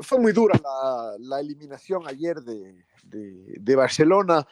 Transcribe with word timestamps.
fue 0.00 0.18
muy 0.18 0.32
dura 0.32 0.60
la, 1.18 1.40
eliminación 1.40 2.06
ayer 2.06 2.40
de, 2.42 3.76
Barcelona 3.76 4.46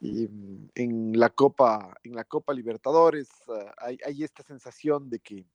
y, 0.00 0.24
em, 0.24 0.68
en, 0.74 1.18
la 1.18 1.30
Copa, 1.30 1.96
en 2.02 2.14
la 2.14 2.24
Copa 2.24 2.52
Libertadores. 2.52 3.28
Eh, 3.48 3.72
hay, 3.78 3.98
hay, 4.04 4.24
esta 4.24 4.42
sensación 4.42 5.08
de 5.08 5.20
que, 5.20 5.46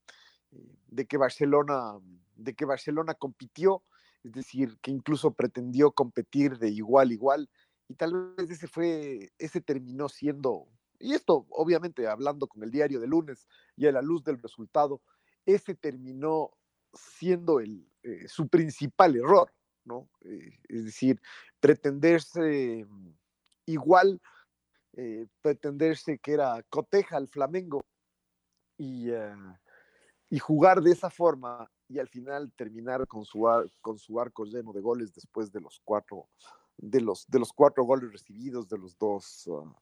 de 0.87 1.05
que 1.05 1.17
Barcelona 1.17 1.99
de 2.39 2.55
que 2.55 2.65
Barcelona 2.65 3.13
compitió, 3.13 3.83
es 4.23 4.31
decir, 4.31 4.77
que 4.81 4.91
incluso 4.91 5.31
pretendió 5.31 5.91
competir 5.91 6.57
de 6.57 6.69
igual 6.69 7.09
a 7.09 7.13
igual, 7.13 7.49
y 7.87 7.95
tal 7.95 8.33
vez 8.35 8.49
ese 8.49 8.67
fue, 8.67 9.31
ese 9.37 9.61
terminó 9.61 10.09
siendo, 10.09 10.67
y 10.99 11.13
esto 11.13 11.45
obviamente 11.49 12.07
hablando 12.07 12.47
con 12.47 12.63
el 12.63 12.71
diario 12.71 12.99
de 12.99 13.07
lunes 13.07 13.47
y 13.75 13.87
a 13.87 13.91
la 13.91 14.01
luz 14.01 14.23
del 14.23 14.41
resultado, 14.41 15.01
ese 15.45 15.75
terminó 15.75 16.51
siendo 16.93 17.59
el, 17.59 17.88
eh, 18.03 18.27
su 18.27 18.47
principal 18.47 19.15
error, 19.15 19.51
¿no? 19.85 20.09
Eh, 20.21 20.57
es 20.69 20.85
decir, 20.85 21.21
pretenderse 21.59 22.85
igual, 23.65 24.21
eh, 24.93 25.27
pretenderse 25.41 26.17
que 26.19 26.33
era 26.33 26.63
coteja 26.69 27.17
al 27.17 27.27
Flamengo 27.27 27.81
y, 28.77 29.09
jugar 30.39 30.81
de 30.81 30.91
esa 30.91 31.09
forma 31.09 31.69
y 31.89 31.99
al 31.99 32.07
final 32.07 32.53
terminar 32.55 33.05
con 33.07 33.25
su, 33.25 33.45
con 33.81 33.97
su 33.97 34.19
arco 34.19 34.45
lleno 34.45 34.71
de 34.71 34.81
goles 34.81 35.13
después 35.13 35.51
de 35.51 35.59
los 35.59 35.81
cuatro, 35.83 36.29
de 36.77 37.01
los, 37.01 37.27
de 37.27 37.39
los 37.39 37.51
cuatro 37.51 37.83
goles 37.83 38.11
recibidos 38.11 38.69
de 38.69 38.77
los 38.77 38.97
dos, 38.97 39.49
ah, 39.51 39.73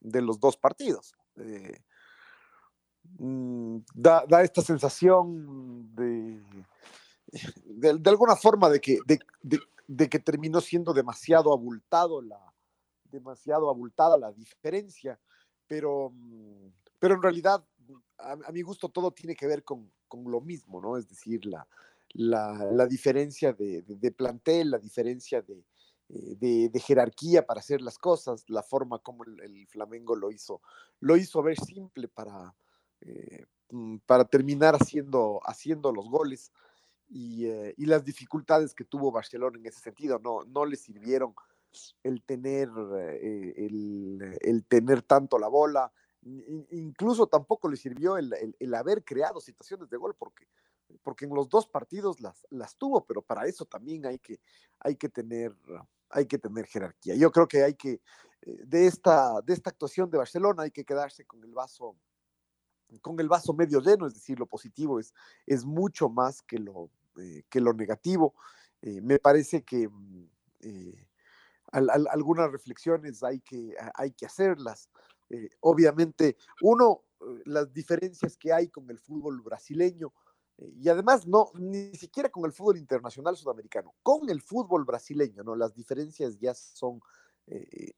de 0.00 0.22
los 0.22 0.40
dos 0.40 0.56
partidos. 0.56 1.14
Mm, 3.18 3.78
da, 3.94 4.24
esta 4.42 4.62
sensación 4.62 5.94
de, 5.94 6.42
de, 7.64 8.10
alguna 8.10 8.36
forma 8.36 8.68
de 8.68 8.80
que, 8.80 8.98
de, 9.42 10.08
que 10.08 10.18
terminó 10.18 10.60
siendo 10.60 10.92
demasiado 10.92 11.52
abultado 11.52 12.22
la, 12.22 12.40
demasiado 13.04 13.68
abultada 13.70 14.16
la 14.16 14.32
diferencia, 14.32 15.18
pero, 15.66 16.10
mm, 16.14 16.68
pero 16.98 17.14
en 17.14 17.22
realidad 17.22 17.64
a, 18.18 18.52
mi 18.52 18.62
gusto 18.62 18.88
todo 18.88 19.10
tiene 19.10 19.34
que 19.34 19.46
ver 19.46 19.64
con, 19.64 19.90
con 20.08 20.30
lo 20.30 20.40
mismo, 20.40 20.80
¿no? 20.80 20.96
Es 20.96 21.08
decir, 21.08 21.44
la, 21.46 21.66
la, 22.14 22.86
diferencia 22.86 23.52
de, 23.52 23.82
de, 23.82 24.10
plantel, 24.12 24.70
la 24.70 24.78
diferencia 24.78 25.42
de, 25.42 25.64
eh, 26.08 26.70
de, 26.70 26.80
jerarquía 26.80 27.44
para 27.46 27.60
hacer 27.60 27.80
las 27.80 27.98
cosas, 27.98 28.44
la 28.48 28.62
forma 28.62 28.98
como 28.98 29.24
el, 29.24 29.66
Flamengo 29.66 30.14
lo 30.14 30.30
hizo, 30.30 30.60
lo 31.00 31.16
hizo 31.16 31.42
ver 31.42 31.58
simple 31.58 32.08
para, 32.08 32.54
eh, 33.00 33.44
mm, 33.70 33.98
para 34.06 34.24
terminar 34.24 34.74
haciendo, 34.74 35.40
haciendo 35.44 35.92
los 35.92 36.08
goles 36.08 36.52
y, 37.08 37.46
eh, 37.46 37.74
y, 37.76 37.86
las 37.86 38.04
dificultades 38.04 38.74
que 38.74 38.84
tuvo 38.84 39.12
Barcelona 39.12 39.58
en 39.58 39.66
ese 39.66 39.80
sentido, 39.80 40.18
no, 40.18 40.44
no 40.44 40.64
le 40.64 40.76
sirvieron 40.76 41.34
el 42.02 42.22
tener, 42.22 42.68
el, 43.20 44.38
el 44.40 44.64
tener 44.64 45.02
tanto 45.02 45.38
la 45.38 45.48
bola, 45.48 45.92
incluso 46.24 47.26
tampoco 47.26 47.68
le 47.68 47.76
sirvió 47.76 48.16
el, 48.16 48.74
haber 48.74 49.04
creado 49.04 49.40
situaciones 49.40 49.90
de 49.90 49.96
gol, 49.96 50.14
porque, 50.18 50.48
porque 51.02 51.26
en 51.26 51.34
los 51.34 51.48
dos 51.48 51.66
partidos 51.66 52.20
las, 52.20 52.46
las 52.50 52.76
tuvo, 52.76 53.04
pero 53.04 53.22
para 53.22 53.46
eso 53.46 53.64
también 53.64 54.06
hay 54.06 54.18
que, 54.18 54.40
hay 54.78 54.96
que, 54.96 55.08
tener, 55.08 55.54
hay 56.10 56.26
que 56.26 56.38
tener 56.38 56.66
jerarquía. 56.66 57.14
Yo 57.16 57.30
creo 57.30 57.46
que 57.46 57.62
hay 57.62 57.74
que, 57.74 58.00
eh, 58.42 58.62
de 58.64 58.86
esta, 58.86 59.40
de 59.42 59.52
esta 59.52 59.70
actuación 59.70 60.10
de 60.10 60.18
Barcelona, 60.18 60.62
hay 60.62 60.70
que 60.70 60.84
quedarse 60.84 61.26
con 61.26 61.42
el 61.44 61.52
vaso 61.52 61.96
con 63.00 63.18
el 63.20 63.28
vaso 63.28 63.52
medio 63.52 63.80
lleno, 63.80 64.06
es 64.06 64.14
decir, 64.14 64.38
lo 64.38 64.46
positivo 64.46 64.98
es, 64.98 65.14
es 65.46 65.64
mucho 65.64 66.08
más 66.08 66.42
que 66.42 66.58
lo, 66.58 66.90
eh, 67.18 67.44
que 67.48 67.60
lo 67.60 67.72
negativo. 67.72 68.34
Eh, 68.82 69.00
me 69.00 69.18
parece 69.18 69.62
que 69.62 69.88
mm, 69.88 70.24
algunas 71.72 72.50
reflexiones 72.50 73.22
hay 73.22 73.40
que, 73.40 73.74
hay 73.94 74.12
que 74.12 74.26
hacerlas. 74.26 74.88
Eh, 75.30 75.50
obviamente, 75.60 76.36
uno, 76.62 77.02
eh, 77.20 77.42
las 77.46 77.72
diferencias 77.72 78.36
que 78.36 78.52
hay 78.52 78.68
con 78.68 78.88
el 78.90 78.98
fútbol 78.98 79.40
brasileño, 79.40 80.12
eh, 80.58 80.72
y 80.76 80.88
además 80.88 81.26
no, 81.26 81.50
ni 81.54 81.94
siquiera 81.96 82.28
con 82.28 82.44
el 82.44 82.52
fútbol 82.52 82.76
internacional 82.78 83.36
sudamericano, 83.36 83.94
con 84.02 84.28
el 84.28 84.40
fútbol 84.40 84.84
brasileño, 84.84 85.42
¿no? 85.42 85.56
Las 85.56 85.74
diferencias 85.74 86.38
ya 86.38 86.54
son, 86.54 87.00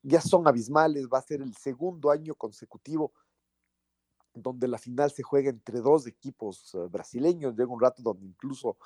ya 0.03 0.21
son 0.21 0.49
abismales, 0.49 1.07
va 1.07 1.19
a 1.19 1.23
ser 1.23 1.41
el 1.41 1.55
segundo 1.55 2.11
año 2.11 2.35
consecutivo 2.35 3.13
donde 4.37 4.69
la 4.69 4.79
final 4.79 5.11
se 5.11 5.23
juega 5.23 5.51
entre 5.51 5.81
dos 5.81 6.07
equipos 6.07 6.77
brasileños, 6.91 7.57
llega 7.57 7.73
un 7.73 7.81
rato 7.81 8.03
donde 8.03 8.27
incluso 8.27 8.77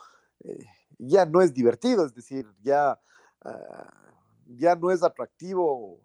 ya 0.98 1.26
no 1.26 1.42
es 1.42 1.52
divertido, 1.52 2.06
es 2.06 2.14
decir, 2.14 2.46
ya, 2.62 2.98
ah, 3.42 4.14
ya 4.46 4.74
no 4.74 4.90
es 4.90 5.02
atractivo 5.02 6.00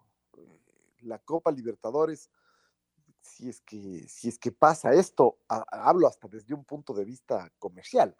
la 1.00 1.18
Copa 1.18 1.50
Libertadores, 1.50 2.30
si 3.20 3.48
es 3.48 3.60
que, 3.60 4.06
si 4.08 4.28
es 4.28 4.38
que 4.38 4.52
pasa 4.52 4.92
esto, 4.92 5.38
hablo 5.48 6.06
hasta 6.06 6.28
desde 6.28 6.54
un 6.54 6.64
punto 6.64 6.94
de 6.94 7.04
vista 7.04 7.50
comercial, 7.58 8.14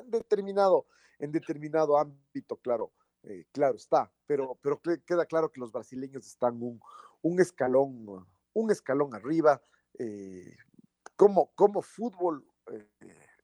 en 0.00 0.10
determinado, 0.10 0.86
en 1.18 1.32
determinado 1.32 1.98
ámbito, 1.98 2.56
claro, 2.56 2.92
eh, 3.24 3.44
claro 3.52 3.76
está, 3.76 4.12
pero, 4.26 4.56
pero 4.62 4.80
queda 5.04 5.26
claro 5.26 5.50
que 5.50 5.60
los 5.60 5.72
brasileños 5.72 6.26
están 6.26 6.62
un, 6.62 6.80
un 7.22 7.40
escalón, 7.40 8.26
un 8.52 8.70
escalón 8.70 9.14
arriba, 9.14 9.60
eh, 9.98 10.56
como, 11.16 11.52
como 11.54 11.82
fútbol, 11.82 12.46
eh, 12.72 12.88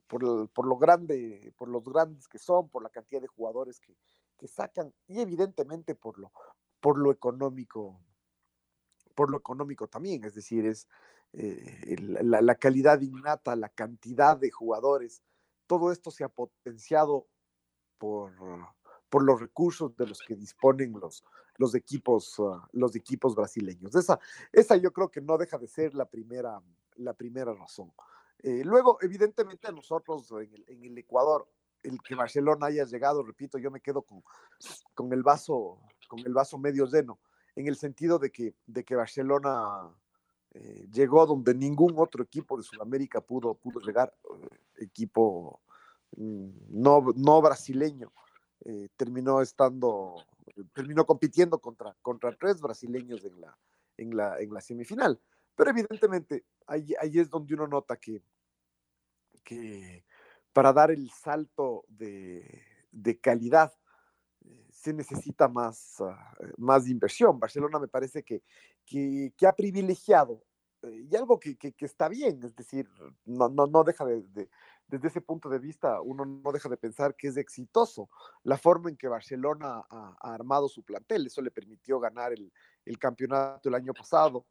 por, 0.07 0.49
por, 0.51 0.67
lo 0.67 0.77
grande, 0.77 1.53
por 1.57 1.69
los 1.69 1.85
grandes 1.85 2.29
que 2.29 2.39
son, 2.39 2.69
por 2.69 2.83
la 2.83 2.91
cantidad 2.91 3.21
de 3.21 3.29
jugadores 3.29 3.81
que, 3.81 3.97
que 4.37 4.49
sacan, 4.49 4.93
y 5.07 5.21
evidentemente 5.21 5.95
por 5.95 6.19
lo, 6.19 6.33
por 6.81 6.99
lo 6.99 7.11
económico 7.11 8.01
por 9.15 9.31
lo 9.31 9.39
económico 9.39 9.89
también, 9.89 10.25
es 10.25 10.35
decir, 10.35 10.67
es 10.67 10.89
eh, 11.33 11.97
la, 11.99 12.55
calidad 12.57 13.01
innata, 13.01 13.57
la 13.57 13.69
cantidad 13.69 14.37
de 14.37 14.51
jugadores, 14.51 15.23
todo 15.67 15.93
esto 15.93 16.11
se 16.11 16.25
ha 16.25 16.29
potenciado 16.29 17.27
por, 17.99 18.33
por 19.13 19.25
los 19.25 19.39
recursos 19.39 19.95
de 19.99 20.07
los 20.07 20.21
que 20.23 20.35
disponen 20.35 20.99
los, 20.99 21.23
los, 21.59 21.75
equipos, 21.75 22.35
ah, 22.39 22.67
los 22.73 22.97
equipos 22.97 23.35
brasileños. 23.35 23.95
Esa, 23.95 24.19
esa 24.51 24.77
yo 24.77 24.91
creo 24.91 25.11
que 25.11 25.21
no 25.21 25.37
deja 25.37 25.59
de 25.59 25.69
ser 25.69 25.95
la 25.95 26.07
primera, 26.07 26.63
la 26.97 27.13
primera 27.13 27.53
razón. 27.53 27.93
Eh, 28.39 28.63
luego, 28.65 28.97
evidentemente, 29.03 29.71
nosotros 29.71 30.31
en 30.31 30.55
el, 30.55 30.65
en 30.67 30.85
el, 30.85 30.97
Ecuador, 30.97 31.47
el 31.83 32.01
que 32.01 32.15
Barcelona 32.15 32.69
haya 32.69 32.87
llegado, 32.87 33.23
repito, 33.23 33.59
yo 33.59 33.71
me 33.71 33.83
quedo 33.83 34.01
con, 34.01 34.25
con, 34.95 35.13
el, 35.13 35.23
vaso, 35.23 35.79
con 36.09 36.21
el 36.21 36.33
vaso 36.33 36.57
medio 36.57 36.87
lleno 36.87 37.19
en 37.55 37.67
el 37.67 37.77
sentido 37.77 38.19
de 38.19 38.31
que, 38.31 38.55
de 38.67 38.83
que 38.83 38.97
Barcelona 38.97 39.91
eh, 40.55 40.89
llegó 40.91 41.27
donde 41.27 41.55
ningún 41.55 41.93
otro 41.99 42.23
equipo 42.23 42.57
de 42.57 42.63
Sudamérica 42.63 43.21
pudo, 43.21 43.53
pudo 43.53 43.79
llegar, 43.81 44.15
eh, 44.41 44.85
equipo 44.85 45.61
mm, 46.17 46.49
no, 46.71 47.05
no 47.15 47.43
brasileño, 47.43 48.11
eh, 48.65 48.89
terminó 48.97 49.41
estando, 49.41 50.17
terminó 50.75 51.05
compitiendo 51.05 51.59
contra, 51.61 51.95
contra 52.03 52.37
tres 52.37 52.61
brasileños 52.61 53.25
en 53.25 53.41
la, 53.41 53.59
en 53.97 54.17
la, 54.17 54.39
en 54.39 54.53
la 54.53 54.61
semifinal. 54.61 55.21
Pero 55.55 55.71
evidentemente 55.71 56.45
ahí, 56.67 56.95
ahí 57.01 57.19
es 57.19 57.29
donde 57.29 57.55
uno 57.55 57.67
nota 57.67 57.97
que, 57.97 58.23
que 59.45 60.05
para 60.53 60.73
dar 60.73 60.91
el 60.91 61.11
salto 61.11 61.85
de, 61.89 62.63
de 62.91 63.19
calidad 63.19 63.73
se 64.71 64.93
necesita 64.93 65.49
más, 65.49 66.01
ah, 66.01 66.37
más 66.57 66.89
inversión. 66.89 67.39
Barcelona 67.39 67.79
me 67.79 67.89
parece 67.89 68.23
que, 68.23 68.43
que, 68.85 69.47
ha 69.47 69.53
privilegiado, 69.53 70.43
eh, 70.83 71.07
y 71.11 71.17
algo 71.17 71.39
que, 71.39 71.57
que, 71.57 71.75
está 71.81 72.09
bien, 72.09 72.43
es 72.43 72.55
decir, 72.57 72.89
no, 73.25 73.49
no, 73.49 73.67
no 73.67 73.85
deja 73.85 74.05
de, 74.05 74.49
desde 74.93 75.09
ese 75.09 75.23
punto 75.23 75.49
de 75.49 75.59
vista, 75.59 76.03
uno 76.03 76.27
no 76.27 76.53
deja 76.53 76.69
de 76.69 76.77
pensar 76.77 77.17
que 77.17 77.29
es 77.29 77.39
exitoso 77.39 78.11
la 78.43 78.59
forma 78.59 78.91
en 78.91 78.97
que 78.99 79.09
Barcelona 79.09 79.83
ha, 79.89 80.15
armado 80.21 80.69
su 80.69 80.83
plantel. 80.83 81.27
Eso 81.27 81.41
le 81.41 81.51
permitió 81.51 81.99
ganar 81.99 82.35
el, 82.35 82.99
campeonato 82.99 83.71
el 83.71 83.75
año 83.75 83.95
pasado. 83.95 84.45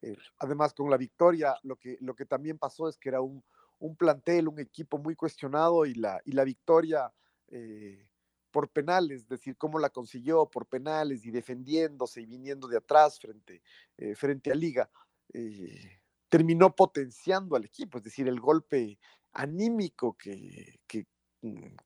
Eh, 0.00 0.16
además, 0.38 0.72
con 0.72 0.88
la 0.88 0.96
victoria, 0.96 1.56
lo 1.64 1.74
que, 1.74 1.98
lo 2.00 2.14
que 2.14 2.26
también 2.26 2.58
pasó 2.58 2.88
es 2.88 2.96
que 2.96 3.08
era 3.08 3.20
un, 3.20 3.42
un 3.80 3.96
plantel, 3.96 4.46
un 4.46 4.60
equipo 4.60 4.98
muy 4.98 5.16
cuestionado 5.16 5.84
y 5.84 5.94
la, 5.94 6.20
y 6.24 6.30
la 6.30 6.44
victoria 6.44 7.12
eh, 7.48 8.06
por 8.52 8.70
penales, 8.70 9.22
es 9.22 9.28
decir, 9.28 9.56
cómo 9.56 9.80
la 9.80 9.90
consiguió 9.90 10.46
por 10.46 10.66
penales 10.66 11.26
y 11.26 11.32
defendiéndose 11.32 12.20
y 12.20 12.26
viniendo 12.26 12.68
de 12.68 12.76
atrás 12.76 13.18
frente, 13.18 13.62
eh, 13.96 14.14
frente 14.14 14.52
a 14.52 14.54
Liga, 14.54 14.88
eh, 15.32 15.98
terminó 16.28 16.74
potenciando 16.74 17.56
al 17.56 17.64
equipo, 17.64 17.98
es 17.98 18.04
decir, 18.04 18.28
el 18.28 18.40
golpe 18.40 18.98
anímico 19.32 20.16
que, 20.16 20.80
que, 20.86 21.06
mm, 21.42 21.76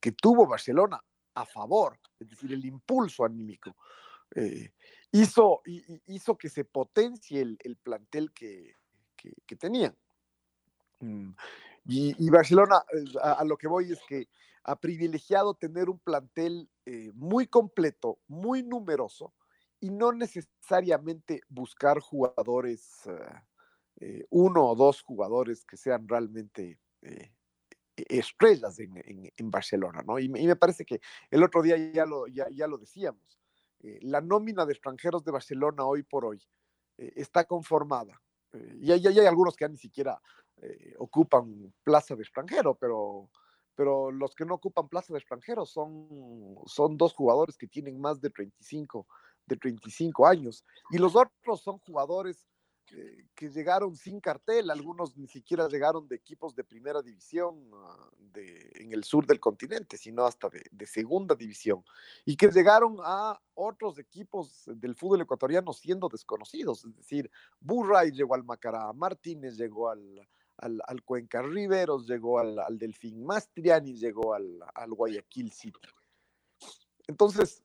que 0.00 0.12
tuvo 0.12 0.46
Barcelona 0.46 1.00
a 1.34 1.46
favor, 1.46 1.98
es 2.18 2.28
decir, 2.28 2.52
el 2.52 2.64
impulso 2.64 3.24
anímico, 3.24 3.76
hizo, 5.12 5.62
hizo 6.06 6.36
que 6.36 6.48
se 6.48 6.64
potencie 6.64 7.40
el, 7.40 7.58
el 7.64 7.76
plantel 7.76 8.32
que, 8.32 8.74
que, 9.46 9.56
tenían. 9.56 9.96
Mm, 11.00 11.30
y, 11.86 12.30
Barcelona, 12.30 12.84
eh, 12.92 13.04
a, 13.22 13.44
lo 13.44 13.56
que 13.56 13.68
voy 13.68 13.92
es 13.92 14.00
que 14.08 14.28
ha 14.64 14.76
privilegiado 14.76 15.54
tener 15.54 15.88
un 15.88 15.98
plantel 15.98 16.68
eh, 16.84 17.10
muy 17.14 17.46
completo, 17.46 18.18
muy 18.28 18.62
numeroso, 18.62 19.32
y 19.80 19.90
no 19.90 20.12
necesariamente 20.12 21.40
buscar 21.48 22.00
jugadores, 22.00 23.08
eh, 24.00 24.26
uno 24.30 24.66
o 24.66 24.74
dos 24.74 25.02
jugadores 25.02 25.64
que 25.64 25.76
sean 25.76 26.06
realmente 26.08 26.78
e, 27.02 27.32
estrellas 27.96 28.78
en, 28.78 29.50
Barcelona, 29.50 30.02
¿no? 30.06 30.18
Y, 30.18 30.28
me 30.28 30.56
parece 30.56 30.84
que 30.84 31.00
el 31.30 31.42
otro 31.42 31.62
día 31.62 31.76
ya 31.92 32.06
lo, 32.06 32.26
ya, 32.28 32.46
ya 32.50 32.66
lo 32.66 32.78
decíamos, 32.78 33.38
la 33.80 34.20
nómina 34.20 34.66
de 34.66 34.72
extranjeros 34.72 35.24
de 35.24 35.32
Barcelona 35.32 35.84
hoy 35.84 36.02
por 36.02 36.24
hoy 36.24 36.40
está 36.96 37.44
conformada. 37.44 38.20
y 38.80 38.92
hay, 38.92 39.06
hay, 39.06 39.18
algunos 39.20 39.56
que 39.56 39.68
ni 39.68 39.76
siquiera 39.76 40.20
eh, 40.60 40.94
ocupan 40.98 41.72
plaza 41.84 42.16
de 42.16 42.22
extranjero, 42.22 42.74
pero, 42.74 43.30
pero 43.76 44.10
los 44.10 44.34
que 44.34 44.44
no 44.44 44.54
ocupan 44.54 44.88
plaza 44.88 45.12
de 45.12 45.20
extranjero 45.20 45.64
son, 45.64 46.56
son 46.66 46.96
dos 46.96 47.14
jugadores 47.14 47.56
que 47.56 47.68
tienen 47.68 48.00
más 48.00 48.20
de 48.20 48.30
35, 48.30 49.06
de 49.46 49.56
35 49.56 50.26
años. 50.26 50.64
Y 50.90 50.98
los 50.98 51.14
otros 51.14 51.62
son 51.62 51.78
jugadores 51.78 52.44
que 53.34 53.50
llegaron 53.50 53.96
sin 53.96 54.20
cartel, 54.20 54.70
algunos 54.70 55.16
ni 55.16 55.26
siquiera 55.26 55.68
llegaron 55.68 56.08
de 56.08 56.16
equipos 56.16 56.54
de 56.54 56.64
primera 56.64 57.02
división 57.02 57.70
ah, 57.74 58.10
en 58.34 58.92
el 58.92 59.04
sur 59.04 59.26
del 59.26 59.40
continente, 59.40 59.96
sino 59.96 60.24
hasta 60.24 60.48
de, 60.48 60.62
de, 60.70 60.86
segunda 60.86 61.34
división, 61.34 61.84
y 62.24 62.36
que 62.36 62.48
llegaron 62.48 62.96
a 63.02 63.40
otros 63.54 63.98
equipos 63.98 64.64
del 64.66 64.94
fútbol 64.94 65.20
ecuatoriano 65.22 65.72
siendo 65.72 66.08
desconocidos, 66.08 66.84
es 66.84 66.96
decir, 66.96 67.30
Burray 67.60 68.10
llegó 68.10 68.34
al 68.34 68.44
Macará, 68.44 68.92
Martínez 68.92 69.56
llegó 69.56 69.90
al, 69.90 70.28
al, 70.58 71.02
Cuenca 71.04 71.42
Riveros, 71.42 72.06
llegó 72.06 72.38
al, 72.38 72.58
al 72.58 72.78
Delfín 72.78 73.24
Mastriani, 73.24 73.94
llegó 73.94 74.34
al, 74.34 74.58
al 74.74 74.92
Guayaquil 74.92 75.52
City. 75.52 75.78
Entonces, 77.06 77.62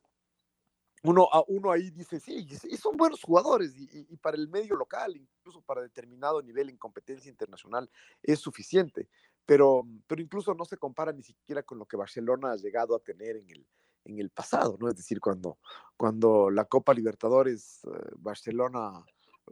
uno, 1.03 1.27
uno 1.47 1.71
ahí 1.71 1.89
dice, 1.91 2.19
sí, 2.19 2.47
son 2.77 2.95
buenos 2.95 3.21
jugadores 3.21 3.73
y, 3.77 4.15
para 4.17 4.37
el 4.37 4.47
medio 4.47 4.75
local, 4.75 5.15
incluso 5.15 5.61
para 5.61 5.81
determinado 5.81 6.41
nivel 6.41 6.69
en 6.69 6.77
competencia 6.77 7.29
internacional, 7.29 7.89
es 8.21 8.39
suficiente, 8.39 9.09
pero, 9.45 9.85
pero 10.07 10.21
incluso 10.21 10.53
no 10.53 10.63
se 10.63 10.77
compara 10.77 11.11
ni 11.11 11.21
siquiera 11.21 11.61
con 11.61 11.77
lo 11.77 11.85
que 11.85 11.97
Barcelona 11.97 12.53
ha 12.53 12.55
llegado 12.55 12.95
a 12.95 12.99
tener 12.99 13.35
en 13.35 13.49
el, 13.49 13.67
en 14.05 14.19
el 14.19 14.29
pasado, 14.29 14.77
¿no? 14.79 14.87
Es 14.87 14.95
decir, 14.95 15.19
cuando, 15.19 15.57
cuando 15.97 16.49
la 16.49 16.65
Copa 16.65 16.93
Libertadores, 16.93 17.81
eh, 17.83 17.89
Barcelona 18.17 19.05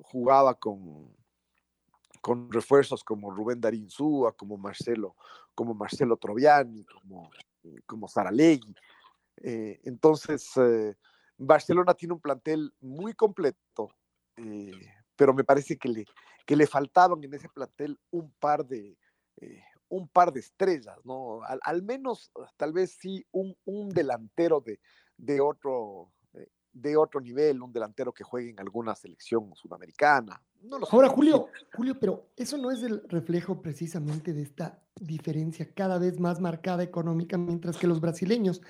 jugaba 0.03 0.55
con, 0.55 1.13
con 2.21 2.49
refuerzos 2.49 3.03
como 3.03 3.29
Rubén 3.29 3.59
Darín 3.59 3.89
Súa, 3.89 4.31
como 4.31 4.57
Marcelo, 4.57 5.17
como 5.53 5.73
Marcelo 5.73 6.15
Troviani, 6.15 6.85
como, 6.85 7.29
como 7.85 8.07
Saralegui. 8.07 8.73
Eh, 9.43 9.81
entonces, 9.83 10.49
eh, 10.55 10.95
Barcelona 11.45 11.93
tiene 11.93 12.13
un 12.13 12.21
plantel 12.21 12.73
muy 12.81 13.13
completo, 13.13 13.89
eh, 14.37 14.71
pero 15.15 15.33
me 15.33 15.43
parece 15.43 15.77
que 15.77 15.89
le, 15.89 16.05
que 16.45 16.55
le 16.55 16.67
faltaban 16.67 17.23
en 17.23 17.33
ese 17.33 17.49
plantel 17.49 17.99
un 18.11 18.31
par 18.39 18.65
de, 18.65 18.97
un 19.89 20.07
par 20.07 20.31
de 20.31 20.39
estrellas, 20.39 20.97
¿no? 21.03 21.41
Al, 21.43 21.83
menos, 21.83 22.31
tal 22.57 22.73
vez 22.73 22.97
sí, 22.99 23.25
un, 23.31 23.55
un 23.65 23.89
delantero 23.89 24.61
de, 24.61 24.79
de 25.17 25.41
otro, 25.41 26.11
de 26.73 26.95
otro 26.95 27.19
nivel, 27.19 27.61
un 27.61 27.73
delantero 27.73 28.13
que 28.13 28.23
juegue 28.23 28.49
en 28.49 28.59
alguna 28.59 28.95
selección 28.95 29.53
sudamericana. 29.55 30.41
No 30.61 30.77
Ahora, 30.89 31.09
Julio, 31.09 31.47
Julio, 31.73 31.99
pero 31.99 32.29
eso 32.37 32.57
no 32.57 32.71
es 32.71 32.83
el 32.83 33.03
reflejo 33.09 33.61
precisamente 33.61 34.33
de 34.33 34.43
esta 34.43 34.81
diferencia 34.99 35.73
cada 35.73 35.97
vez 35.97 36.19
más 36.19 36.39
marcada 36.39 36.83
económica, 36.83 37.37
mientras 37.37 37.77
que 37.77 37.87
los 37.87 37.99
brasileños 37.99 38.61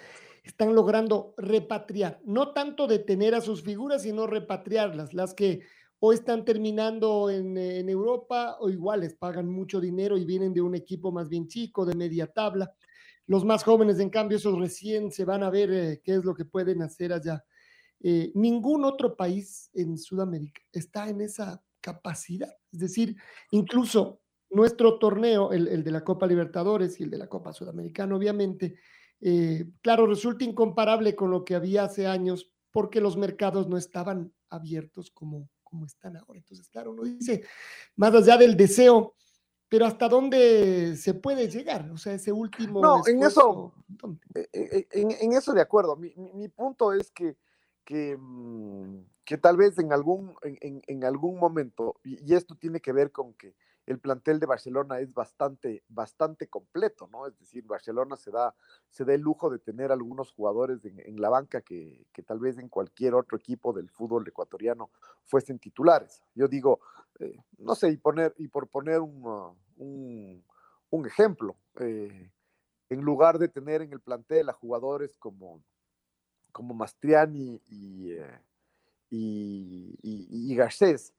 están 0.44 0.74
logrando 0.76 1.34
repatriar, 1.38 2.20
no 2.26 2.54
tanto 2.54 2.88
detener 2.88 3.36
a 3.36 3.42
sus 3.42 3.64
figuras, 3.64 4.04
sino 4.04 4.28
repatriarlas, 4.28 5.14
las 5.14 5.34
que 5.34 5.62
o 6.00 6.14
están 6.14 6.44
terminando 6.44 7.30
en, 7.30 7.56
en 7.58 7.88
Europa 7.88 8.58
o 8.60 8.70
igual 8.70 9.02
les 9.02 9.14
pagan 9.14 9.48
mucho 9.48 9.80
dinero 9.80 10.18
y 10.18 10.26
vienen 10.26 10.52
de 10.52 10.62
un 10.62 10.74
equipo 10.74 11.12
más 11.12 11.30
bien 11.30 11.48
chico, 11.48 11.86
de 11.86 11.94
media 11.94 12.26
tabla. 12.26 12.74
Los 13.28 13.46
más 13.46 13.64
jóvenes, 13.64 14.00
en 14.00 14.10
cambio, 14.10 14.38
esos 14.38 14.58
recién 14.58 15.12
se 15.12 15.26
van 15.26 15.44
a 15.44 15.52
ver 15.52 15.72
eh, 15.72 16.02
qué 16.04 16.16
es 16.16 16.26
lo 16.26 16.34
que 16.34 16.44
pueden 16.44 16.82
hacer 16.82 17.14
allá. 17.14 17.46
Eh, 18.00 18.32
ningún 18.34 18.84
otro 18.84 19.16
país 19.16 19.70
en 19.76 19.96
Sudamérica 19.98 20.62
está 20.72 21.08
en 21.08 21.22
esa 21.22 21.64
capacidad. 21.80 22.52
Es 22.72 22.80
decir, 22.80 23.16
incluso 23.52 24.22
nuestro 24.50 24.98
torneo, 24.98 25.52
el, 25.52 25.84
de 25.84 25.92
la 25.92 26.04
Copa 26.04 26.26
Libertadores 26.26 27.00
y 27.00 27.04
el 27.04 27.12
de 27.12 27.20
la 27.20 27.28
Copa 27.28 27.54
Sudamericana, 27.54 28.16
obviamente, 28.16 28.76
eh, 29.22 29.66
claro, 29.82 30.08
resulta 30.08 30.44
incomparable 30.44 31.16
con 31.16 31.32
lo 31.32 31.46
que 31.46 31.56
había 31.56 31.84
hace 31.84 32.08
años 32.08 32.52
porque 32.72 33.02
los 33.02 33.18
mercados 33.18 33.68
no 33.68 33.78
estaban 33.78 34.34
abiertos 34.50 35.12
como, 35.12 35.50
como 35.64 35.86
están 35.86 36.18
ahora. 36.18 36.40
Entonces, 36.40 36.68
claro, 36.70 36.92
uno 36.92 37.04
dice, 37.04 37.44
más 37.96 38.14
allá 38.14 38.38
del 38.38 38.56
deseo, 38.58 39.16
pero 39.70 39.86
hasta 39.86 40.10
dónde 40.10 40.96
se 40.98 41.14
puede 41.14 41.48
llegar, 41.48 41.90
o 41.92 41.98
sea, 41.98 42.14
ese 42.14 42.32
último. 42.32 42.82
No, 42.82 43.02
en 43.08 43.24
eso, 43.24 43.74
eh, 44.34 44.88
en, 44.92 45.34
eso 45.34 45.54
de 45.54 45.62
acuerdo. 45.62 45.96
mi 45.96 46.48
punto 46.50 46.94
es 46.94 47.12
que 47.12 47.38
que, 47.86 48.18
mm, 48.18 49.06
que 49.26 49.38
tal 49.38 49.58
vez 49.58 49.78
en 49.80 49.94
algún, 49.94 50.36
en, 50.44 50.82
en 50.86 51.04
algún 51.04 51.40
momento, 51.40 52.00
y, 52.04 52.34
esto 52.34 52.56
tiene 52.56 52.80
que 52.80 52.92
ver 52.92 53.12
con 53.12 53.34
que 53.34 53.56
el 53.92 54.00
plantel 54.00 54.40
de 54.40 54.46
Barcelona 54.46 55.00
es 55.00 55.14
bastante, 55.14 55.84
bastante 55.88 56.48
completo, 56.48 57.08
¿no? 57.12 57.28
Es 57.28 57.38
decir, 57.38 57.66
Barcelona 57.66 58.16
se 58.16 58.32
da, 58.32 58.56
se 58.90 59.06
da 59.06 59.14
el 59.14 59.22
lujo 59.22 59.50
de 59.50 59.60
tener 59.60 59.92
algunos 59.92 60.32
jugadores 60.32 60.84
en, 60.86 61.22
la 61.22 61.30
banca 61.30 61.62
que, 61.62 62.06
que, 62.14 62.24
tal 62.24 62.40
vez 62.40 62.58
en 62.58 62.70
cualquier 62.70 63.14
otro 63.14 63.38
equipo 63.38 63.74
del 63.74 63.90
fútbol 63.90 64.28
ecuatoriano 64.28 64.90
fuesen 65.24 65.60
titulares. 65.60 66.24
Yo 66.34 66.48
digo, 66.48 66.80
eh, 67.20 67.38
no 67.58 67.76
sé, 67.76 67.90
y, 67.92 67.98
poner, 67.98 68.34
y 68.38 68.48
por 68.48 68.68
poner 68.68 69.00
un, 69.00 69.26
uh, 69.26 70.42
un, 70.90 71.06
ejemplo, 71.06 71.56
eh, 71.80 72.32
en 72.90 73.02
lugar 73.02 73.40
de 73.40 73.50
tener 73.50 73.82
en 73.82 73.94
el 73.94 74.00
plantel 74.00 74.50
a 74.50 74.54
jugadores 74.54 75.16
como 75.18 75.62
como 76.52 76.74
Mastriani 76.74 77.62
y, 77.70 78.12
eh, 78.12 78.40
y, 79.10 80.56
Garcés, 80.56 81.14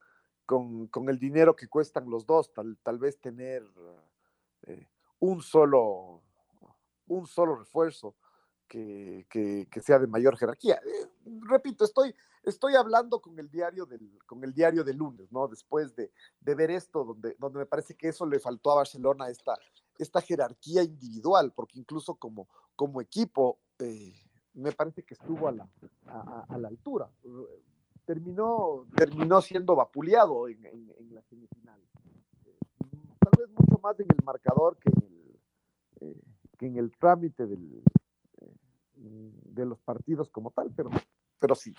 con, 0.91 1.09
el 1.09 1.19
dinero 1.19 1.57
que 1.57 1.69
cuestan 1.69 2.11
los 2.11 2.27
dos, 2.27 2.53
tal, 2.53 2.77
tal 2.83 2.99
vez 2.99 3.19
tener 3.19 3.65
eh, 4.63 4.87
un, 5.21 5.41
solo, 5.41 6.23
un 7.07 7.27
solo 7.27 7.57
refuerzo 7.57 8.17
que, 8.69 9.27
sea 9.83 9.99
de 9.99 10.07
mayor 10.07 10.37
jerarquía. 10.37 10.75
Eh, 10.75 11.09
repito, 11.43 11.85
estoy, 11.85 12.15
estoy 12.43 12.75
hablando 12.75 13.21
con 13.21 13.39
el 13.39 13.51
diario 13.51 13.87
del, 13.87 14.19
con 14.27 14.45
el 14.45 14.53
diario 14.53 14.85
del 14.85 14.97
lunes, 14.97 15.33
¿no? 15.33 15.49
Después 15.49 15.95
de, 15.97 16.11
ver 16.41 16.71
esto, 16.71 17.05
donde, 17.05 17.35
donde 17.39 17.61
me 17.61 17.67
parece 17.67 17.95
que 17.95 18.09
eso 18.09 18.27
le 18.27 18.39
faltó 18.39 18.73
a 18.73 18.77
Barcelona, 18.77 19.31
esta, 19.31 19.59
esta 19.99 20.21
jerarquía 20.21 20.83
individual, 20.83 21.53
porque 21.55 21.79
incluso 21.79 22.15
como, 22.17 22.49
como 22.77 23.01
equipo, 23.01 23.59
me 24.55 24.73
parece 24.73 25.03
que 25.03 25.15
estuvo 25.15 25.49
a 25.49 25.53
la, 25.53 25.69
a, 26.49 26.59
la 26.59 26.69
altura. 26.69 27.11
Terminó, 28.05 28.87
terminó 28.97 29.41
siendo 29.41 29.77
vapuleado 29.77 30.49
en, 30.49 30.65
en, 30.67 31.15
la 31.15 31.23
semifinal. 31.23 31.81
tal 33.21 33.33
vez 33.39 33.49
mucho 33.51 33.81
más 33.83 33.99
en 34.01 34.07
el 34.11 34.25
marcador 34.25 34.77
que 34.79 34.91
en 34.91 35.03
el, 35.03 35.41
eh, 36.01 36.21
que 36.59 36.67
en 36.67 36.77
el 36.79 36.91
trámite 36.97 37.47
del, 37.47 37.83
eh, 38.41 39.33
de 39.45 39.67
los 39.67 39.81
partidos 39.81 40.31
como 40.31 40.51
tal, 40.51 40.73
pero, 40.75 40.91
pero 41.39 41.55
sí. 41.55 41.75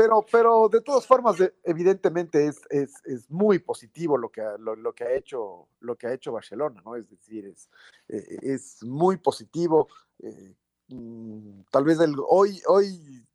Pero, 0.00 0.24
pero 0.32 0.68
de 0.70 0.80
todas 0.80 1.06
formas, 1.06 1.36
evidentemente 1.62 2.46
es, 2.46 2.62
es, 2.70 3.04
es 3.04 3.30
muy 3.30 3.58
positivo 3.58 4.16
lo 4.16 4.30
que, 4.30 4.40
lo, 4.58 4.74
lo, 4.74 4.94
que 4.94 5.04
ha 5.04 5.12
hecho, 5.12 5.68
lo 5.80 5.96
que 5.96 6.06
ha 6.06 6.14
hecho 6.14 6.32
Barcelona, 6.32 6.80
¿no? 6.86 6.96
Es 6.96 7.10
decir, 7.10 7.44
es, 7.44 7.68
eh, 8.08 8.38
es 8.40 8.82
muy 8.82 9.18
positivo. 9.18 9.88
Eh, 10.20 10.54
mm, 10.88 11.64
tal 11.70 11.84
vez 11.84 12.00
el, 12.00 12.14
hoy, 12.26 12.62
hoy 12.66 13.26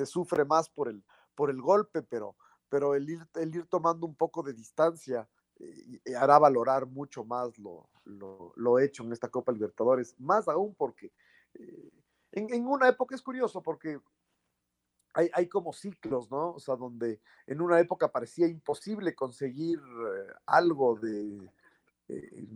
se 0.00 0.06
sufre 0.06 0.44
más 0.44 0.70
por 0.70 0.88
el, 0.88 1.04
por 1.34 1.50
el 1.50 1.60
golpe, 1.60 2.02
pero, 2.02 2.36
pero 2.68 2.94
el, 2.94 3.08
ir, 3.08 3.20
el 3.34 3.54
ir 3.54 3.66
tomando 3.66 4.06
un 4.06 4.14
poco 4.14 4.42
de 4.42 4.54
distancia 4.54 5.28
eh, 5.58 6.16
hará 6.16 6.38
valorar 6.38 6.86
mucho 6.86 7.22
más 7.24 7.58
lo, 7.58 7.90
lo, 8.04 8.78
hecho 8.78 9.02
en 9.04 9.12
esta 9.12 9.28
Copa 9.28 9.52
Libertadores, 9.52 10.18
más 10.18 10.48
aún 10.48 10.74
porque 10.74 11.12
en, 12.32 12.54
en, 12.54 12.66
una 12.66 12.88
época 12.88 13.14
es 13.14 13.20
curioso, 13.20 13.62
porque 13.62 14.00
hay, 15.12 15.28
hay, 15.34 15.48
como 15.48 15.72
ciclos, 15.72 16.30
¿no? 16.30 16.52
O 16.52 16.60
sea, 16.60 16.76
donde 16.76 17.20
en 17.46 17.60
una 17.60 17.78
época 17.78 18.10
parecía 18.10 18.46
imposible 18.46 19.14
conseguir 19.14 19.78
eh, 19.78 20.32
algo 20.46 20.94
de, 20.94 21.50
eh, 22.08 22.46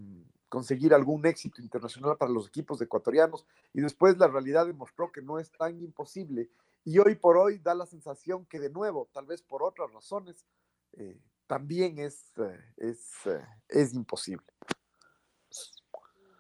conseguir 0.54 0.94
algún 0.94 1.26
éxito 1.26 1.60
internacional 1.60 2.16
para 2.16 2.30
los 2.30 2.46
equipos 2.46 2.80
ecuatorianos 2.80 3.44
y 3.72 3.80
después 3.80 4.16
la 4.18 4.28
realidad 4.28 4.66
demostró 4.66 5.10
que 5.10 5.20
no 5.20 5.40
es 5.40 5.50
tan 5.50 5.80
imposible 5.82 6.48
y 6.84 6.98
hoy 6.98 7.14
por 7.14 7.36
hoy 7.36 7.58
da 7.58 7.74
la 7.74 7.86
sensación 7.86 8.46
que 8.46 8.60
de 8.60 8.70
nuevo, 8.70 9.08
tal 9.12 9.26
vez 9.26 9.42
por 9.42 9.62
otras 9.62 9.92
razones, 9.92 10.44
eh, 10.92 11.18
también 11.46 11.98
es, 11.98 12.32
eh, 12.38 12.60
es, 12.76 13.10
eh, 13.26 13.44
es, 13.68 13.94
imposible. 13.94 14.46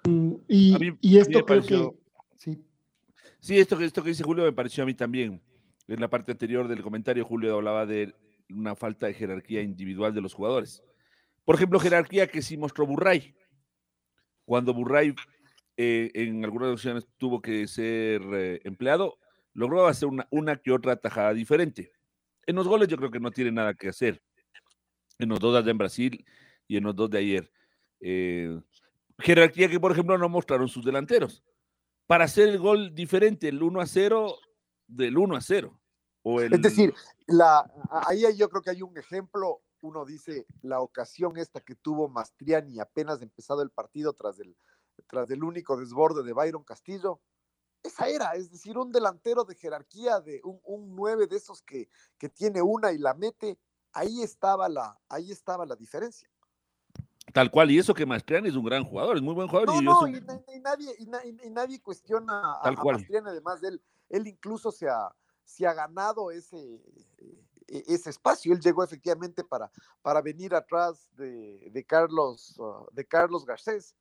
Mm, 0.04 0.34
y, 0.48 0.98
y 1.00 1.18
esto 1.18 1.44
creo 1.44 1.62
que... 1.62 1.90
Sí. 2.36 2.62
sí, 3.40 3.58
esto, 3.58 3.80
esto 3.80 4.02
que 4.02 4.10
dice 4.10 4.22
Julio 4.22 4.44
me 4.44 4.52
pareció 4.52 4.82
a 4.82 4.86
mí 4.86 4.94
también 4.94 5.42
en 5.88 6.00
la 6.00 6.08
parte 6.08 6.32
anterior 6.32 6.68
del 6.68 6.82
comentario, 6.82 7.24
Julio 7.24 7.54
hablaba 7.54 7.86
de 7.86 8.14
una 8.48 8.74
falta 8.74 9.06
de 9.06 9.14
jerarquía 9.14 9.62
individual 9.62 10.14
de 10.14 10.20
los 10.20 10.34
jugadores. 10.34 10.82
Por 11.44 11.56
ejemplo, 11.56 11.78
jerarquía 11.78 12.26
que 12.26 12.42
sí 12.42 12.56
mostró 12.56 12.86
Burray. 12.86 13.34
Cuando 14.44 14.72
Burray 14.72 15.14
eh, 15.76 16.10
en 16.14 16.44
algunas 16.44 16.70
ocasiones 16.70 17.06
tuvo 17.18 17.42
que 17.42 17.66
ser 17.66 18.22
eh, 18.32 18.60
empleado, 18.64 19.18
logró 19.54 19.86
hacer 19.86 20.08
una, 20.08 20.26
una, 20.30 20.56
que 20.56 20.72
otra 20.72 20.96
tajada 20.96 21.32
diferente. 21.32 21.92
En 22.46 22.56
los 22.56 22.68
goles 22.68 22.88
yo 22.88 22.96
creo 22.96 23.10
que 23.10 23.20
no 23.20 23.30
tiene 23.30 23.52
nada 23.52 23.74
que 23.74 23.88
hacer. 23.88 24.22
En 25.18 25.28
los 25.28 25.40
dos 25.40 25.64
de 25.64 25.70
en 25.70 25.78
Brasil 25.78 26.24
y 26.68 26.76
en 26.76 26.84
los 26.84 26.94
dos 26.94 27.08
de 27.08 27.18
ayer. 27.18 27.50
Eh, 28.00 28.60
jerarquía 29.18 29.68
que, 29.68 29.80
por 29.80 29.92
ejemplo, 29.92 30.18
no 30.18 30.28
mostraron 30.28 30.68
sus 30.68 30.84
delanteros. 30.84 31.42
Para 32.06 32.24
hacer 32.24 32.48
el 32.48 32.58
gol 32.58 32.94
diferente, 32.94 33.48
el 33.48 33.62
1 33.62 33.80
a 33.80 33.86
0, 33.86 34.36
del 34.86 35.16
1 35.16 35.36
a 35.36 35.40
0. 35.40 35.80
O 36.22 36.40
el... 36.40 36.52
Es 36.52 36.62
decir, 36.62 36.92
la, 37.26 37.64
ahí 38.06 38.24
yo 38.36 38.48
creo 38.48 38.62
que 38.62 38.70
hay 38.70 38.82
un 38.82 38.96
ejemplo, 38.98 39.62
uno 39.80 40.04
dice, 40.04 40.46
la 40.62 40.80
ocasión 40.80 41.38
esta 41.38 41.60
que 41.60 41.74
tuvo 41.74 42.08
Mastriani 42.08 42.80
apenas 42.80 43.22
empezado 43.22 43.62
el 43.62 43.70
partido 43.70 44.12
tras 44.12 44.38
el, 44.40 44.56
tras 45.06 45.30
el 45.30 45.44
único 45.44 45.78
desborde 45.78 46.22
de 46.22 46.32
Byron 46.32 46.64
Castillo, 46.64 47.20
esa 47.84 48.08
era, 48.08 48.32
es 48.32 48.50
decir, 48.50 48.76
un 48.78 48.90
delantero 48.90 49.44
de 49.44 49.54
jerarquía, 49.54 50.18
de 50.20 50.40
un, 50.42 50.58
un 50.64 50.96
9 50.96 51.26
de 51.26 51.36
esos 51.36 51.62
que, 51.62 51.88
que 52.18 52.30
tiene 52.30 52.62
una 52.62 52.92
y 52.92 52.98
la 52.98 53.12
mete, 53.14 53.58
ahí 53.92 54.22
estaba 54.22 54.68
la, 54.68 54.98
ahí 55.08 55.30
estaba 55.30 55.66
la 55.66 55.76
diferencia. 55.76 56.28
Tal 57.32 57.50
cual, 57.50 57.70
y 57.70 57.78
eso 57.78 57.94
que 57.94 58.06
Mastriani 58.06 58.48
es 58.48 58.56
un 58.56 58.64
gran 58.64 58.84
jugador, 58.84 59.16
es 59.16 59.22
muy 59.22 59.34
buen 59.34 59.48
jugador. 59.48 59.68
No, 59.68 59.80
y, 59.80 59.84
no, 59.84 60.08
y, 60.08 60.16
y, 60.16 60.60
nadie, 60.60 60.94
y, 60.98 61.50
nadie 61.50 61.80
cuestiona 61.80 62.40
a, 62.40 62.68
a 62.68 62.72
Mastriani, 62.72 63.28
además 63.28 63.60
de 63.60 63.68
él, 63.68 63.82
él 64.08 64.26
incluso 64.26 64.72
se 64.72 64.88
ha, 64.88 65.14
se 65.44 65.66
ha 65.66 65.74
ganado 65.74 66.30
ese, 66.30 66.82
e, 67.68 67.84
ese 67.86 68.10
espacio. 68.10 68.54
Él 68.54 68.60
llegó 68.60 68.82
efectivamente 68.82 69.44
para, 69.44 69.70
para 70.00 70.22
venir 70.22 70.54
atrás 70.54 71.06
de, 71.16 71.70
de 71.70 71.84
Carlos, 71.84 72.58
uh, 72.58 72.86
de 72.92 73.06
Carlos 73.06 73.44
Garcés 73.44 73.94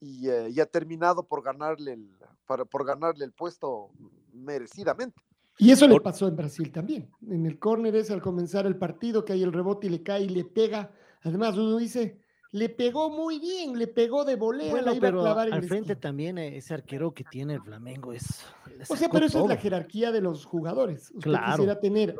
y, 0.00 0.28
uh, 0.28 0.48
y, 0.48 0.60
ha 0.60 0.66
terminado 0.66 1.24
por 1.24 1.42
ganarle, 1.42 1.94
el, 1.94 2.08
para, 2.46 2.64
por 2.64 2.84
ganarle 2.84 3.24
el 3.24 3.32
puesto 3.32 3.90
merecidamente. 4.32 5.20
Y 5.58 5.70
eso 5.70 5.88
le 5.88 6.00
pasó 6.00 6.28
en 6.28 6.36
Brasil 6.36 6.70
también. 6.70 7.08
En 7.28 7.46
el 7.46 7.58
córner 7.58 7.96
es 7.96 8.10
al 8.10 8.20
comenzar 8.20 8.66
el 8.66 8.76
partido 8.76 9.24
que 9.24 9.32
hay 9.32 9.42
el 9.42 9.52
rebote 9.52 9.86
y 9.86 9.90
le 9.90 10.02
cae 10.02 10.24
y 10.24 10.28
le 10.28 10.44
pega. 10.44 10.90
Además, 11.22 11.56
uno 11.56 11.78
dice, 11.78 12.20
le 12.52 12.68
pegó 12.68 13.10
muy 13.10 13.38
bien, 13.38 13.78
le 13.78 13.86
pegó 13.86 14.24
de 14.24 14.36
volea, 14.36 14.70
bueno, 14.70 14.94
la 14.94 15.00
pero 15.00 15.26
al 15.26 15.62
frente 15.62 15.92
esquí. 15.92 16.02
también 16.02 16.36
eh, 16.38 16.58
ese 16.58 16.74
arquero 16.74 17.12
que 17.12 17.24
tiene 17.24 17.54
el 17.54 17.62
Flamengo 17.62 18.12
es... 18.12 18.44
O 18.88 18.96
sea, 18.96 19.08
pero 19.08 19.26
eso 19.26 19.42
es 19.42 19.48
la 19.48 19.56
jerarquía 19.56 20.12
de 20.12 20.20
los 20.20 20.44
jugadores. 20.44 21.10
Usted 21.14 21.30
claro. 21.30 21.52
quisiera 21.52 21.80
tener 21.80 22.16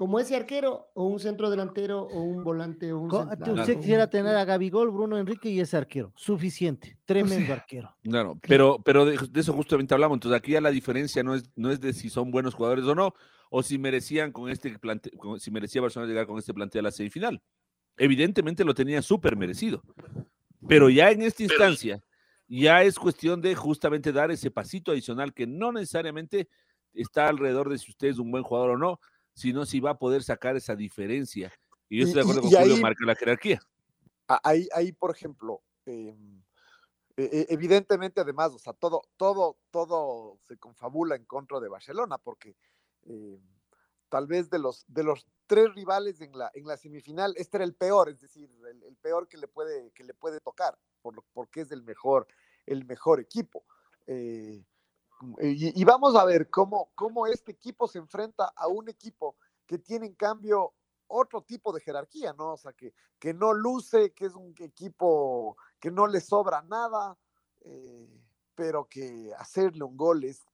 como 0.00 0.18
ese 0.18 0.34
arquero 0.34 0.88
o 0.94 1.04
un 1.04 1.20
centro 1.20 1.50
delantero 1.50 2.04
o 2.04 2.22
un 2.22 2.42
volante 2.42 2.90
o 2.90 3.00
un 3.00 3.10
central. 3.10 3.60
Usted 3.60 3.76
quisiera 3.76 4.08
tener 4.08 4.34
a 4.34 4.46
Gabigol, 4.46 4.90
Bruno 4.90 5.18
Enrique 5.18 5.50
y 5.50 5.60
ese 5.60 5.76
arquero. 5.76 6.10
Suficiente. 6.16 6.96
Tremendo 7.04 7.44
o 7.44 7.46
sea, 7.46 7.56
arquero. 7.56 7.94
Claro, 8.02 8.38
pero, 8.40 8.78
pero 8.82 9.04
de, 9.04 9.18
de, 9.30 9.40
eso 9.40 9.52
justamente 9.52 9.92
hablamos. 9.92 10.16
Entonces 10.16 10.38
aquí 10.38 10.52
ya 10.52 10.62
la 10.62 10.70
diferencia 10.70 11.22
no 11.22 11.34
es, 11.34 11.50
no 11.54 11.70
es 11.70 11.80
de 11.80 11.92
si 11.92 12.08
son 12.08 12.30
buenos 12.30 12.54
jugadores 12.54 12.86
o 12.86 12.94
no, 12.94 13.12
o 13.50 13.62
si 13.62 13.76
merecían 13.76 14.32
con 14.32 14.48
este 14.48 14.78
plante, 14.78 15.10
si 15.38 15.50
merecía 15.50 15.82
Barcelona 15.82 16.08
llegar 16.08 16.26
con 16.26 16.38
este 16.38 16.54
plantel 16.54 16.80
a 16.80 16.88
la 16.88 16.92
semifinal 16.92 17.42
evidentemente 18.00 18.64
lo 18.64 18.74
tenía 18.74 19.02
súper 19.02 19.36
merecido. 19.36 19.82
Pero 20.66 20.88
ya 20.88 21.10
en 21.10 21.20
esta 21.20 21.42
instancia, 21.42 22.02
ya 22.48 22.82
es 22.82 22.98
cuestión 22.98 23.42
de 23.42 23.54
justamente 23.54 24.12
dar 24.12 24.30
ese 24.30 24.50
pasito 24.50 24.92
adicional 24.92 25.34
que 25.34 25.46
no 25.46 25.70
necesariamente 25.70 26.48
está 26.94 27.28
alrededor 27.28 27.68
de 27.68 27.76
si 27.76 27.90
usted 27.90 28.08
es 28.08 28.18
un 28.18 28.30
buen 28.30 28.42
jugador 28.42 28.70
o 28.70 28.78
no, 28.78 29.00
sino 29.40 29.64
si 29.64 29.80
va 29.80 29.92
a 29.92 29.98
poder 29.98 30.22
sacar 30.22 30.54
esa 30.56 30.76
diferencia. 30.76 31.50
Y 31.88 31.98
yo 31.98 32.04
estoy 32.04 32.16
de 32.16 32.20
acuerdo 32.20 32.40
y, 32.40 32.42
con 32.42 32.52
y 32.52 32.56
Julio, 32.56 32.74
ahí, 32.74 32.80
marca 32.82 33.06
la 33.06 33.14
jerarquía. 33.14 33.60
Ahí, 34.28 34.68
ahí 34.74 34.92
por 34.92 35.10
ejemplo, 35.10 35.62
eh, 35.86 36.14
evidentemente 37.16 38.20
además, 38.20 38.52
o 38.52 38.58
sea, 38.58 38.74
todo, 38.74 39.00
todo, 39.16 39.56
todo 39.70 40.38
se 40.46 40.58
confabula 40.58 41.16
en 41.16 41.24
contra 41.24 41.58
de 41.58 41.68
Barcelona, 41.68 42.18
porque 42.18 42.54
eh, 43.04 43.40
tal 44.10 44.26
vez 44.26 44.50
de 44.50 44.58
los, 44.58 44.84
de 44.88 45.04
los 45.04 45.26
tres 45.46 45.74
rivales 45.74 46.20
en 46.20 46.36
la, 46.36 46.50
en 46.52 46.66
la 46.66 46.76
semifinal, 46.76 47.32
este 47.38 47.56
era 47.56 47.64
el 47.64 47.74
peor, 47.74 48.10
es 48.10 48.20
decir, 48.20 48.50
el, 48.70 48.82
el 48.82 48.96
peor 48.96 49.26
que 49.26 49.38
le 49.38 49.48
puede, 49.48 49.90
que 49.92 50.04
le 50.04 50.12
puede 50.12 50.40
tocar, 50.40 50.78
por, 51.00 51.24
porque 51.32 51.62
es 51.62 51.72
el 51.72 51.82
mejor, 51.82 52.26
el 52.66 52.84
mejor 52.84 53.20
equipo. 53.20 53.64
Eh, 54.06 54.62
y, 55.40 55.80
y, 55.80 55.84
vamos 55.84 56.16
a 56.16 56.24
ver 56.24 56.48
cómo, 56.48 56.90
cómo 56.94 57.26
este 57.26 57.52
equipo 57.52 57.86
se 57.86 57.98
enfrenta 57.98 58.52
a 58.56 58.68
un 58.68 58.88
equipo 58.88 59.36
que 59.66 59.78
tiene 59.78 60.06
en 60.06 60.14
cambio 60.14 60.74
otro 61.10 61.42
tipo 61.42 61.72
de 61.72 61.80
jerarquía, 61.80 62.32
¿no? 62.32 62.52
O 62.52 62.56
sea, 62.56 62.72
que, 62.72 62.94
que 63.18 63.34
no 63.34 63.52
luce, 63.52 64.12
que 64.12 64.26
es 64.26 64.34
un 64.34 64.54
equipo 64.58 65.56
que 65.78 65.90
no 65.90 66.06
le 66.06 66.20
sobra 66.20 66.62
nada, 66.62 67.18
eh, 67.62 68.08
pero 68.54 68.86
que 68.88 69.32
hacerle 69.36 69.84
un 69.84 69.96
gol 69.96 70.24
es 70.24 70.46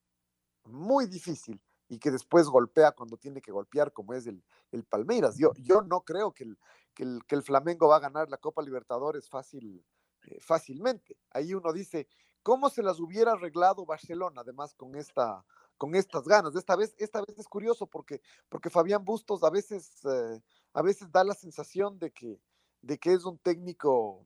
muy 0.64 1.06
difícil 1.06 1.60
y 1.88 1.98
que 1.98 2.10
después 2.10 2.48
golpea 2.48 2.92
cuando 2.92 3.16
tiene 3.16 3.40
que 3.40 3.52
golpear, 3.52 3.92
como 3.92 4.14
es 4.14 4.26
el, 4.26 4.42
el 4.72 4.84
Palmeiras. 4.84 5.36
Yo, 5.36 5.52
yo 5.54 5.82
no 5.82 6.00
creo 6.02 6.32
que 6.32 6.44
el, 6.44 6.58
que, 6.94 7.04
el, 7.04 7.20
que 7.26 7.36
el 7.36 7.42
Flamengo 7.42 7.88
va 7.88 7.96
a 7.96 8.00
ganar 8.00 8.28
la 8.28 8.38
Copa 8.38 8.62
Libertadores 8.62 9.28
fácil, 9.28 9.84
eh, 10.26 10.38
fácilmente. 10.40 11.16
Ahí 11.30 11.54
uno 11.54 11.72
dice, 11.72 12.08
¿cómo 12.46 12.70
se 12.70 12.80
las 12.80 13.00
hubiera 13.00 13.32
arreglado 13.32 13.84
Barcelona, 13.84 14.42
además, 14.42 14.72
con, 14.72 14.94
esta, 14.94 15.44
con 15.76 15.96
estas 15.96 16.22
ganas? 16.28 16.54
Esta 16.54 16.76
vez, 16.76 16.94
esta 16.96 17.20
vez 17.20 17.36
es 17.36 17.48
curioso 17.48 17.88
porque, 17.88 18.20
porque 18.48 18.70
Fabián 18.70 19.04
Bustos 19.04 19.42
a 19.42 19.50
veces, 19.50 19.90
eh, 20.04 20.40
a 20.72 20.80
veces 20.80 21.10
da 21.10 21.24
la 21.24 21.34
sensación 21.34 21.98
de 21.98 22.12
que, 22.12 22.38
de 22.82 22.98
que 22.98 23.14
es 23.14 23.24
un 23.24 23.36
técnico 23.38 24.24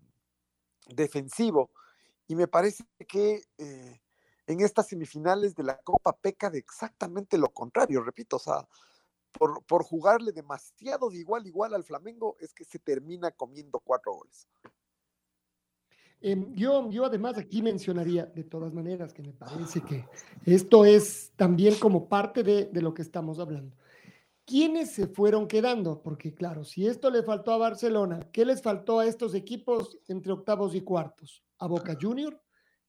defensivo 0.87 1.71
y 2.29 2.37
me 2.37 2.47
parece 2.47 2.85
que... 3.09 3.43
Eh, 3.57 4.01
en 4.47 4.61
estas 4.63 4.89
semifinales 4.89 5.55
de 5.55 5.63
la 5.63 5.77
Copa 5.79 6.13
peca 6.13 6.51
de 6.51 6.59
exactamente 6.59 7.39
lo 7.39 7.51
contrario, 7.51 8.03
repito, 8.03 8.35
o 8.35 8.41
sea, 8.41 8.67
por, 9.31 9.63
por, 9.63 9.85
jugarle 9.85 10.33
demasiado 10.33 11.09
de 11.09 11.19
igual 11.19 11.47
igual 11.47 11.73
al 11.73 11.85
Flamengo 11.85 12.37
es 12.41 12.53
que 12.53 12.65
se 12.65 12.81
termina 12.81 13.31
comiendo 13.31 13.79
cuatro 13.79 14.13
goles. 14.13 14.49
Eh, 16.23 16.47
yo, 16.55 16.91
yo 16.91 17.07
además 17.07 17.39
aquí 17.39 17.63
mencionaría 17.63 18.27
de 18.27 18.45
todas 18.45 18.75
maneras 18.75 19.13
que 19.13 19.23
me 19.23 19.33
parece 19.33 19.81
que 19.81 20.05
esto 20.45 20.85
es 20.85 21.33
también 21.37 21.77
como 21.77 22.09
parte 22.09 22.43
de, 22.43 22.67
de 22.67 22.83
lo 22.83 22.93
que 22.93 23.03
estamos 23.03 23.39
hablando. 23.39 23.75
¿Quiénes 24.45 24.91
se 24.91 25.07
fueron 25.07 25.47
quedando? 25.47 26.03
Porque 26.03 26.35
claro, 26.35 26.65
si 26.65 26.87
esto 26.87 27.09
le 27.11 27.23
faltó 27.23 27.53
a 27.53 27.59
Barcelona, 27.59 28.21
¿qué 28.33 28.45
les 28.45 28.61
faltó 28.61 28.99
a 28.99 29.07
estos 29.07 29.35
equipos 29.35 29.99
entre 30.09 30.33
octavos 30.33 30.75
y 30.75 30.81
cuartos? 30.81 31.45
A 31.59 31.67
Boca 31.67 31.97
Junior, 31.99 32.43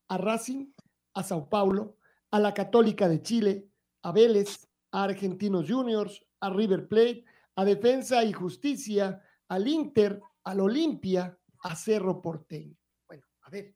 a 0.08 0.18
Racing, 0.18 0.74
a 1.14 1.24
Sao 1.24 1.48
Paulo, 1.48 1.98
a 2.32 2.40
la 2.40 2.54
Católica 2.54 3.08
de 3.08 3.22
Chile, 3.22 3.70
a 4.02 4.12
Vélez, 4.12 4.68
a 4.92 5.04
Argentinos 5.04 5.70
Juniors, 5.70 6.26
a 6.40 6.50
River 6.50 6.88
Plate, 6.88 7.24
a 7.56 7.64
Defensa 7.64 8.24
y 8.24 8.34
Justicia, 8.34 9.22
al 9.48 9.68
Inter, 9.68 10.22
al 10.44 10.62
Olimpia, 10.62 11.38
a 11.64 11.76
Cerro 11.76 12.22
Porteño. 12.22 12.81
Ver, 13.52 13.76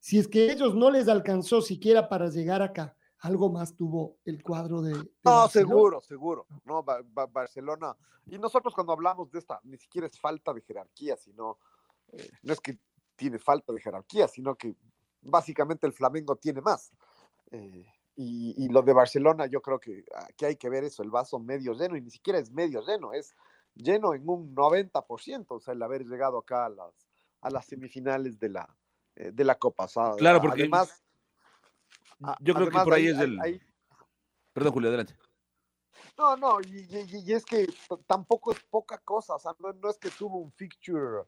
si 0.00 0.18
es 0.18 0.28
que 0.28 0.52
ellos 0.52 0.74
no 0.74 0.90
les 0.90 1.08
alcanzó 1.08 1.60
siquiera 1.62 2.08
para 2.08 2.28
llegar 2.28 2.62
acá, 2.62 2.94
algo 3.20 3.50
más 3.50 3.74
tuvo 3.74 4.18
el 4.24 4.42
cuadro 4.42 4.82
de. 4.82 4.92
de 4.92 4.98
No, 5.24 5.32
Barcelona. 5.32 5.48
seguro, 5.50 6.00
seguro. 6.02 6.46
No, 6.64 6.82
Ba- 6.82 7.02
Ba- 7.02 7.26
Barcelona. 7.26 7.96
Y 8.26 8.38
nosotros 8.38 8.74
cuando 8.74 8.92
hablamos 8.92 9.30
de 9.30 9.38
esta, 9.38 9.58
ni 9.64 9.76
siquiera 9.78 10.06
es 10.06 10.18
falta 10.20 10.52
de 10.52 10.60
jerarquía, 10.60 11.16
sino, 11.16 11.58
eh, 12.12 12.28
no 12.42 12.52
es 12.52 12.60
que 12.60 12.78
tiene 13.16 13.38
falta 13.38 13.72
de 13.72 13.80
jerarquía, 13.80 14.28
sino 14.28 14.54
que 14.54 14.76
básicamente 15.22 15.86
el 15.86 15.92
Flamengo 15.92 16.36
tiene 16.36 16.60
más. 16.60 16.92
Eh, 17.50 17.86
y, 18.16 18.64
y 18.64 18.68
lo 18.68 18.82
de 18.82 18.92
Barcelona, 18.92 19.46
yo 19.46 19.60
creo 19.62 19.78
que, 19.78 20.04
ah, 20.14 20.28
que 20.36 20.46
hay 20.46 20.56
que 20.56 20.68
ver 20.68 20.84
eso, 20.84 21.02
el 21.02 21.10
vaso 21.10 21.38
medio 21.38 21.72
lleno, 21.72 21.96
y 21.96 22.00
ni 22.02 22.10
siquiera 22.10 22.38
es 22.38 22.50
medio 22.50 22.80
lleno, 22.86 23.12
es 23.12 23.34
lleno 23.74 24.14
en 24.14 24.28
un 24.28 24.54
90%, 24.54 25.46
o 25.56 25.60
sea, 25.60 25.74
el 25.74 25.82
haber 25.82 26.04
llegado 26.06 26.38
acá 26.38 26.66
a 26.66 26.68
las, 26.70 27.06
a 27.42 27.50
las 27.50 27.66
semifinales 27.66 28.38
de 28.38 28.48
la, 28.50 28.76
de 29.16 29.44
la 29.44 29.54
Copa. 29.56 29.88
Sea, 29.88 30.14
Claro, 30.16 30.40
porque 30.40 30.62
además, 30.62 31.02
yo 32.40 32.54
creo 32.54 32.70
que 32.70 32.78
por 32.78 32.94
ahí 32.94 33.06
es 33.08 33.18
el... 33.18 33.60
Perdón, 34.52 34.72
Julio, 34.72 34.88
adelante. 34.88 35.16
no, 36.16 36.36
no, 36.36 36.60
y, 36.62 36.86
y- 36.88 37.24
y 37.26 37.32
es 37.32 37.44
que 37.44 37.66
tampoco 38.06 38.52
es 38.52 38.60
poca 38.70 38.96
cosa, 38.98 39.34
o 39.34 39.38
sea, 39.38 39.52
no, 39.58 39.72
no 39.72 39.90
es 39.90 39.98
que 39.98 40.08
tuvo 40.10 40.38
un 40.38 40.50
fixture 40.52 41.24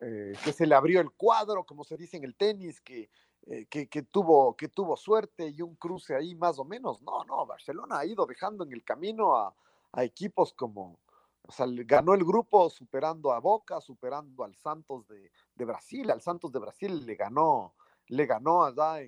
eh, 0.00 0.34
que 0.44 0.52
se 0.52 0.66
le 0.66 0.74
abrió 0.74 1.00
el 1.00 1.10
cuadro, 1.12 1.64
como 1.64 1.84
se 1.84 1.96
dice 1.96 2.18
en 2.18 2.24
el 2.24 2.34
tenis, 2.34 2.80
que, 2.82 3.08
eh, 3.46 3.64
que, 3.66 3.88
que 3.88 4.02
tuvo, 4.02 4.54
que 4.54 4.68
tuvo 4.68 4.94
suerte 4.96 5.48
y 5.48 5.62
un 5.62 5.74
cruce 5.76 6.14
ahí 6.14 6.34
más 6.34 6.58
o 6.58 6.64
menos. 6.64 7.00
No, 7.00 7.24
no, 7.24 7.46
Barcelona 7.46 8.00
ha 8.00 8.04
ido 8.04 8.26
dejando 8.26 8.64
en 8.64 8.72
el 8.74 8.84
camino 8.84 9.34
a, 9.36 9.54
a 9.92 10.04
equipos 10.04 10.52
como, 10.52 10.98
o 11.48 11.52
sea, 11.52 11.66
ganó 11.68 12.14
el 12.14 12.24
grupo 12.24 12.68
superando 12.70 13.32
a 13.32 13.40
Boca, 13.40 13.80
superando 13.80 14.44
al 14.44 14.56
Santos 14.56 15.06
de, 15.08 15.64
Brasil, 15.64 16.10
al 16.10 16.20
Santos 16.20 16.52
de 16.52 16.58
Brasil 16.58 17.06
le 17.06 17.14
ganó, 17.14 17.74
le 18.08 18.26
ganó 18.26 18.64
allá 18.64 19.00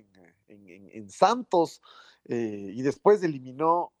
en, 0.47 1.09
Santos 1.09 1.81
eh, 2.25 2.71
y 2.73 2.81
después 2.81 3.21
eliminó 3.23 3.91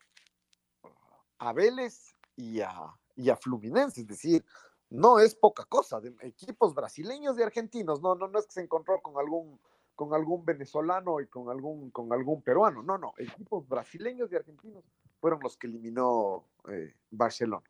a 1.37 1.53
Vélez 1.53 2.15
y 2.35 2.61
a, 2.61 2.95
Fluminense, 3.41 4.01
es 4.01 4.07
decir, 4.07 4.45
no 4.89 5.19
es 5.19 5.35
poca 5.35 5.65
cosa, 5.65 6.01
equipos 6.21 6.73
brasileños 6.73 7.37
y 7.37 7.43
argentinos, 7.43 8.01
no, 8.01 8.15
no, 8.15 8.27
no 8.27 8.39
es 8.39 8.45
que 8.45 8.53
se 8.53 8.61
encontró 8.61 9.01
con 9.01 9.17
algún, 9.17 9.59
con 9.95 10.13
algún 10.13 10.45
venezolano 10.45 11.19
y 11.19 11.27
con 11.27 11.49
algún, 11.49 11.91
con 11.91 12.11
algún 12.13 12.41
peruano, 12.41 12.81
no, 12.81 12.97
no, 12.97 13.13
equipos 13.17 13.67
brasileños 13.67 14.31
y 14.31 14.37
argentinos 14.37 14.83
fueron 15.19 15.41
los 15.43 15.57
que 15.57 15.67
eliminó 15.67 16.45
eh, 16.69 16.95
Barcelona. 17.11 17.69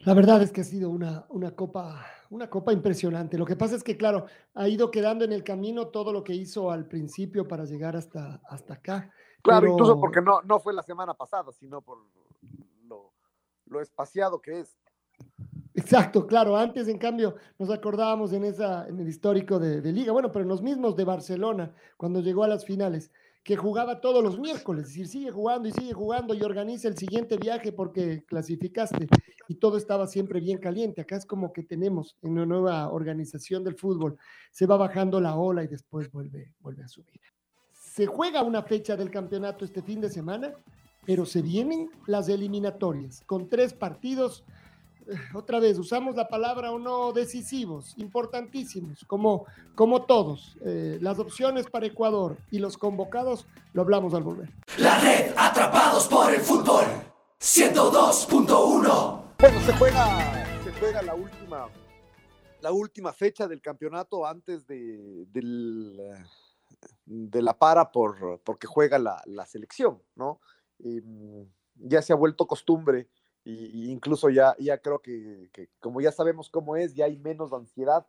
La 0.00 0.14
verdad 0.14 0.42
es 0.42 0.52
que 0.52 0.60
ha 0.60 0.64
sido 0.64 0.90
una, 0.90 1.26
una, 1.28 1.52
copa, 1.52 2.04
una 2.30 2.48
copa 2.48 2.72
impresionante. 2.72 3.38
Lo 3.38 3.46
que 3.46 3.56
pasa 3.56 3.76
es 3.76 3.82
que, 3.82 3.96
claro, 3.96 4.26
ha 4.54 4.68
ido 4.68 4.90
quedando 4.90 5.24
en 5.24 5.32
el 5.32 5.44
camino 5.44 5.88
todo 5.88 6.12
lo 6.12 6.24
que 6.24 6.34
hizo 6.34 6.70
al 6.70 6.86
principio 6.86 7.46
para 7.48 7.64
llegar 7.64 7.96
hasta, 7.96 8.40
hasta 8.48 8.74
acá. 8.74 9.10
Claro, 9.42 9.60
Pero- 9.62 9.72
incluso 9.72 10.00
porque 10.00 10.20
no, 10.20 10.42
no 10.42 10.60
fue 10.60 10.72
la 10.72 10.82
semana 10.82 11.14
pasada, 11.14 11.52
sino 11.52 11.80
por 11.80 11.98
lo, 12.86 13.12
lo 13.66 13.80
espaciado 13.80 14.40
que 14.40 14.60
es. 14.60 14.76
Exacto, 15.74 16.26
claro. 16.26 16.56
Antes, 16.56 16.88
en 16.88 16.98
cambio, 16.98 17.36
nos 17.58 17.70
acordábamos 17.70 18.32
en, 18.32 18.44
esa, 18.44 18.88
en 18.88 18.98
el 18.98 19.08
histórico 19.08 19.58
de, 19.58 19.80
de 19.80 19.92
Liga, 19.92 20.12
bueno, 20.12 20.32
pero 20.32 20.42
en 20.42 20.48
los 20.48 20.60
mismos 20.62 20.96
de 20.96 21.04
Barcelona, 21.04 21.72
cuando 21.96 22.20
llegó 22.20 22.42
a 22.44 22.48
las 22.48 22.64
finales, 22.64 23.12
que 23.42 23.56
jugaba 23.56 24.00
todos 24.00 24.22
los 24.22 24.38
miércoles, 24.38 24.84
es 24.84 24.88
decir, 24.90 25.08
sigue 25.08 25.30
jugando 25.30 25.68
y 25.68 25.72
sigue 25.72 25.92
jugando 25.94 26.34
y 26.34 26.42
organiza 26.42 26.88
el 26.88 26.98
siguiente 26.98 27.38
viaje 27.38 27.72
porque 27.72 28.22
clasificaste 28.26 29.08
y 29.48 29.54
todo 29.54 29.78
estaba 29.78 30.06
siempre 30.06 30.40
bien 30.40 30.58
caliente. 30.58 31.00
Acá 31.00 31.16
es 31.16 31.24
como 31.24 31.52
que 31.52 31.62
tenemos 31.62 32.16
en 32.22 32.32
una 32.32 32.44
nueva 32.44 32.92
organización 32.92 33.64
del 33.64 33.76
fútbol, 33.76 34.18
se 34.50 34.66
va 34.66 34.76
bajando 34.76 35.20
la 35.20 35.36
ola 35.36 35.64
y 35.64 35.66
después 35.66 36.10
vuelve, 36.10 36.52
vuelve 36.60 36.84
a 36.84 36.88
subir. 36.88 37.20
Se 37.72 38.06
juega 38.06 38.42
una 38.42 38.62
fecha 38.62 38.96
del 38.96 39.10
campeonato 39.10 39.64
este 39.64 39.82
fin 39.82 40.00
de 40.00 40.10
semana, 40.10 40.52
pero 41.06 41.24
se 41.24 41.40
vienen 41.40 41.90
las 42.06 42.28
eliminatorias 42.28 43.22
con 43.24 43.48
tres 43.48 43.72
partidos 43.72 44.44
otra 45.34 45.58
vez, 45.60 45.78
usamos 45.78 46.16
la 46.16 46.28
palabra 46.28 46.70
o 46.72 46.78
no 46.78 47.12
decisivos, 47.12 47.94
importantísimos, 47.96 49.04
como, 49.06 49.46
como 49.74 50.02
todos. 50.02 50.56
Eh, 50.64 50.98
las 51.00 51.18
opciones 51.18 51.66
para 51.66 51.86
Ecuador 51.86 52.36
y 52.50 52.58
los 52.58 52.76
convocados 52.76 53.46
lo 53.72 53.82
hablamos 53.82 54.14
al 54.14 54.22
volver. 54.22 54.52
La 54.78 54.98
red 55.00 55.32
Atrapados 55.36 56.06
por 56.08 56.32
el 56.32 56.40
Fútbol 56.40 56.84
102.1 57.40 59.22
Bueno, 59.38 59.60
se 59.60 59.72
juega, 59.74 60.62
se 60.64 60.72
juega 60.72 61.02
la 61.02 61.14
última, 61.14 61.68
la 62.60 62.72
última 62.72 63.12
fecha 63.12 63.46
del 63.46 63.62
campeonato 63.62 64.26
antes 64.26 64.66
de, 64.66 65.26
del, 65.26 66.00
de 67.06 67.42
la 67.42 67.56
para 67.56 67.90
por, 67.90 68.40
porque 68.44 68.66
juega 68.66 68.98
la, 68.98 69.22
la 69.26 69.46
selección, 69.46 70.02
¿no? 70.16 70.40
Em, 70.80 71.46
ya 71.74 72.02
se 72.02 72.12
ha 72.12 72.16
vuelto 72.16 72.46
costumbre 72.46 73.08
y, 73.44 73.90
incluso 73.90 74.28
ya, 74.30 74.54
ya 74.58 74.78
creo 74.78 75.00
que, 75.00 75.50
como 75.80 76.00
ya 76.00 76.12
sabemos 76.12 76.50
cómo 76.50 76.76
es, 76.76 76.94
ya 76.94 77.06
hay 77.06 77.18
menos 77.18 77.52
ansiedad 77.52 78.06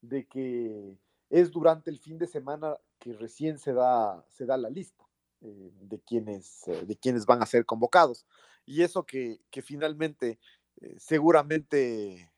de 0.00 0.26
que 0.26 0.98
es 1.30 1.50
durante 1.50 1.90
el 1.90 1.98
fin 1.98 2.18
de 2.18 2.26
semana 2.26 2.76
que 2.98 3.14
recién 3.14 3.58
se 3.58 3.72
da, 3.72 4.24
se 4.28 4.44
da 4.44 4.56
la 4.56 4.68
lista 4.68 5.04
eh, 5.40 5.70
de, 5.80 6.00
quienes, 6.00 6.68
eh, 6.68 6.84
de 6.84 6.96
quienes 6.96 7.24
van 7.24 7.42
a 7.42 7.46
ser 7.46 7.64
convocados. 7.64 8.26
Y 8.66 8.82
eso 8.82 9.04
que, 9.04 9.40
finalmente 9.62 10.38
eh, 10.80 10.96
seguramente 10.98 12.30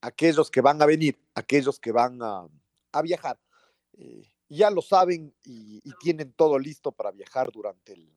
aquellos 0.00 0.50
que 0.50 0.60
van 0.60 0.80
a 0.80 0.86
venir, 0.86 1.18
aquellos 1.34 1.80
que 1.80 1.92
van 1.92 2.20
a, 2.22 2.46
viajar, 3.02 3.40
ya 4.48 4.70
lo 4.70 4.80
saben 4.80 5.34
y, 5.42 5.80
y 5.82 5.92
tienen 5.98 6.32
todo 6.32 6.60
listo 6.60 6.92
para 6.92 7.10
viajar 7.10 7.50
durante 7.50 7.94
el, 7.94 8.14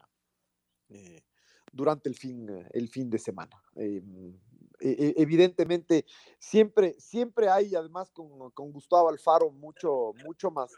durante 1.71 2.09
el 2.09 2.15
fin, 2.15 2.49
eh, 2.49 2.67
el 2.71 2.89
fin 2.89 3.09
de 3.09 3.19
semana. 3.19 3.61
Eh, 3.75 4.01
e- 4.79 4.89
e- 4.89 5.13
evidentemente, 5.17 6.05
siempre, 6.39 6.95
siempre 6.99 7.49
hay, 7.49 7.75
además 7.75 8.11
con, 8.11 8.51
con 8.51 8.71
Gustavo 8.71 9.09
Alfaro, 9.09 9.51
mucho, 9.51 10.13
mucho 10.23 10.51
más, 10.51 10.71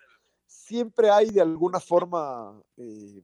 siempre 0.45 1.10
hay 1.10 1.30
de 1.30 1.41
alguna 1.41 1.80
forma 1.80 2.62
eh, 2.78 3.21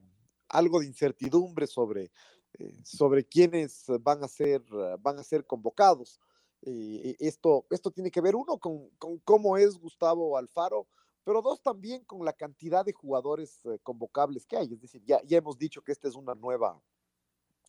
algo 0.49 0.79
de 0.79 0.87
incertidumbre 0.87 1.65
sobre, 1.67 2.11
eh, 2.59 2.73
sobre 2.83 3.25
quiénes 3.25 3.85
van 4.01 4.23
a 4.23 4.27
ser, 4.27 4.63
van 4.99 5.19
a 5.19 5.23
ser 5.23 5.45
convocados. 5.45 6.19
Eh, 6.61 7.15
esto, 7.19 7.65
esto 7.69 7.91
tiene 7.91 8.09
que 8.09 8.21
ver, 8.21 8.35
uno, 8.35 8.57
con, 8.57 8.89
con 8.97 9.19
cómo 9.19 9.57
es 9.57 9.77
Gustavo 9.77 10.37
Alfaro, 10.37 10.87
pero 11.23 11.41
dos, 11.41 11.61
también 11.61 12.03
con 12.05 12.23
la 12.23 12.33
cantidad 12.33 12.85
de 12.85 12.93
jugadores 12.93 13.59
eh, 13.65 13.79
convocables 13.83 14.45
que 14.45 14.57
hay. 14.57 14.73
Es 14.73 14.81
decir, 14.81 15.03
ya, 15.05 15.21
ya 15.23 15.37
hemos 15.37 15.57
dicho 15.57 15.81
que 15.83 15.91
esta 15.91 16.07
es 16.07 16.15
una 16.15 16.35
nueva, 16.35 16.81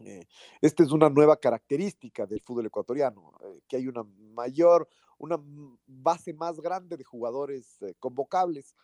eh, 0.01 0.27
esta 0.61 0.83
es 0.83 0.93
una 0.93 1.09
nueva 1.09 1.39
característica 1.39 2.27
del 2.27 2.41
fútbol 2.43 2.67
ecuatoriano, 2.67 3.33
eh, 3.43 3.61
que 3.67 3.77
hay 3.77 3.89
una 3.89 4.05
mayor, 4.35 4.89
una 5.19 5.39
base 5.87 6.35
más 6.35 6.61
grande 6.61 6.97
de 6.97 7.05
jugadores 7.05 7.81
eh, 7.83 7.95
convocables, 7.99 8.75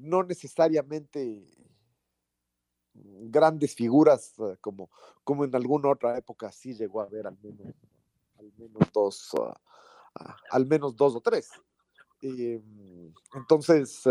no 0.00 0.22
necesariamente 0.22 1.44
grandes 2.94 3.74
figuras 3.74 4.32
como, 4.62 4.88
como 5.22 5.44
en 5.44 5.54
alguna 5.54 5.90
otra 5.90 6.16
época 6.16 6.50
sí 6.50 6.72
llegó 6.72 7.02
a 7.02 7.04
haber 7.04 7.26
al 7.26 7.36
menos, 7.42 7.74
dos, 8.94 9.32
ah, 9.38 9.60
ah, 10.14 10.36
al 10.50 10.64
menos 10.64 10.96
dos 10.96 11.14
o 11.14 11.20
tres. 11.20 11.50
Eh, 12.22 12.58
entonces, 13.34 14.02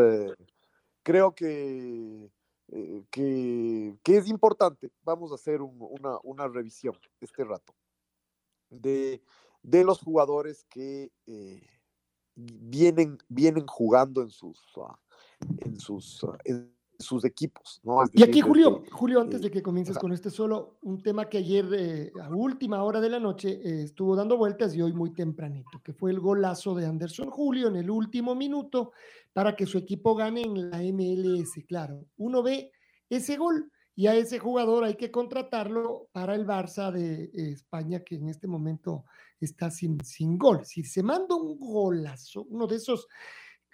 creo 1.01 1.34
que, 1.34 2.29
eh, 2.69 3.04
que, 3.12 3.97
que 4.04 4.17
es 4.17 4.28
importante. 4.28 4.91
Vamos 5.04 5.32
a 5.32 5.36
hacer 5.36 5.62
un- 5.62 5.78
una, 5.80 6.17
una 6.23 6.47
revisión 6.47 6.95
este 7.21 7.43
rato 7.43 7.73
de, 8.69 9.21
de 9.62 9.84
los 9.84 9.99
jugadores 9.99 10.63
que 10.69 11.12
eh, 11.28 11.67
vienen, 12.36 13.17
vienen 13.30 13.65
jugando 13.67 14.21
en 14.21 14.30
sus, 14.30 14.62
ah, 14.78 14.99
en 15.60 15.80
sus, 15.80 16.23
ah, 16.23 16.38
sus 16.99 17.25
equipos. 17.25 17.81
¿no? 17.84 18.03
Es 18.03 18.10
Y 18.13 18.23
aquí, 18.23 18.41
Julio, 18.41 18.84
Julio, 18.91 19.21
antes 19.21 19.39
eh, 19.39 19.43
de 19.43 19.51
que 19.51 19.62
comiences 19.62 19.97
con 19.97 20.12
este 20.12 20.29
solo, 20.29 20.77
un 20.81 21.01
tema 21.01 21.29
que 21.29 21.39
ayer 21.39 21.65
eh, 21.73 22.12
a 22.21 22.29
última 22.29 22.84
hora 22.84 23.01
de 23.01 23.10
la 23.10 23.19
noche 23.19 23.60
eh, 23.63 23.84
estuvo 23.84 24.15
dando 24.15 24.38
vueltas 24.38 24.75
y 24.75 24.81
hoy 24.81 24.93
muy 24.93 25.12
tempranito, 25.12 25.81
que 25.84 25.93
fue 25.93 26.12
el 26.12 26.19
golazo 26.19 26.75
de 26.75 26.86
Anderson 26.86 27.29
Julio 27.29 27.67
en 27.67 27.75
el 27.75 27.89
último 27.89 28.36
minuto 28.36 28.91
para 29.34 29.55
que 29.55 29.65
su 29.65 29.77
equipo 29.77 30.15
gane 30.15 30.41
en 30.41 30.69
la 30.69 30.79
MLS. 30.79 31.65
Claro, 31.67 32.05
uno 32.17 32.41
ve 32.41 32.71
ese 33.10 33.38
gol 33.38 33.71
y 33.95 34.08
a 34.08 34.15
ese 34.15 34.39
jugador 34.39 34.84
hay 34.84 34.95
que 34.95 35.10
contratarlo 35.10 36.10
para 36.12 36.36
el 36.36 36.45
Barça 36.45 36.91
de 36.91 37.25
eh, 37.25 37.51
España, 37.51 38.01
que 38.01 38.15
en 38.15 38.27
este 38.27 38.47
momento 38.47 39.05
está 39.39 39.71
sin, 39.71 40.03
sin 40.03 40.38
gol. 40.38 40.65
Si 40.65 40.84
se 40.84 41.01
manda 41.01 41.36
un 41.36 41.58
golazo, 41.58 42.45
uno 42.49 42.67
de 42.67 42.75
esos 42.75 43.08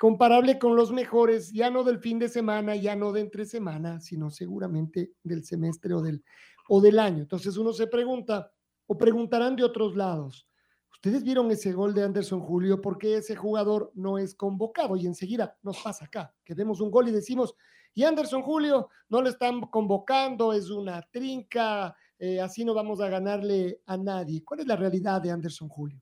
comparable 0.01 0.57
con 0.57 0.75
los 0.75 0.91
mejores, 0.91 1.51
ya 1.51 1.69
no 1.69 1.83
del 1.83 1.99
fin 1.99 2.17
de 2.17 2.27
semana, 2.27 2.75
ya 2.75 2.95
no 2.95 3.11
de 3.11 3.21
entre 3.21 3.45
semana, 3.45 4.01
sino 4.01 4.31
seguramente 4.31 5.11
del 5.21 5.45
semestre 5.45 5.93
o 5.93 6.01
del, 6.01 6.23
o 6.69 6.81
del 6.81 6.97
año. 6.97 7.19
Entonces 7.19 7.55
uno 7.55 7.71
se 7.71 7.85
pregunta, 7.85 8.51
o 8.87 8.97
preguntarán 8.97 9.55
de 9.55 9.63
otros 9.63 9.95
lados, 9.95 10.47
¿ustedes 10.91 11.21
vieron 11.21 11.51
ese 11.51 11.71
gol 11.73 11.93
de 11.93 12.03
Anderson 12.03 12.39
Julio? 12.39 12.81
¿Por 12.81 12.97
qué 12.97 13.17
ese 13.17 13.35
jugador 13.35 13.91
no 13.93 14.17
es 14.17 14.33
convocado? 14.33 14.95
Y 14.95 15.05
enseguida 15.05 15.55
nos 15.61 15.77
pasa 15.83 16.05
acá, 16.05 16.33
que 16.43 16.55
vemos 16.55 16.81
un 16.81 16.89
gol 16.89 17.07
y 17.07 17.11
decimos, 17.11 17.53
Y 17.93 18.03
Anderson 18.03 18.41
Julio 18.41 18.89
no 19.07 19.21
lo 19.21 19.29
están 19.29 19.61
convocando, 19.61 20.51
es 20.51 20.71
una 20.71 21.03
trinca, 21.11 21.95
eh, 22.17 22.41
así 22.41 22.65
no 22.65 22.73
vamos 22.73 23.01
a 23.01 23.07
ganarle 23.07 23.81
a 23.85 23.97
nadie. 23.97 24.43
¿Cuál 24.43 24.61
es 24.61 24.65
la 24.65 24.77
realidad 24.77 25.21
de 25.21 25.29
Anderson 25.29 25.69
Julio? 25.69 26.01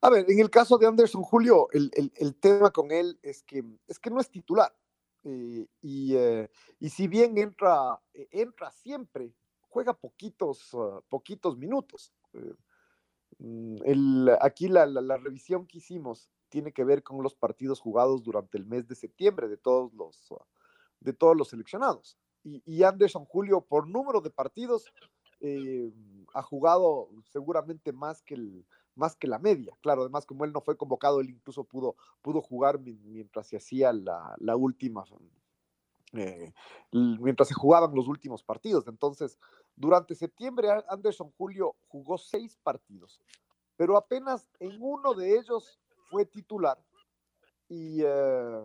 A 0.00 0.10
ver, 0.10 0.26
en 0.28 0.38
el 0.38 0.50
caso 0.50 0.78
de 0.78 0.86
Anderson 0.86 1.22
Julio, 1.22 1.68
el, 1.72 2.36
tema 2.36 2.70
con 2.70 2.90
él 2.90 3.18
es 3.22 3.42
que, 3.42 3.64
es 3.86 3.98
que 3.98 4.10
no 4.10 4.20
es 4.20 4.30
titular. 4.30 4.74
Eh, 5.24 5.66
y, 5.80 6.14
eh, 6.16 6.50
y, 6.78 6.90
si 6.90 7.08
bien 7.08 7.38
entra, 7.38 7.98
entra 8.12 8.70
siempre, 8.70 9.32
juega 9.68 9.94
poquitos, 9.94 10.70
ah, 10.74 11.00
poquitos 11.08 11.56
minutos. 11.56 12.12
Mm, 13.38 13.76
el, 13.84 14.30
aquí 14.40 14.68
la, 14.68 14.86
la, 14.86 15.16
revisión 15.16 15.66
que 15.66 15.78
hicimos 15.78 16.30
tiene 16.48 16.72
que 16.72 16.84
ver 16.84 17.02
con 17.02 17.22
los 17.22 17.34
partidos 17.34 17.80
jugados 17.80 18.22
durante 18.22 18.56
el 18.56 18.66
mes 18.66 18.86
de 18.86 18.94
septiembre 18.94 19.48
de 19.48 19.56
todos 19.56 19.92
los, 19.94 20.30
ah, 20.32 20.44
de 21.00 21.12
todos 21.12 21.36
los 21.36 21.48
seleccionados. 21.48 22.16
Y, 22.44 22.82
Anderson 22.82 23.24
Julio, 23.24 23.62
por 23.62 23.88
número 23.88 24.20
de 24.20 24.30
partidos, 24.30 24.92
eh, 25.40 25.90
ha 26.34 26.42
jugado 26.42 27.08
seguramente 27.32 27.92
más 27.92 28.22
que, 28.22 28.34
el, 28.34 28.66
más 28.96 29.16
que 29.16 29.26
la 29.26 29.38
media. 29.38 29.76
Claro, 29.80 30.02
además, 30.02 30.26
como 30.26 30.44
él 30.44 30.52
no 30.52 30.60
fue 30.60 30.76
convocado, 30.76 31.20
él 31.20 31.30
incluso 31.30 31.64
pudo, 31.64 31.96
pudo 32.22 32.40
jugar 32.40 32.78
mientras 32.80 33.46
se 33.46 33.56
hacía 33.56 33.92
la, 33.92 34.34
la 34.38 34.56
última, 34.56 35.04
eh, 36.12 36.52
mientras 36.92 37.48
se 37.48 37.54
jugaban 37.54 37.94
los 37.94 38.08
últimos 38.08 38.42
partidos. 38.42 38.86
Entonces, 38.86 39.38
durante 39.76 40.14
septiembre, 40.14 40.68
Anderson 40.88 41.32
Julio 41.36 41.74
jugó 41.88 42.18
seis 42.18 42.56
partidos, 42.62 43.20
pero 43.76 43.96
apenas 43.96 44.48
en 44.60 44.76
uno 44.80 45.14
de 45.14 45.38
ellos 45.38 45.80
fue 46.10 46.24
titular 46.24 46.78
y, 47.68 48.02
eh, 48.02 48.64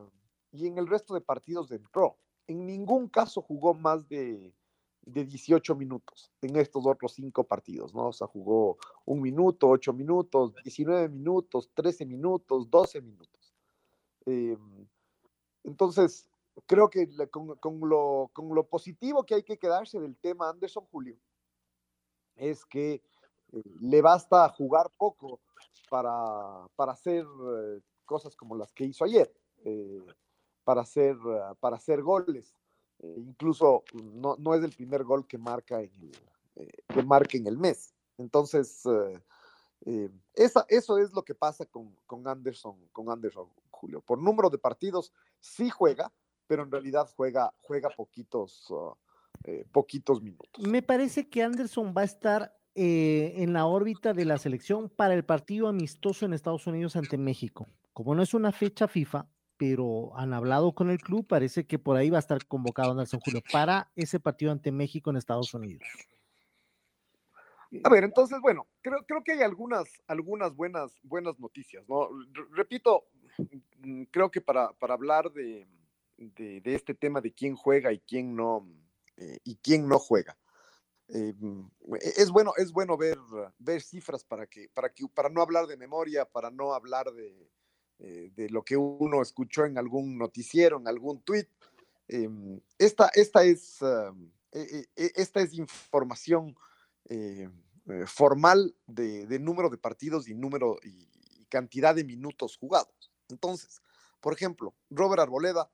y 0.52 0.68
en 0.68 0.78
el 0.78 0.88
resto 0.88 1.14
de 1.14 1.22
partidos 1.22 1.72
entró. 1.72 2.18
En 2.48 2.66
ningún 2.66 3.08
caso 3.08 3.42
jugó 3.42 3.74
más 3.74 4.08
de, 4.08 4.54
de 5.02 5.26
18 5.26 5.76
minutos 5.76 6.32
en 6.42 6.56
estos 6.56 6.86
otros 6.86 7.14
cinco 7.14 7.44
partidos, 7.44 7.94
¿no? 7.94 8.08
O 8.08 8.14
sea, 8.14 8.28
jugó 8.28 8.78
un 9.06 9.22
minuto, 9.22 9.68
ocho 9.68 9.94
minutos, 9.94 10.54
19 10.64 11.10
minutos, 11.10 11.70
13 11.74 12.06
minutos, 12.06 12.70
12 12.70 13.02
minutos. 13.02 13.56
Em, 14.26 14.88
entonces, 15.64 16.28
creo 16.66 16.90
que 16.90 17.08
con, 17.30 17.48
lo, 17.90 18.30
con, 18.34 18.54
lo, 18.54 18.64
positivo 18.68 19.26
que 19.26 19.36
hay 19.36 19.44
que 19.44 19.58
quedarse 19.58 20.00
del 20.00 20.16
tema 20.18 20.50
Anderson 20.50 20.86
Julio 20.92 21.18
es 22.36 22.66
que 22.66 23.02
eh, 23.52 23.64
le 23.82 24.02
basta 24.02 24.48
jugar 24.50 24.92
poco 24.98 25.40
para, 25.90 26.68
para 26.76 26.94
hacer 26.94 27.26
eh, 27.26 27.82
cosas 28.06 28.36
como 28.36 28.56
las 28.56 28.72
que 28.74 28.86
hizo 28.86 29.04
ayer, 29.04 29.32
eh, 29.64 30.06
para, 30.64 30.82
hacer, 30.82 31.18
para 31.60 31.78
hacer 31.78 32.02
goles. 32.02 32.56
Incluso 33.18 33.84
no, 33.94 34.36
no, 34.38 34.54
es 34.56 34.64
el 34.64 34.72
primer 34.72 35.04
gol 35.04 35.28
que 35.28 35.38
marca 35.38 35.82
en 35.82 35.92
el, 36.56 36.72
que 36.88 37.04
marca 37.04 37.38
en 37.38 37.48
el 37.48 37.58
mes. 37.58 37.94
Entonces, 38.18 38.84
esa, 40.34 40.66
eso 40.68 40.98
es 40.98 41.14
lo 41.14 41.24
que 41.24 41.36
pasa 41.36 41.66
con, 41.66 41.96
con, 42.06 42.28
Anderson, 42.28 42.76
con 42.92 43.10
Anderson 43.10 43.48
Julio. 43.72 44.02
Por 44.02 44.22
número 44.22 44.50
de 44.50 44.58
partidos, 44.58 45.14
sí 45.40 45.70
juega, 45.70 46.12
pero 46.48 46.64
en 46.64 46.72
realidad 46.72 47.08
juega, 47.16 47.54
juega 47.62 47.90
poquitos, 47.90 48.68
eh, 49.44 49.66
poquitos 49.72 50.22
minutos. 50.22 50.68
Me 50.68 50.82
parece 50.82 51.30
que 51.30 51.44
Anderson 51.44 51.94
va 51.96 52.02
a 52.02 52.06
estar 52.06 52.58
eh, 52.76 53.36
en 53.38 53.54
la 53.54 53.66
órbita 53.68 54.14
de 54.14 54.26
la 54.26 54.38
selección 54.38 54.90
para 54.90 55.14
el 55.14 55.24
partido 55.24 55.68
amistoso 55.68 56.26
en 56.26 56.34
Estados 56.34 56.66
Unidos 56.68 56.96
ante 56.96 57.18
México. 57.18 57.68
Como 57.94 58.16
no 58.16 58.24
es 58.24 58.34
una 58.34 58.52
fecha 58.52 58.88
FIFA, 58.88 59.28
pero 59.60 60.18
han 60.18 60.34
hablado 60.34 60.72
con 60.72 60.90
el 60.90 61.02
club, 61.02 61.28
parece 61.28 61.68
que 61.68 61.78
por 61.78 61.98
ahí 61.98 62.10
va 62.10 62.18
a 62.18 62.22
estar 62.22 62.48
convocado 62.48 62.92
Anderson 62.92 63.20
Julio 63.20 63.42
para 63.52 63.92
ese 63.98 64.18
partido 64.18 64.54
ante 64.54 64.72
México 64.72 65.10
en 65.10 65.18
Estados 65.18 65.54
Unidos. 65.54 65.84
A 67.84 67.90
ver, 67.90 68.06
entonces, 68.06 68.40
bueno, 68.42 68.68
creo, 68.82 69.06
creo 69.06 69.22
que 69.22 69.34
hay 69.34 69.42
algunas, 69.42 69.90
algunas 70.08 70.56
buenas, 70.56 70.98
buenas 71.04 71.38
noticias, 71.40 71.84
¿no? 71.90 72.08
Repito, 72.52 73.04
mm, 73.80 74.04
creo 74.04 74.32
que 74.32 74.40
para, 74.40 74.72
para 74.72 74.94
hablar 74.94 75.30
de, 75.34 75.68
de, 76.16 76.62
este 76.64 76.94
tema 76.94 77.20
de 77.20 77.34
quién 77.34 77.58
juega 77.58 77.92
y 77.92 78.00
quién 78.00 78.38
no, 78.38 78.66
eh, 79.18 79.40
y 79.44 79.58
quién 79.58 79.90
no 79.90 80.00
juega. 80.00 80.38
Eh, 81.10 81.34
mm, 81.38 81.66
e, 81.96 82.14
es 82.16 82.30
bueno, 82.32 82.54
es 82.56 82.72
bueno 82.72 82.96
ver, 82.96 83.18
ver 83.58 83.82
cifras 83.82 84.24
para 84.24 84.48
que, 84.48 84.70
para 84.74 84.88
que, 84.94 85.06
para 85.14 85.28
no 85.28 85.42
hablar 85.42 85.68
de 85.68 85.76
memoria, 85.76 86.24
para 86.24 86.50
no 86.50 86.74
hablar 86.74 87.12
de, 87.12 87.50
eh, 88.00 88.32
de 88.36 88.50
lo 88.50 88.64
que 88.64 88.78
uno 88.78 89.22
escuchó 89.22 89.66
en 89.66 89.78
algún 89.78 90.18
noticiero, 90.18 90.78
en 90.78 90.88
algún 90.88 91.22
tweet. 91.22 91.48
esta, 92.78 93.12
esta, 93.14 93.44
es, 93.44 93.82
e, 94.52 94.88
e, 94.96 95.12
esta 95.16 95.42
es 95.42 95.54
información 95.54 96.56
formal 98.06 98.76
de, 98.88 99.40
número 99.40 99.70
de 99.70 99.78
partidos 99.78 100.28
y 100.28 100.34
número 100.34 100.78
y 100.84 101.46
cantidad 101.46 101.96
de 101.96 102.04
minutos 102.04 102.58
jugados. 102.58 103.12
Entonces, 103.30 103.82
por 104.20 104.34
ejemplo, 104.34 104.76
Robert 104.90 105.22
Arboleda 105.22 105.70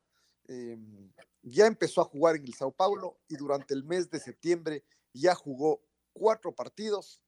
Em, 0.47 1.11
ya 1.41 1.65
empezó 1.65 2.01
a 2.01 2.05
jugar 2.05 2.35
en 2.35 2.45
el 2.45 2.53
Sao 2.53 2.71
Paulo 2.71 3.19
y 3.27 3.35
durante 3.35 3.73
el 3.73 3.83
mes 3.83 4.09
de 4.09 4.19
septiembre 4.19 4.83
ya 5.13 5.33
jugó 5.33 5.81
cuatro 6.13 6.53
partidos, 6.53 7.21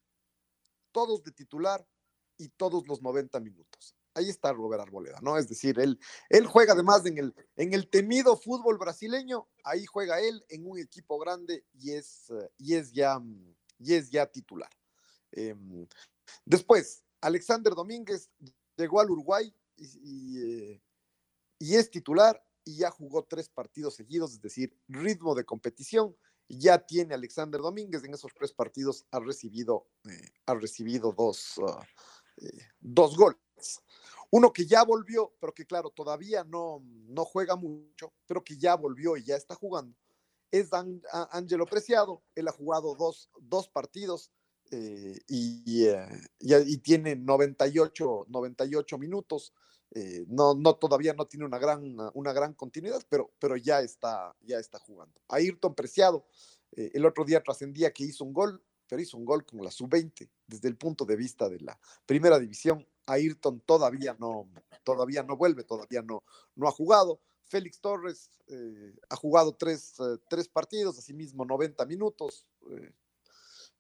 todos 0.91 1.23
de 1.23 1.31
titular 1.31 1.86
y 2.38 2.49
todos 2.49 2.88
los 2.88 3.01
90 3.01 3.39
minutos. 3.39 3.95
Ahí 4.17 4.30
está 4.30 4.51
Robert 4.51 4.82
Arboleda, 4.82 5.19
¿no? 5.21 5.38
Es 5.38 5.47
decir, 5.47 5.80
él, 5.80 5.99
él 6.30 6.47
juega 6.47 6.73
además 6.73 7.06
en 7.06 7.19
el, 7.19 7.36
en 7.56 7.73
el 7.73 7.88
temido 7.88 8.36
fútbol 8.36 8.80
brasileño, 8.80 9.47
ahí 9.63 9.86
juega 9.86 10.19
él 10.19 10.43
en 10.49 10.65
un 10.65 10.80
equipo 10.80 11.19
grande 11.19 11.63
y 11.73 11.91
es, 11.91 12.32
y 12.58 12.73
es, 12.73 12.91
ya, 12.91 13.21
y 13.77 13.93
es 13.93 14.10
ya 14.10 14.25
titular. 14.25 14.71
Em, 15.32 15.88
después, 16.45 17.03
Alexander 17.21 17.75
Domínguez 17.75 18.32
llegó 18.75 19.01
al 19.01 19.12
Uruguay 19.12 19.53
y, 19.75 20.39
eh, 20.39 20.82
y 21.60 21.75
es 21.75 21.91
titular 21.91 22.43
y 22.63 22.77
ya 22.77 22.89
jugó 22.89 23.23
tres 23.23 23.49
partidos 23.49 23.95
seguidos, 23.95 24.34
es 24.34 24.41
decir, 24.41 24.75
ritmo 24.88 25.36
de 25.36 25.45
competición. 25.45 26.15
Ya 26.49 26.80
tiene 26.80 27.13
Alexander 27.13 27.62
Domínguez 27.62 28.03
en 28.03 28.13
esos 28.13 28.34
tres 28.34 28.53
partidos, 28.53 29.06
ha 29.12 29.19
recibido, 29.19 29.88
eh, 30.10 30.32
ha 30.45 30.53
recibido 30.56 31.12
dos, 31.12 31.60
ah, 31.67 31.86
eh, 32.38 32.67
dos 32.80 33.15
goles. 33.15 33.82
Uno 34.30 34.52
que 34.52 34.66
ya 34.66 34.84
volvió, 34.84 35.34
pero 35.40 35.54
que 35.54 35.66
claro, 35.66 35.90
todavía 35.90 36.44
no, 36.44 36.84
no 37.08 37.24
juega 37.26 37.56
mucho, 37.56 38.13
pero 38.26 38.44
que 38.44 38.58
ya 38.58 38.76
volvió 38.76 39.16
y 39.16 39.24
ya 39.24 39.36
está 39.36 39.56
jugando, 39.56 39.96
es 40.52 40.70
Ángelo 41.32 41.66
Preciado. 41.66 42.24
Él 42.36 42.48
ha 42.48 42.52
jugado 42.52 42.96
dos, 42.96 43.30
dos 43.40 43.68
partidos 43.70 44.32
eh, 44.72 45.18
y, 45.28 45.88
y, 46.40 46.78
tiene 46.80 47.16
98, 47.16 48.26
98 48.30 48.98
minutos. 48.98 49.54
Eh, 49.92 50.26
no, 50.28 50.54
no, 50.54 50.76
todavía 50.76 51.13
no 51.13 51.26
tiene 51.26 51.46
una 51.46 51.60
gran, 51.60 51.96
una 52.13 52.34
gran 52.34 52.54
continuidad, 52.54 53.02
pero, 53.10 53.32
pero 53.40 53.56
ya, 53.56 53.80
está, 53.82 54.36
ya 54.42 54.60
está 54.60 54.80
jugando. 54.80 55.20
Ayrton 55.30 55.74
Preciado, 55.74 56.26
eh, 56.76 56.92
el 56.94 57.06
otro 57.06 57.24
día 57.24 57.42
trascendía 57.42 57.92
que 57.92 58.04
hizo 58.04 58.26
un 58.26 58.34
gol, 58.34 58.62
pero 58.88 59.02
hizo 59.02 59.18
un 59.18 59.26
gol 59.26 59.46
con 59.46 59.63
la 59.63 59.72
sub-20 59.72 60.30
desde 60.46 60.68
el 60.68 60.78
punto 60.78 61.06
de 61.06 61.16
vista 61.16 61.50
de 61.50 61.60
la 61.62 61.80
primera 62.06 62.38
división. 62.40 62.86
Ayrton 63.08 63.62
todavía 63.62 64.15
no, 64.20 64.50
todavía 64.84 65.24
no 65.24 65.36
vuelve, 65.36 65.63
todavía 65.63 66.02
no, 66.02 66.24
no 66.56 66.67
ha 66.67 66.72
jugado. 66.72 67.20
Félix 67.46 67.80
Torres 67.80 68.30
eh, 68.48 68.93
ha 69.10 69.15
jugado 69.15 69.56
tres, 69.56 69.96
tres, 70.30 70.50
partidos, 70.50 71.00
asimismo 71.00 71.46
90 71.46 71.86
minutos. 71.86 72.46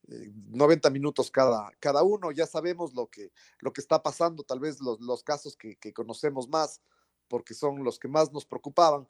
90 0.07 0.89
minutos 0.89 1.29
cada, 1.29 1.69
cada 1.79 2.01
uno, 2.01 2.31
ya 2.31 2.47
sabemos 2.47 2.93
lo 2.93 3.07
que, 3.07 3.33
lo 3.59 3.73
que 3.73 3.81
está 3.81 4.01
pasando, 4.01 4.43
tal 4.43 4.61
vez 4.61 4.79
los, 4.79 5.01
los 5.01 5.21
casos 5.21 5.57
que, 5.57 5.75
que, 5.75 5.91
conocemos 5.91 6.47
más, 6.47 6.81
porque 7.27 7.53
son 7.53 7.83
los 7.83 7.99
que 7.99 8.07
más 8.07 8.31
nos 8.31 8.45
preocupaban, 8.45 9.05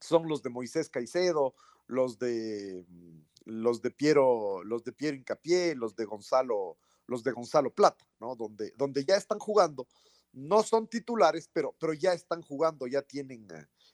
son 0.00 0.28
los 0.28 0.40
de 0.42 0.50
Moisés 0.50 0.88
Caicedo, 0.88 1.54
los 1.88 2.18
de 2.18 2.84
los 3.44 3.82
de 3.82 3.90
Piero, 3.90 4.62
los 4.64 4.84
de 4.84 4.92
Piero 4.92 5.16
Incapié, 5.16 5.74
los 5.74 5.94
de 5.96 6.04
Gonzalo, 6.04 6.78
los 7.06 7.22
de 7.22 7.32
Gonzalo 7.32 7.72
Plata, 7.72 8.06
¿no? 8.20 8.34
Donde, 8.36 8.72
donde 8.76 9.04
ya 9.04 9.16
están 9.16 9.38
jugando, 9.38 9.86
no 10.34 10.62
son 10.62 10.88
titulares, 10.88 11.48
pero, 11.52 11.74
pero 11.78 11.92
ya 11.92 12.12
están 12.12 12.42
jugando, 12.42 12.86
ya 12.86 13.02
tienen, 13.02 13.46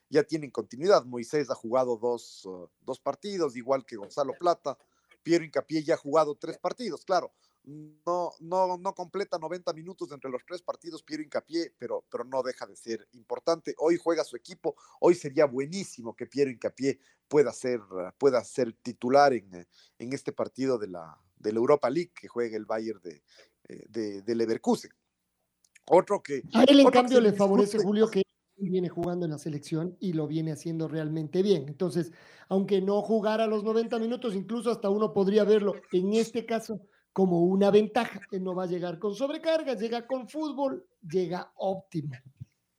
ya 0.09 0.23
tienen 0.23 0.49
continuidad. 0.49 1.05
Moisés 1.05 1.49
ha 1.49 1.55
jugado 1.55 1.97
dos, 1.97 2.47
dos 2.81 2.99
partidos, 2.99 3.55
igual 3.55 3.85
que 3.85 3.95
Gonzalo 3.95 4.33
Plata. 4.33 4.77
Piero 5.23 5.45
Incapié 5.45 5.83
ya 5.83 5.93
ha 5.93 5.97
jugado 5.97 6.35
tres 6.35 6.57
partidos, 6.57 7.05
claro. 7.05 7.31
No, 7.63 8.31
no, 8.39 8.75
no 8.77 8.95
completa 8.95 9.37
90 9.37 9.71
minutos 9.73 10.11
entre 10.11 10.31
los 10.31 10.43
tres 10.43 10.63
partidos 10.63 11.03
Piero 11.03 11.21
Incapié, 11.21 11.71
pero, 11.77 12.03
pero 12.09 12.23
no 12.23 12.41
deja 12.41 12.65
de 12.65 12.75
ser 12.75 13.07
importante. 13.11 13.75
Hoy 13.77 13.99
juega 14.01 14.23
su 14.23 14.35
equipo, 14.35 14.75
hoy 14.99 15.13
sería 15.13 15.45
buenísimo 15.45 16.15
que 16.15 16.25
Piero 16.25 16.49
Incapié 16.49 16.99
pueda 17.27 17.53
ser, 17.53 17.79
pueda 18.17 18.43
ser 18.43 18.73
titular 18.73 19.33
en, 19.33 19.67
en 19.99 20.13
este 20.13 20.31
partido 20.31 20.79
de 20.79 20.87
la, 20.87 21.21
de 21.41 21.51
la 21.51 21.59
Europa 21.59 21.89
League 21.89 22.11
que 22.13 22.27
juega 22.27 22.57
el 22.57 22.65
Bayern 22.65 23.01
de, 23.01 23.23
eh, 23.67 24.21
de, 24.23 24.35
Leverkusen. 24.35 24.91
Otro 25.85 26.21
que... 26.21 26.43
A 26.53 26.63
él, 26.63 26.79
en 26.79 26.89
cambio, 26.89 27.19
le 27.19 27.33
favorece, 27.33 27.79
Julio, 27.79 28.09
que 28.09 28.23
viene 28.57 28.89
jugando 28.89 29.25
en 29.25 29.31
la 29.31 29.37
selección 29.37 29.97
y 29.99 30.13
lo 30.13 30.27
viene 30.27 30.51
haciendo 30.51 30.87
realmente 30.87 31.41
bien. 31.41 31.65
Entonces, 31.67 32.11
aunque 32.47 32.81
no 32.81 33.01
jugara 33.01 33.47
los 33.47 33.63
90 33.63 33.97
minutos, 33.99 34.35
incluso 34.35 34.71
hasta 34.71 34.89
uno 34.89 35.13
podría 35.13 35.43
verlo 35.43 35.73
en 35.91 36.13
este 36.13 36.45
caso 36.45 36.81
como 37.13 37.41
una 37.41 37.71
ventaja. 37.71 38.21
que 38.29 38.39
no 38.39 38.55
va 38.55 38.63
a 38.63 38.67
llegar 38.67 38.99
con 38.99 39.15
sobrecargas, 39.15 39.79
llega 39.79 40.07
con 40.07 40.27
fútbol, 40.27 40.85
llega 41.01 41.51
óptimo. 41.55 42.11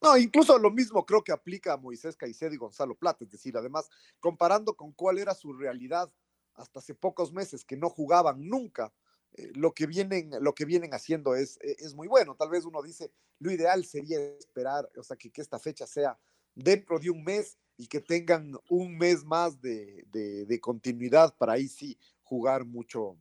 No, 0.01 0.17
incluso 0.17 0.59
lo 0.59 0.71
mismo 0.71 1.07
creo 1.07 1.23
que 1.23 1.33
aplica 1.33 1.75
a 1.75 1.77
Moisés 1.77 2.17
Caicedo 2.17 2.53
y 2.53 2.57
Gonzalo 2.57 2.97
Plata, 2.97 3.25
es 3.25 3.31
decir, 3.31 3.57
además, 3.57 3.89
comparando 4.19 4.75
con 4.75 4.93
cuál 4.93 5.19
era 5.19 5.33
su 5.35 5.53
realidad 5.53 6.11
hasta 6.55 6.81
hace 6.81 6.95
pocos 6.95 7.33
meses 7.33 7.65
que 7.65 7.77
no 7.77 7.89
jugaban 7.89 8.49
nunca, 8.49 8.93
eh, 9.35 9.51
lo, 9.55 9.73
que 9.73 9.87
vienen, 9.87 10.31
lo 10.41 10.55
que 10.55 10.65
vienen 10.65 10.95
haciendo 10.95 11.35
es, 11.35 11.59
eh, 11.63 11.77
es 11.79 11.95
muy 11.95 12.09
bueno. 12.09 12.35
Tal 12.37 12.51
vez 12.51 12.65
uno 12.65 12.83
dice, 12.83 13.13
lo 13.39 13.51
ideal 13.51 13.85
sería 13.85 14.19
esperar, 14.21 14.89
o 14.97 15.03
sea, 15.03 15.17
que, 15.17 15.31
que 15.31 15.41
esta 15.41 15.59
fecha 15.59 15.87
sea 15.87 16.19
dentro 16.55 16.99
de 16.99 17.11
un 17.11 17.25
mes 17.25 17.59
y 17.77 17.87
que 17.87 18.01
tengan 18.01 18.53
un 18.69 18.97
mes 18.99 19.25
más 19.25 19.61
de, 19.61 20.05
de 20.13 20.61
continuidad 20.61 21.35
para 21.37 21.55
ahí 21.55 21.67
sí 21.67 21.99
jugar 22.23 22.65
mucho, 22.65 23.17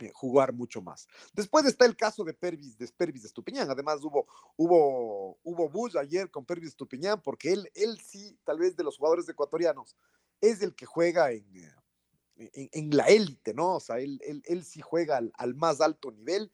eh, 0.00 0.10
jugar 0.12 0.52
mucho 0.52 0.82
más. 0.82 1.06
Después 1.34 1.64
está 1.66 1.84
el 1.84 1.96
caso 1.96 2.24
de 2.24 2.34
Pervis, 2.34 2.76
de 2.76 2.88
Pervis 2.88 3.24
Estupiñán. 3.24 3.70
Además, 3.70 4.02
hubo, 4.02 4.26
hubo, 4.56 5.38
hubo 5.44 5.98
ayer 5.98 6.30
con 6.30 6.44
Pervis 6.44 6.70
Estupiñán, 6.70 7.22
porque 7.22 7.52
él, 7.52 7.70
él 7.74 8.00
sí, 8.00 8.36
tal 8.44 8.58
vez 8.58 8.74
de 8.76 8.82
los 8.82 8.96
jugadores 8.96 9.28
ecuatorianos, 9.28 9.96
es 10.40 10.62
el 10.62 10.74
que 10.74 10.84
juega 10.84 11.30
en, 11.30 11.44
eh, 12.36 12.68
en, 12.72 12.96
la 12.96 13.04
élite, 13.04 13.54
¿no? 13.54 13.76
O 13.76 13.80
sea, 13.80 13.98
él, 13.98 14.20
él, 14.24 14.42
él 14.46 14.64
sí 14.64 14.80
juega 14.80 15.20
al, 15.34 15.54
más 15.54 15.80
alto 15.80 16.10
nivel. 16.10 16.52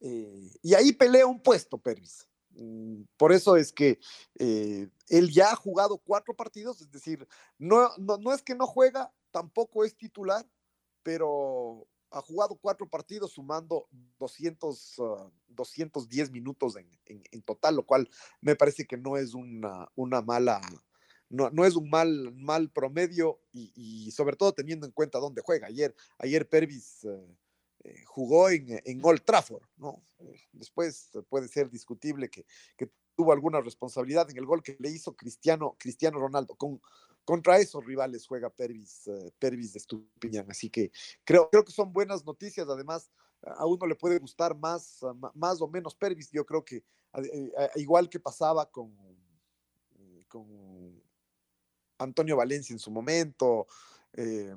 Eh, 0.00 0.50
y 0.62 0.74
ahí 0.74 0.92
pelea 0.92 1.26
un 1.26 1.40
puesto, 1.40 1.78
Pervis. 1.78 2.28
Mm, 2.50 3.02
por 3.16 3.32
eso 3.32 3.56
es 3.56 3.72
que 3.72 3.98
él 4.36 5.30
ya 5.30 5.52
ha 5.52 5.56
jugado 5.56 5.98
cuatro 5.98 6.34
partidos, 6.34 6.80
es 6.80 6.90
decir, 6.90 7.26
no, 7.58 7.90
no, 7.98 8.18
no 8.18 8.32
es 8.32 8.42
que 8.42 8.54
no 8.54 8.66
juega, 8.66 9.12
tampoco 9.30 9.84
es 9.84 9.96
titular, 9.96 10.46
pero 11.02 11.86
ha 12.12 12.20
jugado 12.20 12.56
cuatro 12.56 12.88
partidos 12.88 13.32
sumando 13.32 13.88
200, 14.18 14.96
210 15.48 16.28
ah, 16.28 16.32
minutos 16.32 16.76
en, 16.76 17.42
total, 17.42 17.76
lo 17.76 17.86
cual 17.86 18.08
me 18.40 18.54
parece 18.54 18.86
que 18.86 18.96
no 18.96 19.16
es 19.16 19.34
una, 19.34 19.88
una 19.94 20.20
mala, 20.20 20.60
no, 21.32 21.48
no, 21.50 21.64
es 21.64 21.76
un 21.76 21.88
mal, 21.88 22.30
mal 22.34 22.70
promedio 22.70 23.40
y, 23.52 24.10
sobre 24.10 24.36
todo 24.36 24.52
teniendo 24.52 24.86
en 24.86 24.92
cuenta 24.92 25.18
dónde 25.18 25.40
juega. 25.40 25.66
Ayer, 25.66 25.94
ayer 26.18 26.46
Pervis 26.46 27.04
eh, 27.04 27.36
eh, 27.84 28.04
jugó 28.04 28.50
en, 28.50 28.80
en, 28.84 29.00
Old 29.02 29.22
Trafford, 29.24 29.62
¿no? 29.78 30.04
Después 30.52 31.10
puede 31.30 31.48
ser 31.48 31.70
discutible 31.70 32.28
que, 32.28 32.44
que 32.76 32.90
tuvo 33.16 33.32
alguna 33.32 33.62
responsabilidad 33.62 34.30
en 34.30 34.36
el 34.36 34.44
gol 34.44 34.62
que 34.62 34.76
le 34.78 34.90
hizo 34.90 35.16
Cristiano, 35.16 35.74
Cristiano 35.78 36.18
Ronaldo. 36.18 36.54
Con, 36.54 36.82
contra 37.24 37.56
esos 37.56 37.82
rivales 37.84 38.26
juega 38.26 38.50
Pervis, 38.50 39.06
eh, 39.06 39.32
Pervis 39.38 39.72
de 39.72 39.78
Estupiñán. 39.78 40.50
Así 40.50 40.68
que 40.68 40.92
creo, 41.24 41.48
creo 41.50 41.64
que 41.64 41.72
son 41.72 41.94
buenas 41.94 42.26
noticias. 42.26 42.68
Además, 42.68 43.10
a 43.42 43.64
uno 43.64 43.86
le 43.86 43.94
puede 43.94 44.18
gustar 44.18 44.54
más, 44.54 45.00
más 45.32 45.62
o 45.62 45.66
menos 45.66 45.94
Pervis. 45.94 46.30
Yo 46.30 46.44
creo 46.44 46.62
que 46.62 46.84
eh, 47.14 47.52
igual 47.76 48.10
que 48.10 48.20
pasaba 48.20 48.70
con, 48.70 48.94
con 50.28 51.02
Antonio 52.02 52.36
Valencia 52.36 52.72
en 52.72 52.78
su 52.78 52.90
momento, 52.90 53.66
eh, 54.12 54.54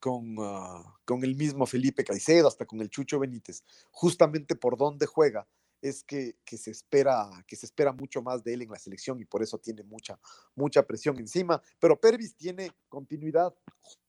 con, 0.00 0.36
ah, 0.38 0.98
con 1.04 1.22
el 1.24 1.36
mismo 1.36 1.66
Felipe 1.66 2.04
Caicedo, 2.04 2.48
hasta 2.48 2.66
con 2.66 2.80
el 2.80 2.90
Chucho 2.90 3.18
Benítez, 3.18 3.62
justamente 3.90 4.56
por 4.56 4.76
dónde 4.76 5.06
juega 5.06 5.46
es 5.82 6.04
que, 6.04 6.36
se 6.46 6.70
espera, 6.70 7.28
que 7.46 7.56
se 7.56 7.66
espera 7.66 7.92
mucho 7.92 8.22
más 8.22 8.42
de 8.44 8.54
él 8.54 8.62
en 8.62 8.70
la 8.70 8.78
selección 8.78 9.20
y 9.20 9.24
por 9.24 9.42
eso 9.42 9.58
tiene 9.58 9.82
mucha, 9.82 10.18
mucha 10.54 10.86
presión 10.86 11.18
encima. 11.18 11.60
Pero 11.80 12.00
Pervis 12.00 12.36
tiene 12.36 12.70
continuidad, 12.88 13.52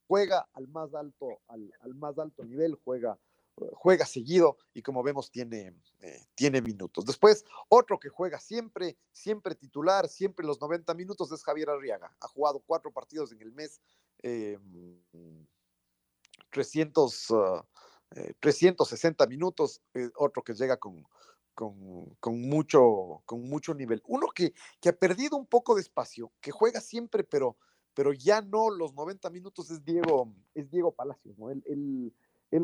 juega 0.07 0.47
al 0.53 0.67
más 0.67 0.93
alto, 0.93 1.41
al, 1.47 1.95
más 1.95 2.17
alto 2.19 2.45
nivel, 2.45 2.75
juega, 2.75 3.19
juega 3.73 4.05
seguido 4.05 4.57
y 4.73 4.81
como 4.81 5.03
vemos 5.03 5.29
tiene, 5.31 5.75
eh, 5.99 6.25
tiene 6.35 6.61
minutos. 6.61 7.05
Después, 7.05 7.45
otro 7.69 7.99
que 7.99 8.09
juega 8.09 8.39
siempre, 8.39 8.97
siempre 9.11 9.55
titular, 9.55 10.07
siempre 10.07 10.45
los 10.45 10.59
90 10.59 10.93
minutos 10.93 11.31
es 11.31 11.43
Javier 11.43 11.69
Arriaga. 11.69 12.15
Ha 12.19 12.27
jugado 12.27 12.59
cuatro 12.65 12.91
partidos 12.91 13.31
en 13.31 13.41
el 13.41 13.51
mes, 13.51 13.81
300, 16.49 17.33
eh, 18.15 18.33
360 18.39 19.23
mm, 19.23 19.25
ah, 19.25 19.25
eh, 19.25 19.29
minutos, 19.29 19.81
otro 20.15 20.43
que 20.43 20.53
llega 20.53 20.77
con, 20.77 21.05
con, 21.53 22.41
mucho, 22.41 23.21
con 23.25 23.47
mucho 23.47 23.73
nivel. 23.73 24.01
Uno 24.07 24.27
que, 24.33 24.53
que 24.79 24.89
ha 24.89 24.93
perdido 24.93 25.37
un 25.37 25.45
poco 25.45 25.75
de 25.75 25.81
espacio, 25.81 26.31
que 26.41 26.51
juega 26.51 26.81
siempre, 26.81 27.23
pero, 27.23 27.57
pero 27.93 28.13
ya 28.13 28.41
no 28.41 28.69
los 28.71 28.93
90 28.93 29.29
minutos 29.29 29.69
es 29.69 29.83
Diego, 29.83 30.33
es 30.55 30.71
Diego 30.71 30.91
Palacios, 30.91 31.37
¿no? 31.37 31.51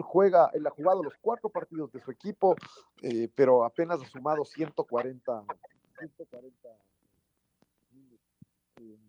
Juega, 0.01 0.51
él 0.53 0.65
ha 0.67 0.69
jugado 0.69 1.01
los 1.01 1.15
cuatro 1.19 1.49
partidos 1.49 1.91
de 1.91 1.99
su 1.99 2.11
equipo, 2.11 2.55
eh, 3.01 3.27
pero 3.33 3.63
apenas 3.63 3.99
ha 4.01 4.05
sumado 4.05 4.45
140, 4.45 5.45
140 5.97 6.69
eh, 8.81 8.99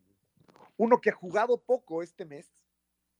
uno 0.79 0.99
que 0.99 1.11
ha 1.11 1.15
jugado 1.15 1.59
poco 1.59 2.03
este 2.03 2.25
mes, 2.25 2.51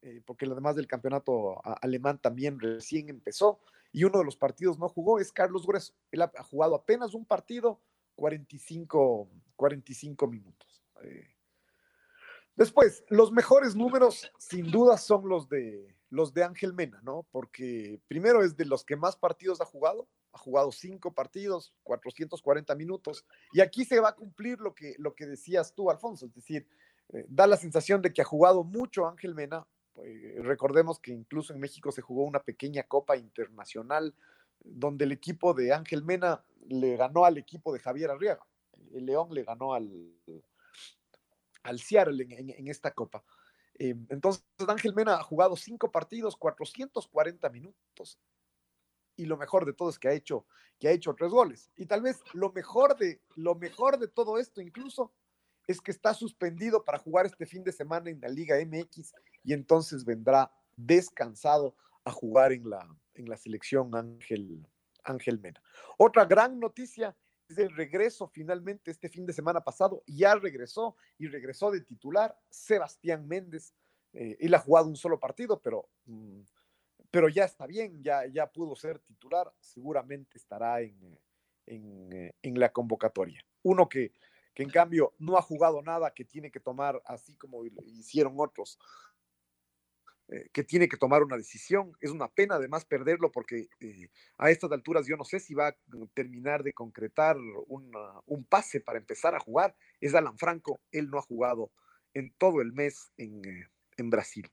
eh, 0.01 0.23
porque 0.25 0.47
además 0.47 0.75
del 0.75 0.87
campeonato 0.87 1.61
alemán 1.83 2.19
también 2.19 2.59
recién 2.59 3.09
empezó, 3.09 3.59
y 3.91 4.05
uno 4.05 4.17
de 4.17 4.25
los 4.25 4.37
partidos 4.37 4.79
no 4.79 4.89
jugó 4.89 5.19
es 5.19 5.31
Carlos 5.31 5.67
Grueso. 5.67 5.93
Él 6.11 6.23
ha, 6.23 6.31
jugado 6.43 6.73
apenas 6.73 7.13
un 7.13 7.25
partido, 7.25 7.79
45, 8.15 9.29
45 9.55 10.27
minutos. 10.27 10.81
Después, 12.55 13.03
los 13.09 13.31
mejores 13.31 13.75
números 13.75 14.31
sin 14.39 14.71
duda 14.71 14.97
son 14.97 15.27
los 15.27 15.47
de, 15.49 15.95
los 16.11 16.33
de 16.33 16.43
Ángel 16.43 16.73
Mena, 16.73 17.01
¿no? 17.03 17.25
Porque 17.31 17.99
primero 18.07 18.43
es 18.43 18.55
de 18.55 18.65
los 18.65 18.83
que 18.83 18.95
más 18.95 19.15
partidos 19.15 19.61
ha 19.61 19.65
jugado, 19.65 20.07
ha 20.33 20.37
jugado 20.37 20.71
cinco 20.71 21.13
partidos, 21.13 21.73
440 21.83 22.75
minutos, 22.75 23.25
y 23.53 23.61
aquí 23.61 23.85
se 23.85 23.99
va 23.99 24.09
a 24.09 24.15
cumplir 24.15 24.59
lo 24.59 24.75
que, 24.75 24.93
lo 24.99 25.15
que 25.15 25.25
decías 25.25 25.73
tú, 25.73 25.89
Alfonso, 25.89 26.27
es 26.27 26.33
decir, 26.33 26.67
eh, 27.13 27.25
da 27.27 27.47
la 27.47 27.57
sensación 27.57 28.01
de 28.01 28.13
que 28.13 28.21
ha 28.21 28.25
jugado 28.25 28.63
mucho 28.63 29.07
Ángel 29.07 29.33
Mena, 29.33 29.65
eh, 30.03 30.39
recordemos 30.41 30.99
que 30.99 31.11
incluso 31.11 31.53
en 31.53 31.59
México 31.59 31.91
se 31.91 32.01
jugó 32.01 32.23
una 32.23 32.43
pequeña 32.43 32.83
copa 32.83 33.17
internacional 33.17 34.13
donde 34.63 35.05
el 35.05 35.11
equipo 35.11 35.53
de 35.53 35.73
Ángel 35.73 36.03
Mena 36.03 36.43
le 36.67 36.95
ganó 36.97 37.25
al 37.25 37.37
equipo 37.37 37.73
de 37.73 37.79
Javier 37.79 38.11
Arriaga. 38.11 38.45
El 38.93 39.05
León 39.05 39.29
le 39.31 39.43
ganó 39.43 39.73
al, 39.73 39.89
al 41.63 41.79
Seattle 41.79 42.25
en, 42.29 42.67
esta 42.67 42.91
copa. 42.91 43.23
Eh, 43.83 43.95
entonces 44.09 44.43
Ángel 44.67 44.93
Mena 44.93 45.15
ha 45.15 45.23
jugado 45.23 45.55
cinco 45.55 45.91
partidos, 45.91 46.37
440 46.37 47.49
minutos. 47.49 48.19
Y 49.15 49.25
lo 49.25 49.37
mejor 49.37 49.65
de 49.65 49.73
todo 49.73 49.89
es 49.89 49.97
que 49.97 50.07
ha 50.07 50.13
hecho, 50.13 50.45
que 50.77 50.87
ha 50.87 50.91
hecho 50.91 51.15
tres 51.15 51.31
goles. 51.31 51.71
Y 51.75 51.87
tal 51.87 52.03
vez 52.03 52.21
lo 52.33 52.51
mejor 52.51 52.95
de, 52.95 53.23
lo 53.35 53.55
mejor 53.55 53.97
de 53.97 54.07
todo 54.07 54.37
esto 54.37 54.61
incluso 54.61 55.11
es 55.65 55.81
que 55.81 55.89
está 55.89 56.13
suspendido 56.13 56.85
para 56.85 56.99
jugar 56.99 57.25
este 57.25 57.47
fin 57.47 57.63
de 57.63 57.71
semana 57.71 58.11
en 58.11 58.21
la 58.21 58.29
Liga 58.29 58.55
MX 58.63 59.15
y 59.43 59.53
entonces 59.53 60.05
vendrá 60.05 60.51
descansado 60.77 61.75
a 62.03 62.11
jugar 62.11 62.51
en 62.51 62.69
la, 62.69 62.87
en 63.15 63.27
la 63.27 63.37
selección 63.37 63.95
Ángel, 63.95 64.63
Ángel 65.03 65.39
Mena. 65.39 65.61
Otra 65.97 66.25
gran 66.25 66.59
noticia 66.59 67.15
es 67.51 67.57
el 67.57 67.75
regreso 67.75 68.27
finalmente 68.27 68.91
este 68.91 69.09
fin 69.09 69.25
de 69.25 69.33
semana 69.33 69.61
pasado, 69.61 70.03
ya 70.07 70.35
regresó 70.35 70.95
y 71.17 71.27
regresó 71.27 71.71
de 71.71 71.81
titular 71.81 72.37
Sebastián 72.49 73.27
Méndez. 73.27 73.73
Eh, 74.13 74.37
él 74.39 74.53
ha 74.53 74.59
jugado 74.59 74.87
un 74.87 74.95
solo 74.95 75.19
partido, 75.19 75.61
pero, 75.61 75.89
mm, 76.05 76.41
pero 77.09 77.29
ya 77.29 77.45
está 77.45 77.65
bien, 77.65 78.01
ya, 78.03 78.25
ya 78.25 78.51
pudo 78.51 78.75
ser 78.75 78.99
titular, 78.99 79.51
seguramente 79.59 80.37
estará 80.37 80.81
en, 80.81 81.19
en, 81.65 82.33
en 82.41 82.59
la 82.59 82.71
convocatoria. 82.71 83.45
Uno 83.63 83.87
que, 83.87 84.13
que 84.53 84.63
en 84.63 84.69
cambio 84.69 85.13
no 85.17 85.37
ha 85.37 85.41
jugado 85.41 85.81
nada, 85.81 86.13
que 86.13 86.25
tiene 86.25 86.51
que 86.51 86.59
tomar, 86.59 87.01
así 87.05 87.35
como 87.35 87.65
hicieron 87.65 88.35
otros, 88.37 88.77
eh, 90.31 90.49
que 90.53 90.63
tiene 90.63 90.87
que 90.87 90.95
tomar 90.95 91.23
una 91.23 91.35
decisión. 91.35 91.91
Es 91.99 92.09
una 92.09 92.29
pena 92.29 92.55
además 92.55 92.85
perderlo 92.85 93.31
porque 93.31 93.67
eh, 93.81 94.07
a 94.37 94.49
estas 94.49 94.71
alturas 94.71 95.05
yo 95.05 95.17
no 95.17 95.25
sé 95.25 95.41
si 95.41 95.53
va 95.53 95.67
a 95.67 95.75
terminar 96.13 96.63
de 96.63 96.71
concretar 96.71 97.35
un 97.67 98.45
pase 98.45 98.79
para 98.79 98.97
empezar 98.97 99.35
a 99.35 99.41
jugar. 99.41 99.75
Es 99.99 100.15
Alan 100.15 100.37
Franco, 100.37 100.79
él 100.91 101.09
no 101.09 101.17
ha 101.17 101.21
jugado 101.21 101.71
en 102.13 102.33
todo 102.37 102.61
el 102.61 102.71
mes 102.71 103.11
en, 103.17 103.43
eh, 103.45 103.67
en 103.97 104.09
Brasil. 104.09 104.49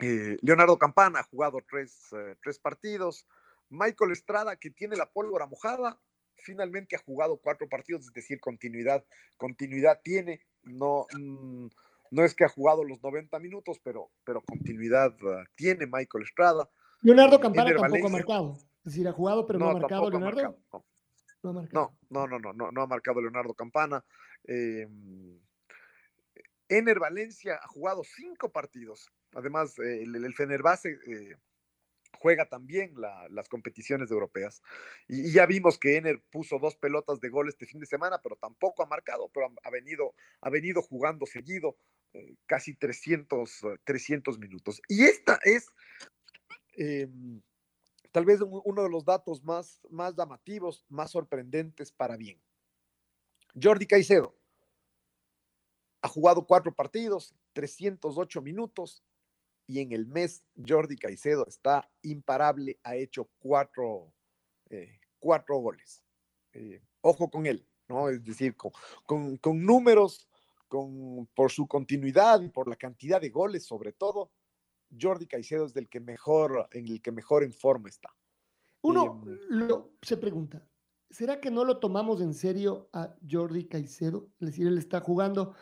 Leonardo 0.00 0.76
Campana 0.76 1.20
ha 1.20 1.24
jugado 1.24 1.58
tres, 1.68 2.10
tres 2.42 2.58
partidos. 2.58 3.26
Michael 3.70 4.12
Estrada, 4.12 4.56
que 4.56 4.70
tiene 4.70 4.96
la 4.96 5.10
pólvora 5.10 5.46
mojada, 5.46 6.00
finalmente 6.36 6.96
ha 6.96 6.98
jugado 6.98 7.38
cuatro 7.38 7.68
partidos, 7.68 8.06
es 8.06 8.12
decir, 8.12 8.40
continuidad, 8.40 9.04
continuidad 9.36 10.00
tiene, 10.02 10.40
no, 10.62 11.06
mm, 11.16 11.68
no 12.14 12.24
es 12.24 12.34
que 12.34 12.44
ha 12.44 12.48
jugado 12.48 12.84
los 12.84 13.02
90 13.02 13.38
minutos, 13.40 13.80
pero, 13.82 14.10
pero 14.24 14.40
continuidad 14.42 15.14
ah, 15.24 15.44
tiene 15.56 15.86
Michael 15.86 16.24
Estrada. 16.24 16.68
Leonardo 17.02 17.40
Campana 17.40 17.74
tampoco 17.74 18.06
ha 18.06 18.10
marcado, 18.10 18.52
es 18.54 18.84
decir, 18.84 19.08
ha 19.08 19.12
jugado, 19.12 19.44
pero 19.46 19.58
no, 19.58 19.70
ha 19.70 19.74
marcado 19.74 20.10
Leonardo. 20.10 20.58
no. 20.72 20.84
No, 21.42 21.52
no, 21.52 22.26
no, 22.26 22.38
no, 22.38 22.52
no, 22.54 22.72
no, 22.72 22.80
ha 22.80 22.86
marcado 22.86 23.20
Leonardo 23.20 23.52
Campana. 23.52 24.02
Eh, 24.44 24.88
Ener 26.70 26.98
Valencia 26.98 27.58
ha 27.62 27.68
jugado 27.68 28.02
cinco 28.02 28.50
partidos. 28.50 29.10
Además, 29.34 29.78
el, 29.78 30.14
el 30.16 30.32
Fenerbahce 30.32 30.96
eh, 31.06 31.36
juega 32.24 32.46
también 32.48 32.94
las 33.28 33.50
competiciones 33.50 34.10
europeas. 34.10 34.62
Y, 35.08 35.30
ya 35.30 35.44
vimos 35.44 35.78
que 35.78 35.98
Ener 35.98 36.22
puso 36.30 36.58
dos 36.58 36.74
pelotas 36.76 37.20
de 37.20 37.28
gol 37.28 37.50
este 37.50 37.66
fin 37.66 37.80
de 37.80 37.86
semana, 37.86 38.20
pero 38.22 38.36
tampoco 38.36 38.82
ha 38.82 38.86
marcado, 38.86 39.28
pero 39.28 39.52
ha, 39.62 39.70
venido, 39.70 40.14
ha 40.40 40.48
venido 40.48 40.80
jugando 40.80 41.26
seguido 41.26 41.76
eh, 41.76 41.93
casi 42.46 42.74
300, 42.74 43.60
300 43.84 44.38
minutos. 44.38 44.80
Y 44.88 45.04
esta 45.04 45.38
es 45.44 45.66
em, 46.76 47.40
tal 48.12 48.24
vez 48.24 48.40
uno 48.40 48.82
de 48.82 48.88
los 48.88 49.04
datos 49.04 49.42
más, 49.42 49.80
más 49.90 50.14
llamativos, 50.16 50.84
más 50.88 51.10
sorprendentes 51.10 51.92
para 51.92 52.16
bien. 52.16 52.40
Jordi 53.60 53.86
Caicedo 53.86 54.36
ha 56.02 56.08
jugado 56.08 56.46
cuatro 56.46 56.74
partidos, 56.74 57.34
308 57.54 58.42
minutos, 58.42 59.02
y 59.66 59.80
en 59.80 59.92
el 59.92 60.06
mes 60.06 60.44
Jordi 60.66 60.96
Caicedo 60.96 61.46
está 61.46 61.90
imparable, 62.02 62.78
ha 62.82 62.96
hecho 62.96 63.30
cuatro, 63.38 64.12
eh, 64.70 65.00
cuatro 65.18 65.56
goles. 65.56 66.02
Eh, 66.52 66.82
ojo 67.00 67.30
con 67.30 67.46
él, 67.46 67.66
¿no? 67.88 68.10
Es 68.10 68.22
decir, 68.22 68.54
con, 68.56 69.38
con, 69.38 69.64
números, 69.64 70.28
con, 70.74 71.28
por 71.36 71.52
su 71.52 71.68
continuidad 71.68 72.42
y 72.42 72.48
por 72.48 72.66
la 72.66 72.74
cantidad 72.74 73.20
de 73.20 73.28
goles 73.28 73.64
sobre 73.64 73.92
todo, 73.92 74.32
Jordi 75.00 75.28
Caicedo 75.28 75.66
es 75.66 75.72
del 75.72 75.88
que 75.88 76.00
mejor, 76.00 76.68
en 76.72 76.88
el 76.88 77.00
que 77.00 77.12
mejor 77.12 77.44
en 77.44 77.52
forma 77.52 77.88
está. 77.88 78.10
Uno 78.82 79.22
em, 79.24 79.84
se 80.02 80.16
pregunta, 80.16 80.66
¿será 81.08 81.40
que 81.40 81.52
no 81.52 81.64
lo 81.64 81.78
tomamos 81.78 82.20
en 82.20 82.34
serio 82.34 82.88
a 82.92 83.14
Jordi 83.30 83.68
Caicedo? 83.68 84.30
Es 84.40 84.48
decir, 84.48 84.66
él 84.66 84.78
está 84.78 85.00
jugando 85.00 85.54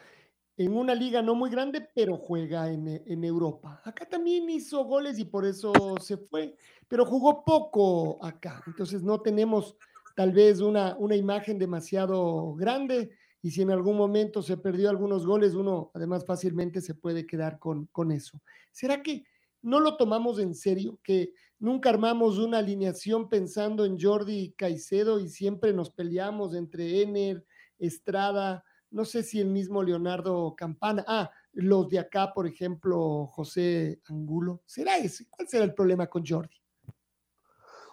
en 0.57 0.75
una 0.75 0.95
liga 0.95 1.21
no 1.21 1.35
muy 1.35 1.51
grande, 1.51 1.87
pero 1.95 2.17
juega 2.17 2.71
en, 2.71 2.89
eh, 2.89 3.05
en, 3.07 3.23
Europa. 3.23 3.83
Acá 3.85 4.09
también 4.09 4.49
hizo 4.49 4.83
goles 4.85 5.19
y 5.19 5.27
por 5.27 5.45
eso 5.45 5.73
se 6.01 6.17
fue, 6.17 6.57
pero 6.89 7.05
jugó 7.05 7.45
poco 7.45 8.19
acá. 8.25 8.63
Entonces 8.67 9.03
no 9.03 9.21
tenemos 9.21 9.77
tal 10.17 10.33
vez 10.33 10.61
una, 10.61 10.97
una 10.99 11.17
imagen 11.17 11.59
demasiado 11.59 12.55
grande 12.55 13.11
y 13.43 13.51
si 13.51 13.63
en 13.63 13.71
algún 13.71 13.97
momento 13.97 14.41
se 14.41 14.57
perdió 14.57 14.89
algunos 14.89 15.27
goles, 15.27 15.55
uno 15.55 15.91
además 15.95 16.25
fácilmente 16.25 16.81
se 16.81 16.95
puede 16.95 17.27
quedar 17.27 17.59
con, 17.59 17.87
con 17.87 18.13
eso. 18.13 18.41
¿Será 18.71 19.03
que 19.03 19.25
no 19.61 19.81
lo 19.81 19.97
tomamos 19.97 20.39
en 20.39 20.55
serio? 20.55 21.01
Que 21.03 21.35
nunca 21.59 21.91
armamos 21.91 22.39
una 22.39 22.59
alineación 22.59 23.29
pensando 23.29 23.85
en 23.85 24.01
Jordi 24.01 24.55
Caicedo 24.57 25.19
y 25.19 25.29
siempre 25.29 25.73
nos 25.73 25.91
peleamos 25.91 26.55
entre 26.55 27.03
Ener, 27.03 27.45
Estrada, 27.79 28.65
no 28.93 29.05
sé 29.05 29.23
si 29.23 29.41
el 29.41 29.49
mismo 29.49 29.83
Leonardo 29.83 30.55
Campana, 30.57 31.05
ah, 31.09 31.31
los 31.53 31.89
de 31.89 31.99
acá, 31.99 32.33
por 32.33 32.47
ejemplo, 32.47 33.27
José 33.27 34.01
Angulo, 34.09 34.63
¿será 34.67 34.99
ese? 34.99 35.27
¿Cuál 35.29 35.49
será 35.49 35.65
el 35.65 35.75
problema 35.75 36.07
con 36.07 36.25
Jordi? 36.25 36.57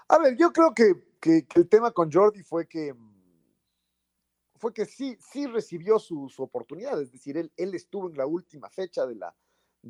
A 0.10 0.20
ver, 0.20 0.38
yo 0.38 0.52
creo 0.52 0.74
que, 0.74 0.94
el 1.56 1.70
tema 1.70 1.92
con 1.92 2.12
Jordi 2.12 2.44
fue 2.44 2.68
que 2.68 2.94
fue 4.60 4.74
que 4.74 4.86
sí, 4.86 5.17
sí 5.19 5.48
recibió 5.48 5.98
su, 6.00 6.30
oportunidad, 6.38 7.02
es 7.02 7.12
decir, 7.12 7.38
él, 7.38 7.52
estuvo 7.74 8.10
en 8.10 8.17
la 8.17 8.26
última 8.26 8.69
fecha 8.69 9.06
de 9.08 9.15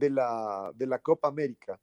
la, 0.09 0.99
Copa 1.01 1.27
América. 1.27 1.79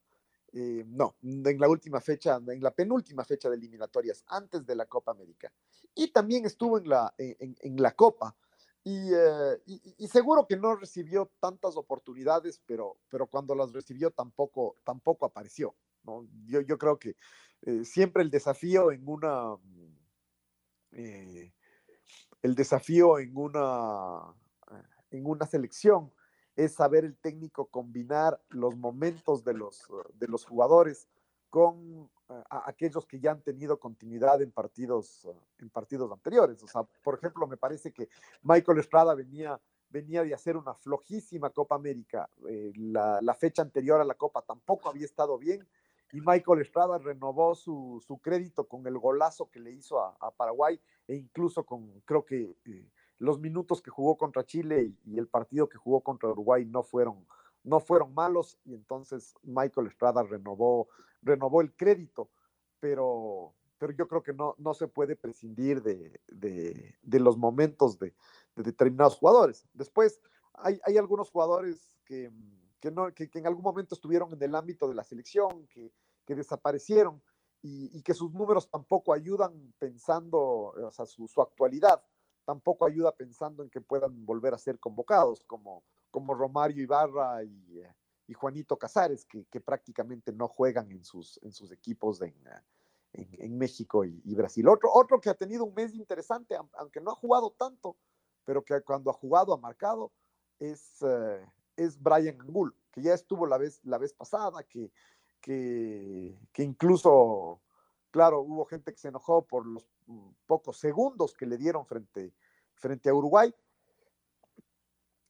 Eh, 0.52 0.84
no, 0.86 1.16
en 1.22 1.58
la 1.58 1.68
última 1.68 2.00
fecha, 2.00 2.40
en 2.48 2.62
la 2.62 2.70
penúltima 2.70 3.24
fecha 3.24 3.50
de 3.50 3.56
eliminatorias, 3.56 4.24
antes 4.28 4.64
de 4.64 4.76
la 4.76 4.86
Copa 4.86 5.10
América. 5.10 5.52
Y 5.94 6.12
también 6.12 6.46
estuvo 6.46 6.78
en 6.78 6.88
la, 6.88 7.92
Copa. 7.96 8.36
Eh, 8.84 9.58
y, 9.66 10.06
seguro 10.06 10.46
que 10.46 10.56
no 10.56 10.76
recibió 10.76 11.32
tantas 11.40 11.76
oportunidades, 11.76 12.62
pero, 12.64 12.96
pero 13.10 13.26
cuando 13.26 13.54
las 13.56 13.72
recibió 13.72 14.12
tampoco, 14.12 14.76
tampoco 14.84 15.26
apareció. 15.26 15.74
¿no? 16.04 16.26
Yo, 16.46 16.60
yo 16.60 16.78
creo 16.78 16.98
que 16.98 17.16
eh, 17.62 17.84
siempre 17.84 18.22
el 18.22 18.30
desafío 18.30 18.92
en 18.92 19.06
una... 19.08 19.56
Eh, 22.46 22.50
el 22.50 22.54
desafío 22.54 23.18
en 23.18 23.36
una, 23.36 24.34
en 25.10 25.26
una 25.26 25.46
selección 25.46 26.12
es 26.54 26.74
saber 26.74 27.04
el 27.04 27.16
técnico 27.16 27.66
combinar 27.66 28.40
los 28.48 28.76
momentos 28.76 29.44
de 29.44 29.52
los, 29.52 29.86
de 30.14 30.28
los 30.28 30.44
jugadores 30.44 31.08
con 31.50 32.08
a 32.28 32.68
aquellos 32.68 33.06
que 33.06 33.20
ya 33.20 33.30
han 33.30 33.40
tenido 33.40 33.78
continuidad 33.78 34.42
en 34.42 34.50
partidos, 34.50 35.28
en 35.60 35.70
partidos 35.70 36.10
anteriores. 36.10 36.60
O 36.62 36.66
sea, 36.66 36.82
por 37.02 37.14
ejemplo, 37.14 37.46
me 37.46 37.56
parece 37.56 37.92
que 37.92 38.08
Michael 38.42 38.80
Estrada 38.80 39.14
venía, 39.14 39.60
venía 39.90 40.24
de 40.24 40.34
hacer 40.34 40.56
una 40.56 40.74
flojísima 40.74 41.50
Copa 41.50 41.76
América. 41.76 42.28
Eh, 42.48 42.72
la, 42.76 43.20
la, 43.22 43.34
fecha 43.34 43.62
anterior 43.62 44.00
a 44.00 44.04
la 44.04 44.14
Copa 44.14 44.42
tampoco 44.42 44.88
había 44.88 45.04
estado 45.04 45.38
bien 45.38 45.66
y 46.12 46.20
Michael 46.20 46.60
Estrada 46.60 46.98
renovó 46.98 47.54
su, 47.54 48.02
su 48.06 48.18
crédito 48.18 48.66
con 48.66 48.86
el 48.86 48.98
golazo 48.98 49.50
que 49.50 49.60
le 49.60 49.72
hizo 49.72 50.00
a, 50.00 50.16
a 50.20 50.30
Paraguay 50.30 50.80
e 51.08 51.16
incluso 51.16 51.64
con, 51.64 52.00
creo 52.04 52.24
que 52.24 52.56
eh, 52.64 52.90
los 53.18 53.40
minutos 53.40 53.80
que 53.82 53.90
jugó 53.90 54.16
contra 54.16 54.44
Chile 54.44 54.92
y, 55.04 55.14
y, 55.14 55.18
el 55.18 55.26
partido 55.26 55.68
que 55.68 55.78
jugó 55.78 56.00
contra 56.00 56.28
Uruguay 56.28 56.64
no 56.64 56.82
fueron, 56.82 57.26
no 57.64 57.80
fueron 57.80 58.14
malos 58.14 58.58
y 58.64 58.74
entonces 58.74 59.34
Michael 59.42 59.88
Estrada 59.88 60.22
renovó 60.22 60.88
renovó 61.26 61.60
el 61.60 61.74
crédito, 61.74 62.30
pero, 62.80 63.52
pero 63.78 63.92
yo 63.92 64.08
creo 64.08 64.22
que 64.22 64.32
no, 64.32 64.54
no 64.58 64.72
se 64.72 64.88
puede 64.88 65.16
prescindir 65.16 65.82
de, 65.82 66.20
de, 66.28 67.20
los 67.20 67.36
momentos 67.36 67.98
de, 67.98 68.14
determinados 68.54 69.16
jugadores. 69.16 69.66
Después, 69.74 70.20
hay, 70.54 70.80
hay 70.84 70.96
algunos 70.96 71.30
jugadores 71.30 71.98
que, 72.04 72.30
que, 72.80 72.90
no, 72.90 73.12
que, 73.12 73.30
en 73.32 73.46
algún 73.46 73.62
momento 73.62 73.94
estuvieron 73.94 74.32
en 74.32 74.42
el 74.42 74.54
ámbito 74.54 74.88
de 74.88 74.94
la 74.94 75.04
selección, 75.04 75.66
que, 75.68 75.92
que 76.24 76.34
desaparecieron 76.34 77.22
y, 77.62 77.96
y, 77.96 78.02
que 78.02 78.14
sus 78.14 78.32
números 78.32 78.70
tampoco 78.70 79.12
ayudan 79.12 79.74
pensando, 79.78 80.38
o 80.38 80.90
sea, 80.92 81.06
su, 81.06 81.26
su, 81.26 81.40
actualidad 81.40 82.02
tampoco 82.44 82.86
ayuda 82.86 83.12
pensando 83.12 83.62
en 83.62 83.70
que 83.70 83.80
puedan 83.80 84.24
volver 84.24 84.54
a 84.54 84.58
ser 84.58 84.78
convocados, 84.78 85.42
como, 85.46 85.82
como 86.10 86.34
Romario 86.34 86.82
Ibarra 86.82 87.42
y, 87.42 87.82
y 88.28 88.34
Juanito 88.34 88.76
Casares, 88.76 89.24
que, 89.24 89.44
que, 89.46 89.60
prácticamente 89.60 90.32
no 90.32 90.46
juegan 90.46 90.90
en 90.92 91.04
sus, 91.04 91.40
en 91.42 91.52
sus 91.52 91.72
equipos 91.72 92.22
en, 92.22 92.34
en, 93.12 93.28
en 93.38 93.58
México 93.58 94.04
y, 94.04 94.20
y, 94.24 94.34
Brasil. 94.34 94.68
Otro, 94.68 94.90
otro 94.92 95.20
que 95.20 95.30
ha 95.30 95.34
tenido 95.34 95.64
un 95.64 95.74
mes 95.74 95.94
interesante, 95.94 96.56
aunque 96.74 97.00
no 97.00 97.10
ha 97.10 97.14
jugado 97.14 97.50
tanto, 97.58 97.96
pero 98.44 98.64
que 98.64 98.80
cuando 98.82 99.10
ha 99.10 99.14
jugado 99.14 99.52
ha 99.52 99.58
marcado, 99.58 100.12
es, 100.58 101.02
uh, 101.02 101.44
es 101.76 102.00
Brian 102.00 102.40
Angul, 102.40 102.74
que 102.90 103.02
ya 103.02 103.14
estuvo 103.14 103.46
la 103.46 103.58
vez, 103.58 103.80
la 103.84 103.98
vez 103.98 104.12
pasada, 104.12 104.62
que, 104.64 104.90
que, 105.40 106.38
que 106.52 106.62
incluso, 106.62 107.60
claro, 108.10 108.40
hubo 108.40 108.64
gente 108.64 108.92
que 108.92 108.98
se 108.98 109.08
enojó 109.08 109.46
por 109.46 109.66
los 109.66 109.86
pocos 110.46 110.78
segundos 110.78 111.34
que 111.34 111.46
le 111.46 111.56
dieron 111.56 111.86
frente, 111.86 112.32
frente 112.74 113.08
a 113.08 113.14
Uruguay. 113.14 113.54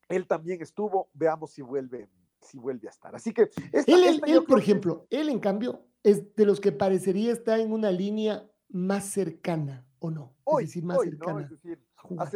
Él 0.09 0.27
también 0.27 0.63
estuvo, 0.63 1.09
veamos 1.15 1.51
si 1.51 1.63
vuelve 1.63 2.09
si 2.47 2.59
vuelve 2.59 2.89
a 2.89 2.91
estar. 2.91 3.15
Así 3.15 3.33
que... 3.33 3.51
él, 3.73 4.45
por 4.47 4.59
ejemplo, 4.59 5.07
él 5.11 5.29
en 5.29 5.41
cambio 5.41 5.85
es 6.03 6.35
de 6.35 6.47
los 6.47 6.61
que 6.61 6.73
parecería 6.73 7.33
estar 7.33 7.59
en 7.61 7.73
una 7.73 7.91
línea 7.91 8.49
más 8.69 9.07
cercana, 9.07 9.87
¿o 9.99 10.11
no? 10.11 10.35
Hoy, 10.45 10.65
es 10.65 10.71
decir, 10.71 10.85
más 10.85 11.01
cercana. 11.01 11.49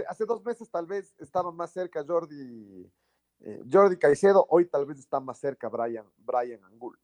hace, 0.09 0.25
dos 0.27 0.45
meses 0.45 0.71
tal 0.71 0.87
vez 0.87 1.15
estaba 1.19 1.53
más 1.53 1.73
cerca 1.73 2.05
Jordi, 2.07 2.91
eh, 3.41 3.63
Jordi 3.71 3.97
Caicedo, 3.97 4.47
hoy 4.49 4.67
tal 4.67 4.87
vez 4.87 4.99
está 4.99 5.21
más 5.21 5.39
cerca 5.39 5.69
Brian, 5.69 6.07
Brian 6.19 6.63
Angul. 6.65 6.99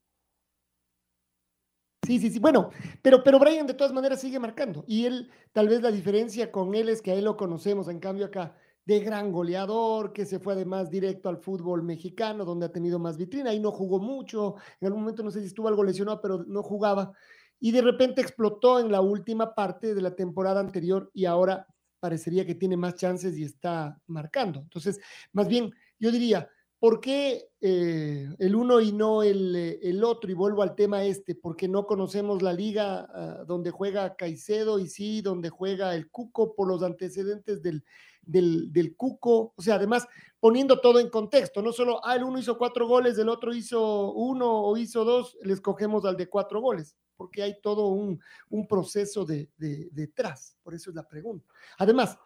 Sí, 2.06 2.20
sí, 2.20 2.30
sí. 2.30 2.38
Bueno, 2.38 2.70
pero, 3.02 3.24
pero 3.24 3.38
Brian 3.38 3.66
de 3.66 3.74
todas 3.74 3.92
maneras 3.92 4.20
sigue 4.20 4.38
marcando. 4.38 4.84
Y 4.86 5.06
él, 5.06 5.30
tal 5.52 5.68
vez 5.68 5.82
la 5.82 5.90
diferencia 5.90 6.52
con 6.52 6.74
él 6.74 6.88
es 6.88 7.02
que 7.02 7.10
a 7.10 7.14
él 7.14 7.24
lo 7.24 7.36
conocemos. 7.36 7.88
En 7.88 7.98
cambio, 7.98 8.26
acá 8.26 8.54
de 8.84 9.00
gran 9.00 9.32
goleador, 9.32 10.12
que 10.12 10.24
se 10.24 10.38
fue 10.38 10.52
además 10.52 10.88
directo 10.88 11.28
al 11.28 11.38
fútbol 11.38 11.82
mexicano, 11.82 12.44
donde 12.44 12.66
ha 12.66 12.72
tenido 12.72 13.00
más 13.00 13.16
vitrina, 13.16 13.52
y 13.52 13.58
no 13.58 13.72
jugó 13.72 13.98
mucho, 13.98 14.54
en 14.80 14.86
algún 14.86 15.02
momento 15.02 15.24
no 15.24 15.32
sé 15.32 15.40
si 15.40 15.46
estuvo 15.46 15.66
algo 15.66 15.82
lesionado, 15.82 16.20
pero 16.22 16.44
no 16.46 16.62
jugaba, 16.62 17.12
y 17.58 17.72
de 17.72 17.82
repente 17.82 18.20
explotó 18.20 18.78
en 18.78 18.92
la 18.92 19.00
última 19.00 19.54
parte 19.54 19.92
de 19.92 20.00
la 20.00 20.14
temporada 20.14 20.60
anterior 20.60 21.10
y 21.12 21.24
ahora 21.24 21.66
parecería 21.98 22.46
que 22.46 22.54
tiene 22.54 22.76
más 22.76 22.94
chances 22.94 23.36
y 23.36 23.42
está 23.42 24.00
marcando. 24.06 24.60
Entonces, 24.60 25.00
más 25.32 25.48
bien, 25.48 25.72
yo 25.98 26.10
diría, 26.10 26.48
¿por 26.78 27.00
qué 27.00 27.48
eh, 27.60 28.28
el 28.38 28.54
uno 28.54 28.80
y 28.80 28.92
no 28.92 29.22
el, 29.22 29.56
eh, 29.56 29.78
el, 29.82 30.04
otro? 30.04 30.30
Y 30.30 30.34
vuelvo 30.34 30.62
al 30.62 30.74
tema 30.74 31.04
este, 31.04 31.34
porque 31.34 31.68
no 31.68 31.86
conocemos 31.86 32.42
la 32.42 32.52
liga 32.52 33.08
uh, 33.42 33.46
donde 33.46 33.70
juega 33.70 34.16
Caicedo 34.16 34.78
y 34.78 34.88
sí, 34.88 35.22
donde 35.22 35.50
juega 35.50 35.94
el 35.94 36.10
Cuco 36.10 36.54
por 36.54 36.68
los 36.68 36.82
antecedentes 36.82 37.62
del 37.62 37.84
del, 38.26 38.94
Cuco, 38.96 39.54
o 39.56 39.62
sea, 39.62 39.76
además 39.76 40.06
poniendo 40.40 40.80
todo 40.80 41.00
en 41.00 41.08
contexto, 41.08 41.62
no 41.62 41.72
solo, 41.72 42.04
ah, 42.04 42.16
el 42.16 42.24
uno 42.24 42.38
hizo 42.38 42.58
cuatro 42.58 42.86
goles, 42.86 43.16
el 43.18 43.28
otro 43.28 43.54
hizo 43.54 44.12
uno 44.12 44.62
o 44.62 44.76
hizo 44.76 45.04
dos, 45.04 45.36
le 45.42 45.54
escogemos 45.54 46.04
al 46.04 46.16
de 46.16 46.28
cuatro 46.28 46.60
goles, 46.60 46.96
porque 47.16 47.42
hay 47.42 47.60
todo 47.60 47.88
un, 47.88 48.20
un 48.50 48.66
proceso 48.66 49.24
de, 49.24 49.48
de, 49.56 49.88
detrás, 49.92 50.56
por 50.62 50.74
eso 50.74 50.90
es 50.90 50.96
la 50.96 51.08
pregunta. 51.08 51.46
Además, 51.78 52.18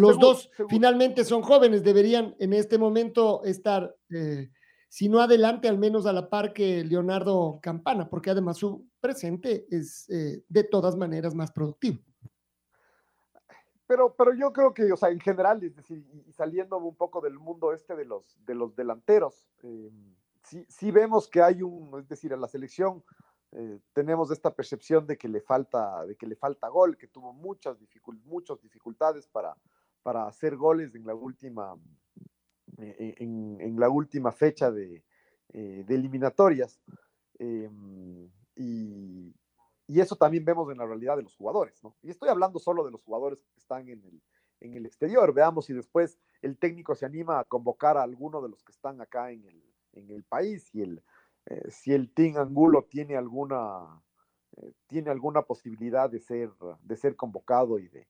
los 0.00 0.18
dos 0.18 0.50
finalmente 0.68 1.24
son 1.24 1.42
jóvenes, 1.42 1.82
deberían 1.82 2.34
en 2.38 2.52
este 2.52 2.78
momento 2.78 3.44
estar, 3.44 3.94
eh, 4.10 4.50
si 4.88 5.08
no 5.08 5.20
adelante, 5.20 5.68
al 5.68 5.78
menos 5.78 6.06
a 6.06 6.12
la 6.12 6.28
par 6.28 6.52
que 6.52 6.84
Leonardo 6.84 7.58
Campana, 7.62 8.08
porque 8.08 8.30
además 8.30 8.56
su 8.56 8.86
presente 9.00 9.66
es 9.70 10.08
eh, 10.10 10.44
de 10.48 10.64
todas 10.64 10.96
maneras 10.96 11.34
más 11.34 11.52
productivo. 11.52 11.98
Pero, 13.86 14.14
pero 14.16 14.34
yo 14.34 14.52
creo 14.52 14.74
que, 14.74 14.92
o 14.92 14.96
sea, 14.96 15.10
en 15.10 15.20
general, 15.20 15.62
es 15.62 15.76
decir, 15.76 16.04
y, 16.12 16.32
saliendo 16.32 16.76
un 16.78 16.96
poco 16.96 17.20
del 17.20 17.38
mundo 17.38 17.72
este 17.72 17.94
de 17.94 18.04
los, 18.04 18.36
de 18.44 18.54
los 18.54 18.74
delanteros, 18.74 19.48
eh, 19.62 19.90
sí, 20.42 20.66
sí, 20.68 20.90
vemos 20.90 21.28
que 21.28 21.40
hay 21.40 21.62
un, 21.62 21.96
es 22.00 22.08
decir, 22.08 22.32
a 22.34 22.36
la 22.36 22.48
selección 22.48 23.04
eh, 23.52 23.78
tenemos 23.92 24.30
esta 24.30 24.54
percepción 24.54 25.06
de 25.06 25.16
que 25.16 25.28
le 25.28 25.40
falta, 25.40 26.04
de 26.04 26.16
que 26.16 26.26
le 26.26 26.36
falta 26.36 26.68
gol, 26.68 26.96
que 26.96 27.08
tuvo 27.08 27.32
muchas, 27.32 27.78
muchas 28.24 28.60
dificultades 28.60 29.26
para, 29.28 29.56
para 30.02 30.26
hacer 30.26 30.56
goles 30.56 30.94
en 30.94 31.06
la 31.06 31.14
última, 31.14 31.76
eh, 32.78 33.14
en, 33.18 33.78
la 33.78 33.88
última 33.88 34.32
fecha 34.32 34.70
de, 34.70 35.04
eliminatorias. 35.52 36.80
y, 37.38 39.34
y 39.88 40.00
eso 40.00 40.16
también 40.16 40.44
vemos 40.44 40.70
en 40.70 40.78
la 40.78 40.86
realidad 40.86 41.16
de 41.16 41.22
los 41.22 41.36
jugadores, 41.36 41.82
¿no? 41.82 41.96
Y 42.02 42.10
estoy 42.10 42.28
hablando 42.28 42.58
solo 42.58 42.84
de 42.84 42.90
los 42.90 43.02
jugadores 43.02 43.38
que 43.52 43.58
están 43.58 43.88
en 43.88 44.02
el, 44.04 44.20
en 44.60 44.74
el 44.74 44.86
exterior. 44.86 45.32
Veamos 45.32 45.66
si 45.66 45.72
después 45.72 46.18
el 46.42 46.58
técnico 46.58 46.94
se 46.94 47.06
anima 47.06 47.38
a 47.38 47.44
convocar 47.44 47.96
a 47.96 48.02
alguno 48.02 48.42
de 48.42 48.48
los 48.48 48.64
que 48.64 48.72
están 48.72 49.00
acá 49.00 49.30
en 49.30 49.44
el, 49.44 49.62
en 49.92 50.10
el 50.10 50.24
país, 50.24 50.64
si 50.64 50.82
el, 50.82 51.02
eh, 51.46 51.70
si 51.70 51.92
el 51.92 52.12
Team 52.12 52.36
Angulo 52.38 52.86
tiene 52.90 53.16
alguna, 53.16 54.02
eh, 54.56 54.72
tiene 54.88 55.10
alguna 55.10 55.42
posibilidad 55.42 56.10
de 56.10 56.20
ser, 56.20 56.50
de 56.82 56.96
ser 56.96 57.14
convocado 57.14 57.78
y 57.78 57.88
de, 57.88 58.06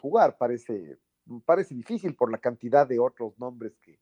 jugar. 0.00 0.36
Parece, 0.38 0.98
parece 1.44 1.74
difícil 1.74 2.14
por 2.14 2.30
la 2.30 2.38
cantidad 2.38 2.86
de 2.86 2.98
otros 2.98 3.38
nombres 3.38 3.76
que, 3.78 3.98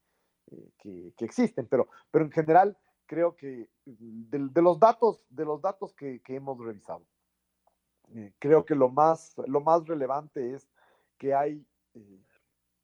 eh, 0.50 0.70
que, 0.78 1.12
que 1.16 1.24
existen, 1.24 1.66
pero, 1.66 1.88
pero 2.10 2.24
en 2.24 2.30
general 2.30 2.76
creo 3.06 3.36
que 3.36 3.68
de, 3.84 4.62
los 4.62 4.78
datos, 4.78 5.24
de 5.30 5.44
los 5.44 5.62
datos 5.62 5.94
que, 5.94 6.20
hemos 6.28 6.58
revisado, 6.58 7.06
creo 8.38 8.64
que 8.64 8.74
lo 8.74 8.88
más, 8.88 9.34
lo 9.46 9.60
más 9.60 9.86
relevante 9.86 10.54
es 10.54 10.68
que 11.18 11.34
hay 11.34 11.64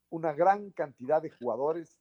una 0.09 0.33
gran 0.33 0.71
cantidad 0.71 1.21
de 1.21 1.29
jugadores, 1.29 1.97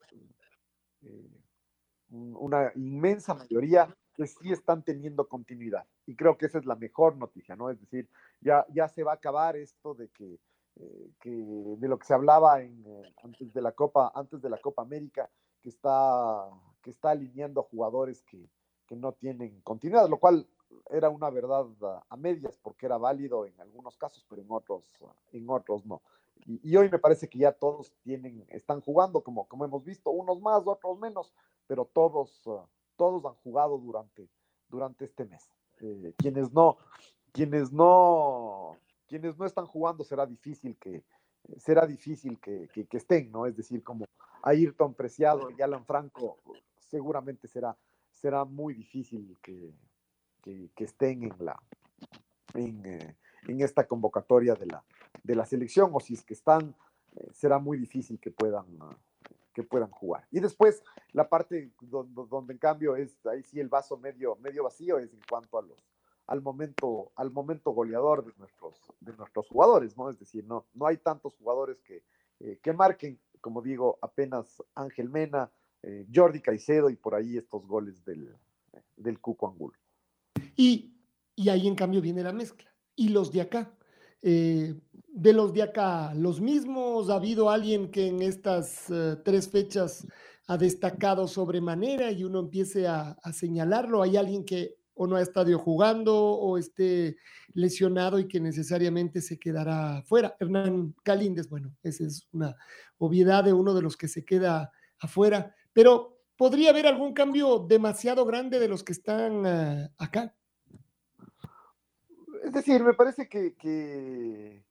una 2.12 2.72
inmensa 2.74 3.34
mayoría 3.34 3.88
que 4.14 4.26
sí 4.26 4.52
están 4.52 4.82
teniendo 4.82 5.26
continuidad. 5.26 5.86
Y 6.06 6.14
creo 6.14 6.36
que 6.36 6.46
esa 6.46 6.58
es 6.58 6.66
la 6.66 6.76
mejor 6.76 7.16
noticia, 7.16 7.56
¿no? 7.56 7.70
Es 7.70 7.80
decir, 7.80 8.08
ya, 8.40 8.66
ya 8.74 8.88
se 8.88 9.02
va 9.02 9.12
a 9.12 9.16
acabar 9.16 9.56
esto 9.56 9.94
de 9.94 10.08
que, 10.10 10.38
que 11.20 11.30
de 11.30 11.88
lo 11.88 11.98
que 11.98 12.06
se 12.06 12.14
hablaba 12.14 12.60
en, 12.60 12.84
antes 13.22 13.52
de 13.52 13.62
la 13.62 13.72
Copa, 13.72 14.12
antes 14.14 14.42
de 14.42 14.50
la 14.50 14.58
Copa 14.58 14.82
América, 14.82 15.30
que 15.62 15.70
está 15.70 16.48
que 16.82 16.90
está 16.90 17.10
alineando 17.10 17.62
jugadores 17.62 18.22
que, 18.24 18.48
no 18.90 19.12
tienen 19.12 19.62
continuidad, 19.62 20.06
lo 20.06 20.18
cual 20.18 20.46
era 20.90 21.08
una 21.08 21.30
verdad 21.30 21.64
a 22.10 22.16
medias 22.18 22.58
porque 22.58 22.84
era 22.84 22.98
válido 22.98 23.46
en 23.46 23.58
algunos 23.58 23.96
casos, 23.96 24.22
pero 24.28 24.42
en 24.42 24.48
otros, 24.50 24.84
en 25.32 25.48
otros 25.48 25.86
no. 25.86 26.02
Y, 26.46 26.76
hoy 26.76 26.88
me 26.90 26.98
parece 26.98 27.28
que 27.28 27.38
ya 27.38 27.52
todos 27.52 27.92
tienen, 28.02 28.44
están 28.48 28.80
jugando 28.80 29.22
como, 29.22 29.46
como 29.46 29.64
hemos 29.64 29.84
visto, 29.84 30.10
unos 30.10 30.40
más, 30.40 30.62
otros 30.66 30.98
menos, 30.98 31.32
pero 31.66 31.84
todos, 31.84 32.42
todos 32.96 33.24
han 33.24 33.34
jugado 33.34 33.78
durante, 33.78 34.28
durante 34.68 35.04
este 35.04 35.24
mes. 35.24 35.48
Eh, 35.80 36.14
quienes 36.16 36.52
no, 36.52 36.78
quienes 37.32 37.72
no, 37.72 38.76
quienes 39.06 39.38
no 39.38 39.46
están 39.46 39.66
jugando 39.66 40.04
será 40.04 40.26
difícil 40.26 40.76
que, 40.78 41.04
será 41.58 41.86
difícil 41.86 42.38
que, 42.40 42.68
que 42.68 42.96
estén, 42.96 43.30
¿no? 43.30 43.46
Es 43.46 43.56
decir, 43.56 43.82
como 43.82 44.04
Ayrton 44.42 44.94
Preciado 44.94 45.50
y 45.50 45.62
Alan 45.62 45.84
Franco 45.84 46.38
seguramente 46.78 47.48
será, 47.48 47.76
será 48.12 48.44
muy 48.44 48.74
difícil 48.74 49.36
que, 49.40 49.72
estén 50.76 51.22
en, 51.22 51.34
la, 51.38 51.58
eh, 52.54 53.14
en, 53.48 53.60
esta 53.60 53.86
convocatoria 53.86 54.54
de 54.54 54.66
la, 54.66 54.84
de 55.22 55.34
la 55.34 55.46
selección, 55.46 55.90
o 55.92 56.00
si 56.00 56.14
es 56.14 56.22
que 56.22 56.34
están, 56.34 56.74
eh, 57.16 57.28
será 57.32 57.58
muy 57.58 57.78
difícil 57.78 58.18
que 58.18 58.30
puedan, 58.30 58.66
que 59.52 59.62
puedan 59.62 59.90
jugar. 59.90 60.26
Y 60.30 60.40
después, 60.40 60.82
la 61.12 61.28
parte 61.28 61.72
donde, 61.80 62.52
en 62.52 62.58
cambio 62.58 62.96
es 62.96 63.24
ahí 63.26 63.42
sí 63.42 63.60
el 63.60 63.68
vaso 63.68 63.96
medio, 63.96 64.36
medio 64.36 64.64
vacío 64.64 64.98
es 64.98 65.12
en 65.12 65.20
cuanto 65.28 65.58
a 65.58 65.62
los, 65.62 65.78
al 66.26 66.40
momento, 66.40 67.12
al 67.16 67.30
momento 67.30 67.72
goleador 67.72 68.24
de 68.24 68.32
nuestros, 68.38 68.80
de 69.00 69.12
nuestros 69.16 69.48
jugadores, 69.48 69.96
¿no? 69.96 70.10
Es 70.10 70.18
decir, 70.18 70.44
no, 70.46 70.66
no 70.74 70.86
hay 70.86 70.96
tantos 70.96 71.34
jugadores 71.34 71.80
que, 71.82 72.02
eh, 72.40 72.58
que 72.62 72.72
marquen, 72.72 73.18
como 73.40 73.62
digo, 73.62 73.98
apenas 74.00 74.62
Ángel 74.74 75.08
Mena, 75.08 75.50
eh, 75.82 76.06
Jordi 76.14 76.40
Caicedo 76.40 76.90
y 76.90 76.96
por 76.96 77.14
ahí 77.14 77.36
estos 77.36 77.66
goles 77.66 78.04
del, 78.04 78.34
del 78.96 79.20
Cuco 79.20 79.48
Angulo. 79.48 79.76
Y, 80.56 80.94
ahí 81.50 81.66
en 81.66 81.74
cambio 81.74 82.00
viene 82.00 82.22
la 82.22 82.32
mezcla. 82.32 82.72
Y 82.94 83.08
los 83.08 83.32
de 83.32 83.40
acá. 83.40 83.74
De 85.12 85.32
los 85.32 85.52
de 85.52 85.62
acá, 85.62 86.14
los 86.14 86.40
mismos, 86.40 87.10
ha 87.10 87.16
habido 87.16 87.50
alguien 87.50 87.90
que 87.90 88.08
en 88.08 88.22
estas 88.22 88.90
eh, 88.90 89.16
tres 89.24 89.48
fechas 89.48 90.06
ha 90.46 90.56
destacado 90.56 91.28
sobremanera 91.28 92.10
y 92.10 92.24
uno 92.24 92.40
empiece 92.40 92.86
a, 92.86 93.16
señalarlo. 93.32 94.02
Hay 94.02 94.16
alguien 94.16 94.44
que 94.44 94.76
o 94.94 95.06
no 95.06 95.16
ha 95.16 95.22
estado 95.22 95.56
jugando 95.58 96.14
o 96.14 96.58
esté 96.58 97.16
lesionado 97.54 98.18
y 98.18 98.28
que 98.28 98.40
necesariamente 98.40 99.20
se 99.20 99.38
quedará 99.38 100.02
fuera. 100.02 100.36
Hernán 100.40 100.94
Calíndes, 101.02 101.48
bueno, 101.48 101.74
esa 101.82 102.04
es 102.04 102.26
una 102.32 102.56
obviedad 102.98 103.44
de 103.44 103.52
uno 103.52 103.74
de 103.74 103.82
los 103.82 103.96
que 103.96 104.08
se 104.08 104.24
queda 104.24 104.72
afuera 104.98 105.54
pero 105.72 106.20
podría 106.36 106.70
haber 106.70 106.86
algún 106.86 107.14
cambio 107.14 107.58
demasiado 107.58 108.24
grande 108.24 108.58
de 108.58 108.68
los 108.68 108.82
que 108.82 108.92
están 108.92 109.46
eh, 109.46 109.88
acá. 109.98 110.34
Es 112.44 112.52
decir, 112.52 112.82
me 112.82 112.94
parece 112.94 113.28
que, 113.28 114.64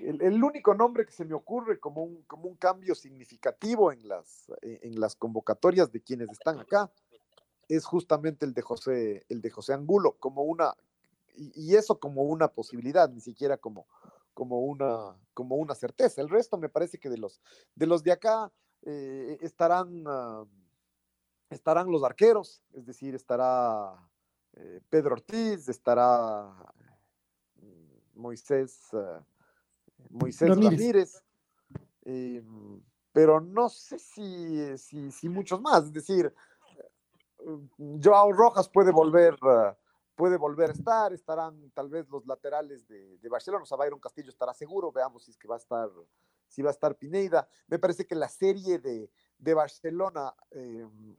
el, 0.00 0.42
único 0.42 0.74
nombre 0.74 1.04
que 1.04 1.12
se 1.12 1.24
me 1.24 1.34
ocurre 1.34 1.78
como 1.78 2.02
un, 2.02 2.22
como 2.22 2.48
un 2.48 2.56
cambio 2.56 2.94
significativo 2.94 3.92
en 3.92 4.06
las, 4.08 4.52
en 4.62 5.00
las 5.00 5.16
convocatorias 5.16 5.92
de 5.92 6.02
quienes 6.02 6.30
están 6.30 6.58
acá 6.58 6.90
es 7.68 7.84
justamente 7.84 8.46
el 8.46 8.54
de 8.54 8.62
José, 8.62 9.26
el 9.28 9.40
de 9.40 9.50
José 9.50 9.74
Angulo, 9.74 10.16
como 10.18 10.42
una, 10.42 10.74
y, 11.36 11.76
eso 11.76 12.00
como 12.00 12.22
una 12.22 12.48
posibilidad, 12.48 13.08
ni 13.10 13.20
siquiera 13.20 13.58
como, 13.58 13.86
como, 14.34 14.60
una, 14.60 15.16
como 15.34 15.56
una 15.56 15.74
certeza. 15.74 16.20
El 16.20 16.30
resto 16.30 16.56
me 16.56 16.70
parece 16.70 16.98
que 16.98 17.10
de 17.10 17.18
los 17.18 17.40
de, 17.74 17.86
los 17.86 18.02
de 18.02 18.12
acá, 18.12 18.50
eh, 18.82 19.38
estarán, 19.42 20.04
ah, 20.06 20.44
estarán 21.50 21.90
los 21.90 22.02
arqueros, 22.02 22.62
es 22.72 22.86
decir, 22.86 23.14
estará 23.14 23.94
eh, 24.54 24.80
Pedro 24.88 25.12
Ortiz, 25.12 25.68
estará 25.68 26.50
mm, 27.56 28.20
Moisés, 28.20 28.80
ah, 28.94 29.22
Moisés 30.10 30.48
Ramírez, 30.48 31.22
em, 32.04 32.82
pero 33.12 33.40
no 33.40 33.68
sé 33.68 33.98
si, 33.98 34.78
si, 35.10 35.28
muchos 35.28 35.60
más, 35.60 35.84
es 35.84 35.92
decir, 35.92 36.34
mm, 37.44 38.00
Joao 38.02 38.32
Rojas 38.32 38.68
puede 38.68 38.92
volver, 38.92 39.36
puede 40.14 40.36
volver 40.36 40.70
a 40.70 40.72
estar, 40.72 41.12
estarán 41.12 41.70
tal 41.70 41.88
vez 41.88 42.08
los 42.08 42.26
laterales 42.26 42.86
de, 42.86 43.18
de 43.18 43.28
Barcelona, 43.28 43.62
o 43.62 43.66
sea, 43.66 43.76
Byron 43.76 44.00
Castillo 44.00 44.30
estará 44.30 44.54
seguro, 44.54 44.92
veamos 44.92 45.24
si 45.24 45.30
es 45.30 45.36
que 45.36 45.48
va 45.48 45.56
a 45.56 45.58
estar 45.58 45.90
si 46.48 46.62
va 46.62 46.70
a 46.70 46.72
estar 46.72 46.96
Pineida. 46.96 47.48
Me 47.68 47.78
parece 47.78 48.06
que 48.06 48.14
la 48.14 48.28
serie 48.28 48.78
de, 48.78 49.54
Barcelona, 49.54 50.34
em, 50.50 51.14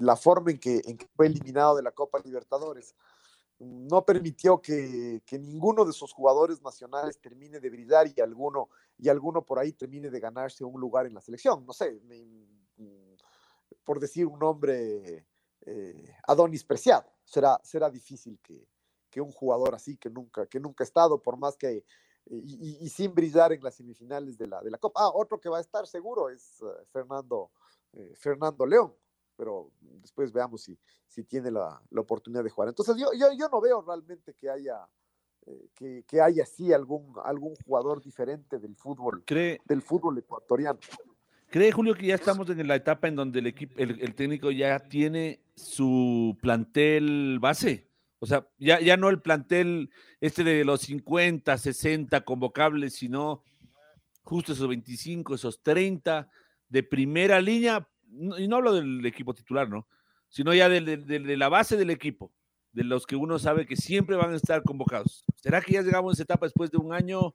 la 0.00 0.16
forma 0.16 0.52
en 0.52 0.58
que, 0.58 1.08
fue 1.16 1.26
eliminado 1.26 1.76
de 1.76 1.82
la 1.82 1.92
Copa 1.92 2.20
Libertadores, 2.20 2.94
no 3.62 4.04
permitió 4.04 4.60
que, 4.60 5.22
ninguno 5.32 5.84
de 5.84 5.92
sus 5.92 6.12
jugadores 6.12 6.60
nacionales 6.62 7.20
termine 7.20 7.60
de 7.60 7.70
brillar 7.70 8.06
y 8.14 8.20
alguno, 8.20 8.68
y 8.98 9.08
alguno 9.08 9.44
por 9.44 9.58
ahí 9.58 9.72
termine 9.72 10.10
de 10.10 10.20
ganarse 10.20 10.64
un 10.64 10.80
lugar 10.80 11.06
en 11.06 11.14
la 11.14 11.20
selección. 11.20 11.64
No 11.64 11.72
sé, 11.72 12.00
por 13.84 14.00
decir 14.00 14.26
un 14.26 14.38
nombre, 14.38 15.26
eh, 15.60 16.14
Adonis 16.26 16.64
Preciado. 16.64 17.04
Será, 17.24 17.60
será 17.62 17.88
difícil 17.88 18.38
que, 18.42 18.66
que, 19.08 19.20
un 19.20 19.30
jugador 19.30 19.74
así 19.74 19.96
que 19.96 20.10
nunca, 20.10 20.46
que 20.46 20.58
nunca 20.58 20.84
ha 20.84 20.86
estado, 20.86 21.22
por 21.22 21.36
más 21.36 21.56
que 21.56 21.84
y, 22.26 22.88
sin 22.88 23.14
brillar 23.14 23.52
en 23.52 23.62
las 23.62 23.74
semifinales 23.74 24.38
de 24.38 24.46
la, 24.46 24.60
de 24.60 24.70
la 24.70 24.78
Copa. 24.78 25.00
Ah, 25.02 25.10
otro 25.12 25.40
que 25.40 25.48
va 25.48 25.58
a 25.58 25.60
estar 25.60 25.86
seguro 25.86 26.28
es 26.30 26.60
eh, 26.62 26.84
Fernando, 26.90 27.50
eh, 27.92 28.14
Fernando 28.16 28.66
León, 28.66 28.94
pero 29.36 29.70
después 29.80 30.32
veamos 30.32 30.62
si, 30.62 30.78
si 31.06 31.24
tiene 31.24 31.50
la, 31.50 31.80
la 31.90 32.00
oportunidad 32.00 32.44
de 32.44 32.50
jugar. 32.50 32.68
Entonces 32.68 32.96
yo, 32.96 33.08
yo, 33.18 33.28
yo 33.38 33.48
no 33.48 33.60
veo 33.60 33.82
realmente 33.82 34.34
que 34.34 34.50
haya, 34.50 34.86
eh, 35.46 35.68
que, 35.74 36.04
que, 36.06 36.20
haya 36.20 36.42
así 36.42 36.72
algún, 36.72 37.14
algún 37.24 37.54
jugador 37.56 38.02
diferente 38.02 38.58
del 38.58 38.76
fútbol, 38.76 39.22
¿Cree, 39.26 39.60
del 39.64 39.82
fútbol 39.82 40.18
ecuatoriano. 40.18 40.78
¿Cree 41.48 41.72
Julio 41.72 41.94
que 41.94 42.06
ya 42.06 42.14
estamos 42.14 42.48
en 42.48 42.66
la 42.66 42.76
etapa 42.76 43.08
en 43.08 43.16
donde 43.16 43.40
el, 43.40 43.46
equipo, 43.46 43.74
el, 43.76 44.00
el 44.00 44.14
técnico 44.14 44.50
ya 44.50 44.78
tiene 44.78 45.40
su 45.54 46.36
plantel 46.40 47.38
base? 47.40 47.92
O 48.22 48.26
sea, 48.26 48.46
ya, 48.56 48.80
ya 48.80 48.96
no 48.96 49.08
el 49.08 49.20
plantel 49.20 49.90
este 50.20 50.44
de 50.44 50.64
los 50.64 50.82
50, 50.82 51.58
60 51.58 52.20
convocables, 52.20 52.94
sino 52.94 53.42
justo 54.22 54.52
esos 54.52 54.68
25, 54.68 55.34
esos 55.34 55.60
30 55.60 56.30
de 56.68 56.82
primera 56.84 57.40
línea, 57.40 57.88
y 58.38 58.48
no 58.48 58.56
hablo 58.56 58.74
del 58.74 59.04
equipo 59.06 59.34
titular, 59.34 59.68
¿no? 59.68 59.86
Sino 60.28 60.54
ya 60.54 60.68
de, 60.68 60.80
de 60.80 61.36
la 61.36 61.48
base 61.48 61.76
del 61.76 61.90
equipo, 61.90 62.32
de 62.72 62.84
los 62.84 63.06
que 63.06 63.16
uno 63.16 63.38
sabe 63.38 63.66
que 63.66 63.76
siempre 63.76 64.16
van 64.16 64.32
a 64.32 64.36
estar 64.36 64.62
convocados. 64.62 65.24
¿Será 65.36 65.60
que 65.60 65.72
ya 65.72 65.82
llegamos 65.82 66.12
a 66.12 66.14
esa 66.14 66.22
etapa 66.22 66.46
después 66.46 66.70
de 66.70 66.78
un 66.78 66.92
año 66.92 67.34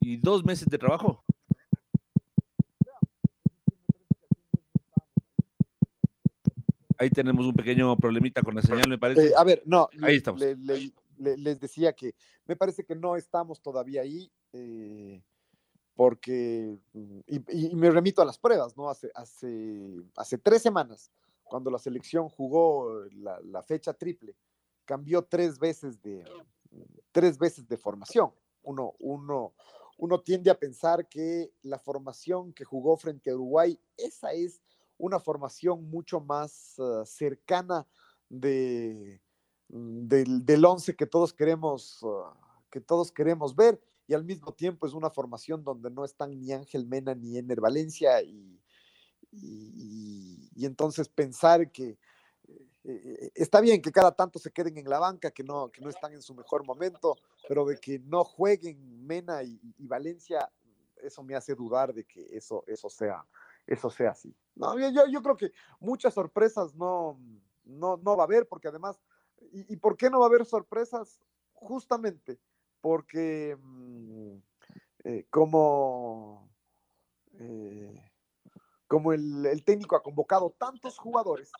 y 0.00 0.16
dos 0.16 0.44
meses 0.44 0.68
de 0.68 0.78
trabajo? 0.78 1.24
Ahí 6.98 7.10
tenemos 7.10 7.44
un 7.46 7.54
pequeño 7.54 7.94
problemita 7.96 8.42
con 8.42 8.54
la 8.54 8.62
señal, 8.62 8.88
me 8.88 8.98
parece. 8.98 9.26
Eh, 9.26 9.32
a 9.36 9.44
ver, 9.44 9.62
no, 9.66 9.88
ahí 10.02 10.16
estamos. 10.16 10.40
les 11.18 11.60
decía 11.60 11.92
que 11.92 12.14
me 12.46 12.56
parece 12.56 12.84
que 12.84 12.94
no 12.94 13.16
estamos 13.16 13.60
todavía 13.60 14.02
ahí, 14.02 14.30
eh, 14.52 15.22
porque, 15.96 16.78
mm, 16.92 17.20
y, 17.26 17.74
me 17.74 17.90
remito 17.90 18.20
a 18.22 18.26
las 18.26 18.38
pruebas, 18.38 18.76
¿no? 18.76 18.88
Hace, 18.88 19.10
hace, 19.14 19.90
hace 20.14 20.38
tres 20.38 20.62
semanas, 20.62 21.10
cuando 21.42 21.70
la 21.70 21.78
selección 21.78 22.28
jugó 22.28 23.04
la, 23.12 23.62
fecha 23.62 23.94
triple, 23.94 24.36
cambió 24.84 25.22
tres 25.22 25.58
veces 25.58 26.00
de, 26.02 26.22
tres 27.12 27.38
veces 27.38 27.66
de 27.66 27.78
formación. 27.78 28.30
Uno, 28.62 28.94
uno, 28.98 29.54
uno 29.96 30.20
tiende 30.20 30.50
a 30.50 30.58
pensar 30.58 31.08
que 31.08 31.50
la 31.62 31.78
formación 31.78 32.52
que 32.52 32.64
jugó 32.64 32.96
frente 32.96 33.30
a 33.30 33.34
Uruguay, 33.34 33.80
esa 33.96 34.32
es 34.32 34.60
una 34.98 35.18
formación 35.18 35.88
mucho 35.88 36.20
más 36.20 36.78
ah, 36.78 37.04
cercana 37.06 37.86
de, 38.28 39.20
mm, 39.68 40.08
del, 40.08 40.64
once 40.64 40.94
que 40.94 41.06
todos 41.06 41.32
queremos 41.32 42.00
ah, 42.04 42.34
que 42.70 42.80
todos 42.80 43.12
queremos 43.12 43.54
ver 43.54 43.80
y 44.06 44.14
al 44.14 44.24
mismo 44.24 44.52
tiempo 44.52 44.86
es 44.86 44.92
una 44.92 45.10
formación 45.10 45.64
donde 45.64 45.90
no 45.90 46.04
están 46.04 46.38
ni 46.38 46.52
Ángel 46.52 46.86
Mena 46.86 47.14
ni 47.14 47.38
Ener 47.38 47.60
Valencia 47.60 48.22
y, 48.22 48.60
y, 49.32 50.64
entonces 50.64 51.08
pensar 51.08 51.70
que 51.70 51.98
eh, 52.84 53.30
está 53.34 53.60
bien 53.60 53.82
que 53.82 53.92
cada 53.92 54.12
tanto 54.12 54.38
se 54.38 54.52
queden 54.52 54.78
en 54.78 54.88
la 54.88 54.98
banca, 54.98 55.30
que 55.30 55.42
no, 55.42 55.70
que 55.70 55.80
no 55.80 55.90
están 55.90 56.12
en 56.12 56.22
su 56.22 56.34
mejor 56.34 56.64
momento, 56.64 57.16
pero 57.48 57.64
de 57.64 57.78
que 57.78 57.98
no 57.98 58.24
jueguen 58.24 59.06
Mena 59.06 59.42
y, 59.42 59.60
Valencia, 59.78 60.50
eso 61.02 61.22
me 61.22 61.34
hace 61.34 61.54
dudar 61.54 61.92
de 61.92 62.04
que 62.04 62.26
eso, 62.36 62.64
eso 62.66 62.88
sea, 62.88 63.24
eso 63.66 63.90
sea 63.90 64.10
así. 64.10 64.34
No, 64.54 64.78
yo, 64.78 65.06
yo 65.10 65.22
creo 65.22 65.36
que 65.36 65.52
muchas 65.80 66.14
sorpresas 66.14 66.74
no, 66.74 67.18
no, 67.64 67.96
no 67.96 68.16
va 68.16 68.22
a 68.22 68.26
haber, 68.26 68.46
porque 68.46 68.68
además, 68.68 68.98
y, 69.52 69.76
por 69.76 69.96
qué 69.96 70.08
no 70.08 70.20
va 70.20 70.26
a 70.26 70.28
haber 70.28 70.46
sorpresas? 70.46 71.20
Justamente 71.52 72.38
porque 72.86 73.58
mm, 73.60 74.36
eh, 75.02 75.26
como, 75.28 76.48
eh, 77.32 78.12
como 78.86 79.12
el, 79.12 79.60
técnico 79.64 79.96
ha 79.96 80.04
convocado 80.04 80.54
tantos 80.56 80.96
jugadores, 80.96 81.50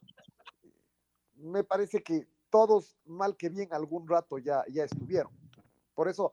me 1.35 1.65
parece 1.65 2.05
que 2.05 2.29
todos, 2.49 2.97
mal 3.07 3.37
que 3.37 3.49
bien, 3.49 3.71
algún 3.73 4.07
rato 4.07 4.39
ya, 4.39 4.63
ya 4.71 4.85
estuvieron. 4.85 5.33
Por 5.97 6.09
eso, 6.09 6.33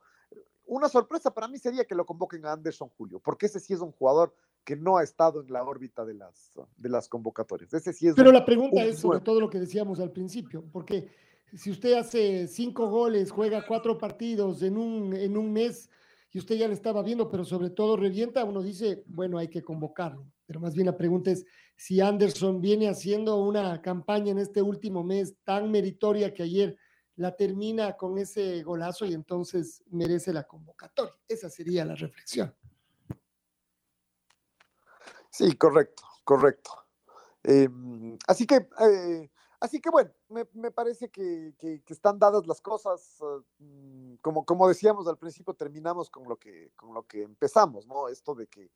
una 0.68 0.88
sorpresa 0.90 1.34
para 1.34 1.48
mí 1.48 1.58
sería 1.58 1.86
que 1.86 1.96
lo 1.96 2.06
convoquen 2.06 2.46
a 2.46 2.52
Anderson 2.52 2.90
Julio, 2.90 3.20
porque 3.20 3.48
ese 3.48 3.60
sí 3.60 3.74
es 3.74 3.80
un 3.80 3.94
jugador 3.94 4.36
que 4.64 4.76
no 4.76 4.98
ha 4.98 5.04
estado 5.04 5.42
en 5.42 5.52
la 5.52 5.64
órbita 5.64 6.06
de 6.06 6.14
las, 6.14 6.52
de 6.78 6.90
las 6.90 7.10
convocatorias. 7.10 7.74
Ese 7.74 7.94
sí 7.94 8.10
es 8.10 8.14
Pero 8.14 8.32
la 8.32 8.46
pregunta 8.46 8.84
es 8.84 9.00
sobre 9.00 9.22
todo 9.22 9.40
lo 9.40 9.50
que 9.50 9.60
decíamos 9.60 10.00
al 10.00 10.12
principio, 10.12 10.64
porque 10.72 11.10
si 11.56 11.72
usted 11.72 11.94
hace 11.94 12.48
cinco 12.48 12.90
goles, 12.90 13.32
juega 13.32 13.66
cuatro 13.66 13.98
partidos 13.98 14.62
en 14.64 14.78
un, 14.78 15.14
en 15.14 15.38
un 15.38 15.52
mes 15.52 15.90
y 16.32 16.40
usted 16.40 16.56
ya 16.56 16.68
le 16.68 16.74
estaba 16.74 17.04
viendo, 17.04 17.30
pero 17.30 17.46
sobre 17.46 17.70
todo 17.70 17.96
revienta, 17.96 18.44
uno 18.44 18.62
dice, 18.62 19.04
bueno, 19.06 19.38
hay 19.38 19.50
que 19.50 19.62
convocarlo. 19.62 20.26
Pero 20.48 20.60
más 20.60 20.74
bien 20.74 20.88
la 20.88 20.98
pregunta 20.98 21.32
es 21.32 21.46
si 21.76 22.02
Anderson 22.02 22.60
viene 22.60 22.90
haciendo 22.90 23.38
una 23.38 23.82
campaña 23.82 24.32
en 24.32 24.40
este 24.40 24.62
último 24.62 25.04
mes 25.04 25.36
tan 25.44 25.70
meritoria 25.70 26.34
que 26.34 26.44
ayer 26.44 26.78
la 27.16 27.36
termina 27.36 27.94
con 27.94 28.18
ese 28.18 28.64
golazo 28.64 29.06
y 29.06 29.14
entonces 29.14 29.84
merece 29.92 30.34
la 30.34 30.44
convocatoria. 30.44 31.14
Esa 31.28 31.50
sería 31.50 31.86
la 31.86 31.96
reflexión. 31.96 32.56
Sí, 35.30 35.56
correcto, 35.56 36.04
correcto. 36.24 36.72
Em, 37.44 38.18
así 38.28 38.48
que, 38.48 38.56
eh, 38.56 39.30
así 39.64 39.80
que 39.80 39.90
bueno, 39.90 40.12
me, 40.28 40.72
parece 40.72 41.10
que, 41.10 41.54
están 41.88 42.20
dadas 42.20 42.46
las 42.46 42.60
cosas. 42.60 43.18
Mm, 43.60 44.16
como, 44.22 44.46
como 44.46 44.68
decíamos 44.68 45.08
al 45.08 45.18
principio, 45.18 45.54
terminamos 45.54 46.10
con 46.10 46.28
lo 46.28 46.36
que, 46.36 46.72
con 46.76 46.94
lo 46.94 47.04
que 47.08 47.24
empezamos, 47.24 47.88
¿no? 47.88 48.10
Esto 48.10 48.36
de 48.36 48.48
que 48.48 48.70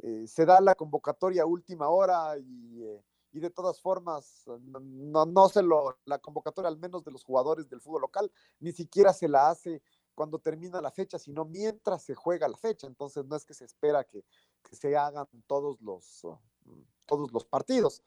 eh, 0.00 0.26
se 0.26 0.44
da 0.44 0.60
la 0.60 0.74
convocatoria 0.74 1.44
a 1.44 1.46
última 1.46 1.88
hora 1.88 2.36
y, 2.36 2.82
eh, 2.82 3.02
y 3.32 3.40
de 3.40 3.48
todas 3.48 3.80
formas, 3.80 4.44
no, 4.60 5.24
no 5.24 5.48
se 5.48 5.62
lo, 5.62 5.98
la 6.04 6.18
convocatoria 6.18 6.68
al 6.68 6.78
menos 6.78 7.04
de 7.04 7.10
los 7.10 7.24
jugadores 7.24 7.66
del 7.70 7.80
fútbol 7.80 8.02
local, 8.02 8.30
ni 8.60 8.72
siquiera 8.72 9.14
se 9.14 9.28
la 9.28 9.48
hace 9.48 9.82
cuando 10.14 10.38
termina 10.38 10.82
la 10.82 10.90
fecha, 10.90 11.18
sino 11.18 11.46
mientras 11.46 12.02
se 12.04 12.14
juega 12.14 12.48
la 12.48 12.58
fecha. 12.58 12.86
Entonces 12.86 13.24
no 13.24 13.34
es 13.34 13.46
que 13.46 13.54
se 13.54 13.64
espera 13.64 14.04
que, 14.04 14.24
se 14.72 14.94
hagan 14.94 15.26
todos 15.46 15.80
los, 15.80 16.22
uh, 16.24 16.36
todos 17.06 17.32
los 17.32 17.44
partidos 17.44 18.02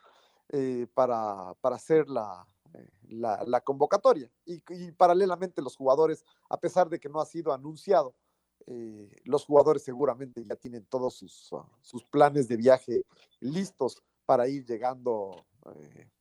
eh, 0.50 0.88
para, 0.94 1.52
hacer 1.64 2.06
eh, 2.08 2.90
la, 3.10 3.44
la, 3.46 3.62
convocatoria. 3.62 4.32
Y, 4.46 4.92
paralelamente 4.94 5.62
los 5.62 5.76
jugadores, 5.76 6.24
a 6.50 6.60
pesar 6.60 6.90
de 6.90 7.00
que 7.00 7.10
no 7.10 7.20
ha 7.20 7.26
sido 7.26 7.54
anunciado, 7.54 8.16
eh, 8.66 9.16
los 9.24 9.46
jugadores 9.46 9.84
seguramente 9.84 10.44
ya 10.44 10.56
tienen 10.56 10.86
todos 10.86 11.16
sus, 11.16 11.52
uh, 11.54 11.64
sus, 11.82 12.04
planes 12.04 12.48
de 12.48 12.58
viaje 12.58 13.04
listos 13.40 14.02
para 14.26 14.48
ir 14.48 14.66
llegando 14.66 15.46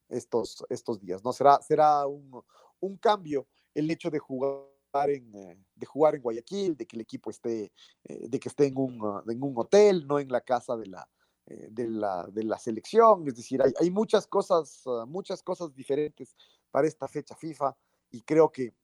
estos, 0.09 0.64
estos 0.68 1.01
días. 1.01 1.24
¿no? 1.24 1.33
Será, 1.33 1.61
será 1.61 2.07
un, 2.07 2.43
un 2.81 2.97
cambio 2.97 3.47
el 3.74 3.91
hecho 3.91 4.11
de 4.11 4.18
jugar 4.18 4.77
en, 5.05 5.35
eh, 5.35 5.59
de 5.74 5.87
jugar 5.87 6.14
en 6.14 6.22
Guayaquil, 6.22 6.77
de 6.77 6.87
que 6.87 6.97
el 6.97 7.03
equipo 7.03 7.31
esté, 7.31 7.72
eh, 8.05 8.29
de 8.29 8.41
que 8.41 8.49
esté 8.49 8.66
en 8.66 8.79
un, 8.79 8.99
ah, 9.03 9.22
en 9.29 9.43
un 9.43 9.53
hotel, 9.57 10.07
no 10.07 10.18
en 10.18 10.29
la 10.29 10.41
casa 10.41 10.77
de 10.77 10.87
la, 10.87 11.09
eh, 11.47 11.68
de 11.70 11.88
la, 11.88 12.26
de 12.28 12.44
la 12.44 12.59
selección. 12.59 13.26
Es 13.28 13.36
decir, 13.36 13.62
hay, 13.62 13.90
muchas 13.90 14.26
cosas, 14.26 14.82
ah, 14.86 15.05
muchas 15.07 15.42
cosas 15.42 15.72
diferentes 15.74 16.36
para 16.70 16.86
esta 16.86 17.09
fecha 17.09 17.34
FIFA 17.36 17.76
y 18.11 18.22
creo 18.22 18.51
que 18.51 18.74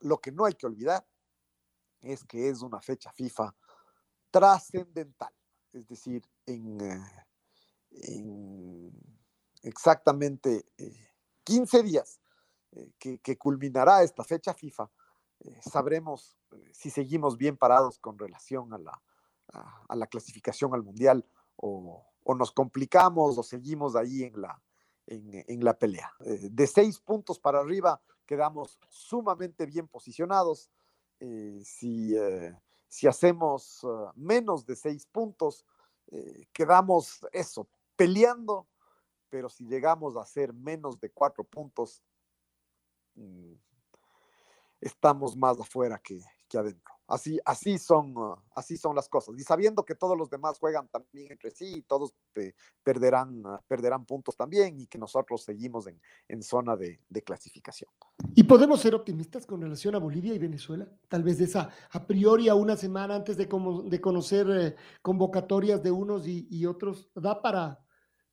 lo 0.00 0.18
que 0.18 0.32
no 0.32 0.44
hay 0.44 0.54
que 0.54 0.66
olvidar 0.66 1.06
es 2.00 2.24
que 2.24 2.48
es 2.48 2.62
una 2.62 2.80
fecha 2.80 3.12
FIFA 3.12 3.54
trascendental. 4.30 5.32
Es 5.72 5.86
decir, 5.86 6.22
en, 6.46 6.78
en 7.90 8.92
exactamente 9.62 10.66
15 11.44 11.82
días 11.82 12.20
que, 12.98 13.18
que, 13.18 13.36
culminará 13.36 14.02
esta 14.02 14.24
fecha 14.24 14.54
FIFA, 14.54 14.90
eh, 15.40 15.60
sabremos 15.62 16.38
eh, 16.52 16.70
si 16.72 16.90
seguimos 16.90 17.36
bien 17.36 17.56
parados 17.56 17.98
con 17.98 18.18
relación 18.18 18.72
a 18.72 18.78
la, 18.78 19.02
a, 19.88 19.96
la 19.96 20.06
clasificación 20.06 20.74
al 20.74 20.82
mundial 20.82 21.24
o, 21.56 22.04
nos 22.34 22.52
complicamos 22.52 23.38
o 23.38 23.42
seguimos 23.42 23.96
ahí 23.96 24.24
en 24.24 24.40
la, 24.40 24.60
en, 25.06 25.64
la 25.64 25.78
pelea. 25.78 26.12
Eh, 26.20 26.48
de 26.50 26.66
seis 26.66 26.98
puntos 26.98 27.38
para 27.38 27.60
arriba 27.60 28.00
quedamos 28.26 28.78
sumamente 28.88 29.66
bien 29.66 29.86
posicionados. 29.86 30.70
si, 31.64 32.14
si 32.88 33.06
hacemos 33.06 33.86
menos 34.14 34.66
de 34.66 34.76
seis 34.76 35.06
puntos, 35.06 35.64
quedamos 36.52 37.26
eso, 37.32 37.68
peleando, 37.96 38.66
pero 39.28 39.48
si 39.48 39.64
llegamos 39.66 40.16
a 40.16 40.22
hacer 40.22 40.52
menos 40.52 41.00
de 41.00 41.10
cuatro 41.10 41.44
puntos, 41.44 42.02
mm, 43.14 43.54
estamos 44.80 45.36
más 45.36 45.58
afuera 45.60 45.98
que, 45.98 46.22
adentro. 46.56 46.95
Así, 47.08 47.38
así, 47.44 47.78
son, 47.78 48.14
ah, 48.16 48.34
así 48.56 48.76
son 48.76 48.96
las 48.96 49.08
cosas. 49.08 49.36
Y 49.38 49.42
sabiendo 49.42 49.84
que 49.84 49.94
todos 49.94 50.18
los 50.18 50.28
demás 50.28 50.58
juegan 50.58 50.88
también 50.88 51.30
entre 51.30 51.50
sí, 51.52 51.84
todos 51.86 52.14
perderán, 52.82 53.42
ah, 53.46 53.60
perderán 53.68 54.04
puntos 54.04 54.36
también 54.36 54.80
y 54.80 54.86
que 54.86 54.98
nosotros 54.98 55.44
seguimos 55.44 55.86
en, 55.86 56.42
zona 56.42 56.76
de, 56.76 57.00
clasificación. 57.24 57.90
¿Y 58.34 58.42
podemos 58.44 58.80
ser 58.80 58.94
optimistas 58.94 59.46
con 59.46 59.60
relación 59.60 59.94
a 59.94 59.98
Bolivia 59.98 60.34
y 60.34 60.38
Venezuela? 60.38 60.88
Tal 61.08 61.22
vez 61.22 61.38
de 61.38 61.44
esa 61.44 61.70
a 61.90 62.06
priori 62.06 62.48
a 62.48 62.54
una 62.54 62.76
semana 62.76 63.14
antes 63.14 63.36
de, 63.36 63.48
de 63.84 64.00
conocer 64.00 64.50
eh, 64.50 64.76
convocatorias 65.02 65.82
de 65.82 65.90
unos 65.90 66.26
y, 66.26 66.46
y 66.50 66.66
otros, 66.66 67.10
¿da 67.14 67.40
para, 67.40 67.86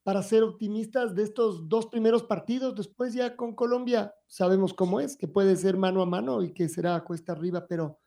para 0.03 0.21
ser 0.21 0.43
optimistas 0.43 1.15
de 1.15 1.23
estos 1.23 1.67
dos 1.69 1.87
primeros 1.87 2.23
partidos. 2.23 2.75
Después 2.75 3.13
ya 3.13 3.35
con 3.35 3.55
Colombia 3.55 4.13
sabemos 4.27 4.73
cómo 4.73 4.99
es, 4.99 5.15
que 5.15 5.27
puede 5.27 5.55
ser 5.55 5.77
mano 5.77 6.01
a 6.01 6.05
mano 6.05 6.43
y 6.43 6.53
que 6.53 6.67
será 6.67 7.03
cuesta 7.03 7.31
arriba, 7.31 7.65
pero 7.67 7.99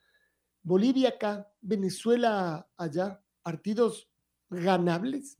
Bolivia 0.67 1.11
acá, 1.11 1.49
Venezuela 1.61 2.69
allá, 2.77 3.23
partidos 3.41 4.11
ganables. 4.51 5.39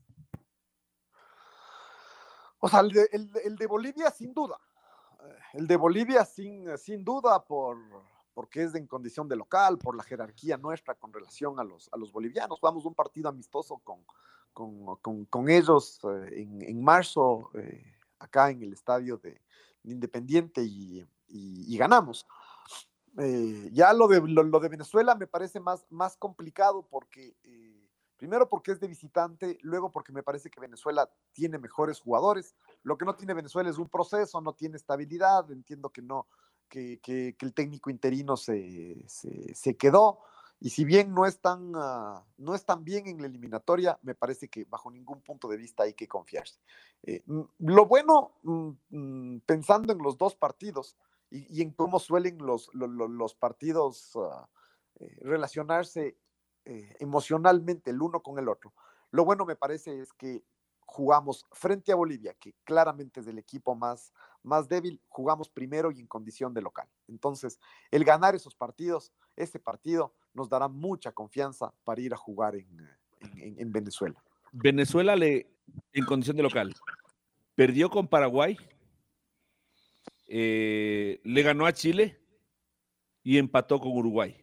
O 2.59 2.69
sea, 2.69 2.79
el 2.79 3.57
de, 3.57 3.67
Bolivia 3.67 4.09
sin 4.09 4.33
duda. 4.33 4.57
El 5.51 5.67
de 5.67 5.75
Bolivia 5.75 6.23
sin, 6.23 6.77
sin 6.77 7.03
duda 7.03 7.43
por, 7.43 7.77
porque 8.33 8.63
es 8.63 8.73
en 8.75 8.87
condición 8.87 9.27
de 9.27 9.35
local, 9.35 9.77
por 9.77 9.97
la 9.97 10.03
jerarquía 10.03 10.55
nuestra 10.55 10.95
con 10.95 11.11
relación 11.11 11.59
a 11.59 11.65
los, 11.65 11.89
a 11.91 11.97
los 11.97 12.09
bolivianos. 12.13 12.61
Jugamos 12.61 12.85
un 12.85 12.95
partido 12.95 13.27
amistoso 13.27 13.81
con, 13.83 14.05
con, 14.53 15.25
con, 15.25 15.49
ellos 15.49 15.99
eh, 16.05 16.43
en, 16.43 16.61
en, 16.61 16.81
marzo, 16.81 17.51
eh, 17.53 17.97
acá 18.17 18.49
en 18.49 18.63
el 18.63 18.71
estadio 18.71 19.17
de, 19.17 19.41
Independiente 19.83 20.63
y, 20.63 21.05
y, 21.27 21.77
ganamos. 21.77 22.25
Eh, 23.17 23.69
ya 23.73 23.93
lo 23.93 24.07
de, 24.07 24.21
lo, 24.21 24.59
de 24.59 24.69
Venezuela 24.69 25.15
me 25.15 25.27
parece 25.27 25.59
más, 25.59 25.85
más 25.89 26.17
complicado 26.17 26.87
porque 26.87 27.35
Primero 28.17 28.49
porque 28.49 28.71
es 28.71 28.79
de 28.79 28.87
visitante, 28.87 29.59
luego 29.61 29.91
porque 29.91 30.11
me 30.11 30.23
parece 30.23 30.49
que 30.49 30.59
Venezuela 30.59 31.09
tiene 31.33 31.59
mejores 31.59 31.99
jugadores. 31.99 32.55
Lo 32.81 32.97
que 32.97 33.05
no 33.05 33.15
tiene 33.15 33.35
Venezuela 33.35 33.69
es 33.69 33.77
un 33.77 33.89
proceso, 33.89 34.41
no 34.41 34.53
tiene 34.53 34.75
estabilidad. 34.75 35.49
Entiendo 35.51 35.91
que 35.91 36.01
no, 36.01 36.27
que, 36.67 36.99
el 37.39 37.53
técnico 37.53 37.91
interino 37.91 38.35
se, 38.35 39.05
quedó. 39.77 40.19
Y 40.59 40.71
si 40.71 40.83
bien 40.83 41.13
no 41.13 41.27
es, 41.27 41.39
tan, 41.39 41.73
ah, 41.75 42.25
no 42.37 42.55
es 42.55 42.65
tan 42.65 42.83
bien 42.83 43.05
en 43.05 43.21
la 43.21 43.27
eliminatoria, 43.27 43.99
me 44.01 44.15
parece 44.15 44.47
que 44.47 44.65
bajo 44.65 44.89
ningún 44.89 45.21
punto 45.21 45.47
de 45.47 45.57
vista 45.57 45.83
hay 45.83 45.93
que 45.93 46.07
confiarse. 46.07 46.59
Eh, 47.03 47.21
mm, 47.27 47.41
lo 47.59 47.85
bueno, 47.85 48.31
mm, 48.41 48.69
mm, 48.89 49.39
pensando 49.45 49.93
en 49.93 49.99
los 49.99 50.17
dos 50.17 50.35
partidos 50.35 50.97
y, 51.29 51.61
en 51.61 51.71
cómo 51.71 51.99
suelen 51.99 52.37
los, 52.39 52.69
partidos 53.35 54.11
ah, 54.15 54.47
eh, 54.99 55.17
relacionarse 55.21 56.17
eh, 56.65 56.95
emocionalmente 56.99 57.91
el 57.91 58.01
uno 58.01 58.21
con 58.21 58.39
el 58.39 58.49
otro. 58.49 58.73
Lo 59.11 59.25
bueno 59.25 59.45
me 59.45 59.55
parece 59.55 60.01
es 60.01 60.13
que 60.13 60.43
jugamos 60.87 61.45
frente 61.51 61.91
a 61.91 61.95
Bolivia, 61.95 62.33
que 62.39 62.55
claramente 62.63 63.19
es 63.19 63.27
el 63.27 63.37
equipo 63.37 63.75
más, 63.75 64.13
más 64.41 64.69
débil, 64.69 65.01
jugamos 65.09 65.49
primero 65.49 65.91
y 65.91 65.99
en 65.99 66.07
condición 66.07 66.53
de 66.53 66.61
local. 66.61 66.87
Entonces, 67.07 67.59
el 67.91 68.05
ganar 68.05 68.35
esos 68.35 68.55
partidos, 68.55 69.11
ese 69.35 69.59
partido, 69.59 70.13
nos 70.33 70.49
dará 70.49 70.67
mucha 70.69 71.11
confianza 71.11 71.73
para 71.83 72.01
ir 72.01 72.13
a 72.13 72.17
jugar 72.17 72.55
en, 72.55 72.97
en, 73.19 73.71
Venezuela. 73.71 74.23
Venezuela 74.51 75.15
le, 75.15 75.51
en 75.91 76.05
condición 76.05 76.37
de 76.37 76.43
local, 76.43 76.73
perdió 77.53 77.89
con 77.89 78.07
Paraguay, 78.07 78.57
eh, 80.27 81.19
le 81.23 81.41
ganó 81.41 81.65
a 81.65 81.73
Chile 81.73 82.19
y 83.23 83.37
empató 83.37 83.79
con 83.79 83.91
Uruguay. 83.91 84.35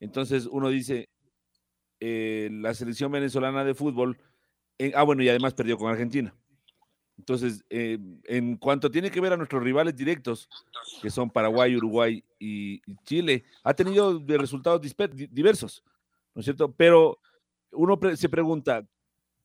Entonces 0.00 0.46
uno 0.46 0.68
dice, 0.68 1.08
eh, 2.00 2.48
la 2.52 2.74
selección 2.74 3.12
venezolana 3.12 3.64
de 3.64 3.74
fútbol, 3.74 4.18
ah, 4.94 5.04
bueno, 5.04 5.22
y 5.22 5.28
además 5.28 5.54
perdió 5.54 5.78
con 5.78 5.90
Argentina. 5.90 6.34
Entonces, 7.18 7.64
eh, 7.70 7.98
en 8.24 8.56
cuanto 8.56 8.90
tiene 8.90 9.10
que 9.10 9.20
ver 9.20 9.32
a 9.32 9.36
nuestros 9.36 9.62
rivales 9.62 9.94
directos, 9.94 10.48
que 11.00 11.10
son 11.10 11.30
Paraguay, 11.30 11.76
Uruguay 11.76 12.24
y, 12.38 12.80
Chile, 13.04 13.44
ha 13.62 13.74
tenido 13.74 14.20
resultados 14.26 14.80
diversos, 15.30 15.84
¿no 16.34 16.40
es 16.40 16.46
cierto? 16.46 16.72
Pero 16.72 17.20
uno 17.70 17.98
se 18.16 18.28
pregunta, 18.28 18.84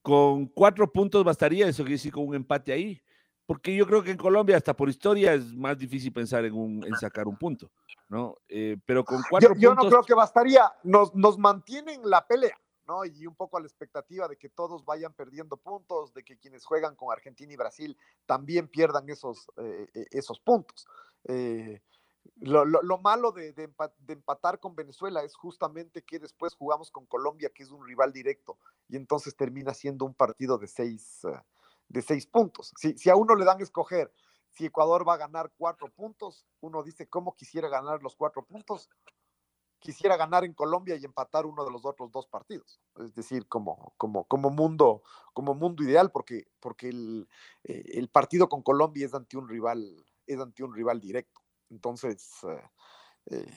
¿con 0.01 0.47
cuatro 0.47 0.91
puntos 0.91 1.23
bastaría? 1.23 1.67
Eso 1.67 1.83
quiere 1.83 1.95
decir 1.95 2.11
con 2.11 2.27
un 2.27 2.35
empate 2.35 2.71
ahí. 2.71 2.99
Porque 3.47 3.73
yo 3.73 3.87
creo 3.87 4.03
que 4.03 4.11
en 4.11 4.17
Colombia, 4.17 4.57
hasta 4.57 4.75
por 4.75 4.89
historia, 4.89 5.33
es 5.33 5.55
más 5.55 5.77
difícil 5.77 6.11
pensar 6.11 6.43
en, 6.45 6.53
un, 6.53 6.85
en 6.85 6.95
sacar 6.97 7.27
un 7.27 7.37
punto. 7.37 7.71
¿no? 8.09 8.35
Eh, 8.47 8.77
pero 8.85 9.03
con 9.03 9.21
cuatro 9.29 9.53
yo, 9.55 9.59
yo 9.59 9.75
no 9.75 9.89
creo 9.89 10.03
que 10.03 10.13
bastaría, 10.13 10.71
nos, 10.83 11.15
nos 11.15 11.37
mantienen 11.37 12.01
la 12.03 12.27
pelea, 12.27 12.59
¿no? 12.87 13.05
Y 13.05 13.25
un 13.25 13.35
poco 13.35 13.57
a 13.57 13.61
la 13.61 13.67
expectativa 13.67 14.27
de 14.27 14.37
que 14.37 14.49
todos 14.49 14.85
vayan 14.85 15.13
perdiendo 15.13 15.57
puntos, 15.57 16.13
de 16.13 16.23
que 16.23 16.37
quienes 16.37 16.65
juegan 16.65 16.95
con 16.95 17.11
Argentina 17.11 17.51
y 17.51 17.55
Brasil 17.55 17.97
también 18.25 18.67
pierdan 18.67 19.09
esos, 19.09 19.47
eh, 19.57 19.87
esos 20.11 20.39
puntos. 20.39 20.85
Eh, 21.25 21.81
lo, 22.41 22.65
lo, 22.65 22.97
malo 22.97 23.31
de, 23.31 23.53
de, 23.53 23.69
empatar 24.09 24.59
con 24.59 24.75
Venezuela 24.75 25.23
es 25.23 25.35
justamente 25.35 26.01
que 26.01 26.19
después 26.19 26.53
jugamos 26.53 26.91
con 26.91 27.05
Colombia, 27.05 27.49
que 27.49 27.63
es 27.63 27.71
un 27.71 27.85
rival 27.85 28.11
directo, 28.11 28.57
y 28.89 28.97
entonces 28.97 29.35
termina 29.35 29.73
siendo 29.73 30.05
un 30.05 30.13
partido 30.13 30.57
de 30.57 30.67
seis, 30.67 31.21
de 31.87 32.01
seis 32.01 32.25
puntos. 32.27 32.73
Si, 32.77 32.97
si 32.97 33.09
a 33.09 33.15
uno 33.15 33.35
le 33.35 33.45
dan 33.45 33.59
a 33.59 33.63
escoger 33.63 34.11
si 34.57 34.65
Ecuador 34.65 35.07
va 35.07 35.13
a 35.13 35.17
ganar 35.17 35.51
cuatro 35.55 35.87
puntos, 35.91 36.47
uno 36.61 36.81
dice, 36.81 37.07
¿cómo 37.07 37.35
quisiera 37.35 37.69
ganar 37.69 38.01
los 38.01 38.15
cuatro 38.15 38.43
puntos? 38.43 38.89
Quisiera 39.77 40.17
ganar 40.17 40.43
en 40.45 40.55
Colombia 40.55 40.95
y 40.95 41.05
empatar 41.05 41.45
uno 41.45 41.63
de 41.63 41.71
los 41.71 41.85
otros 41.85 42.11
dos 42.11 42.25
partidos. 42.25 42.81
Es 42.95 43.13
decir, 43.13 43.47
como, 43.47 43.93
como, 43.97 44.23
como, 44.25 44.49
mundo, 44.49 45.03
como 45.33 45.53
mundo 45.53 45.83
ideal, 45.83 46.09
porque, 46.11 46.47
porque 46.59 46.89
el, 46.89 47.29
eh, 47.65 47.83
el 47.93 48.09
partido 48.09 48.49
con 48.49 48.63
Colombia 48.63 49.05
es 49.05 49.13
ante 49.13 49.37
un 49.37 49.47
rival, 49.47 50.03
es 50.25 50.39
ante 50.39 50.63
un 50.63 50.73
rival 50.73 50.99
directo. 50.99 51.39
Entonces, 51.69 52.39
eh, 52.43 52.69
eh, 53.27 53.53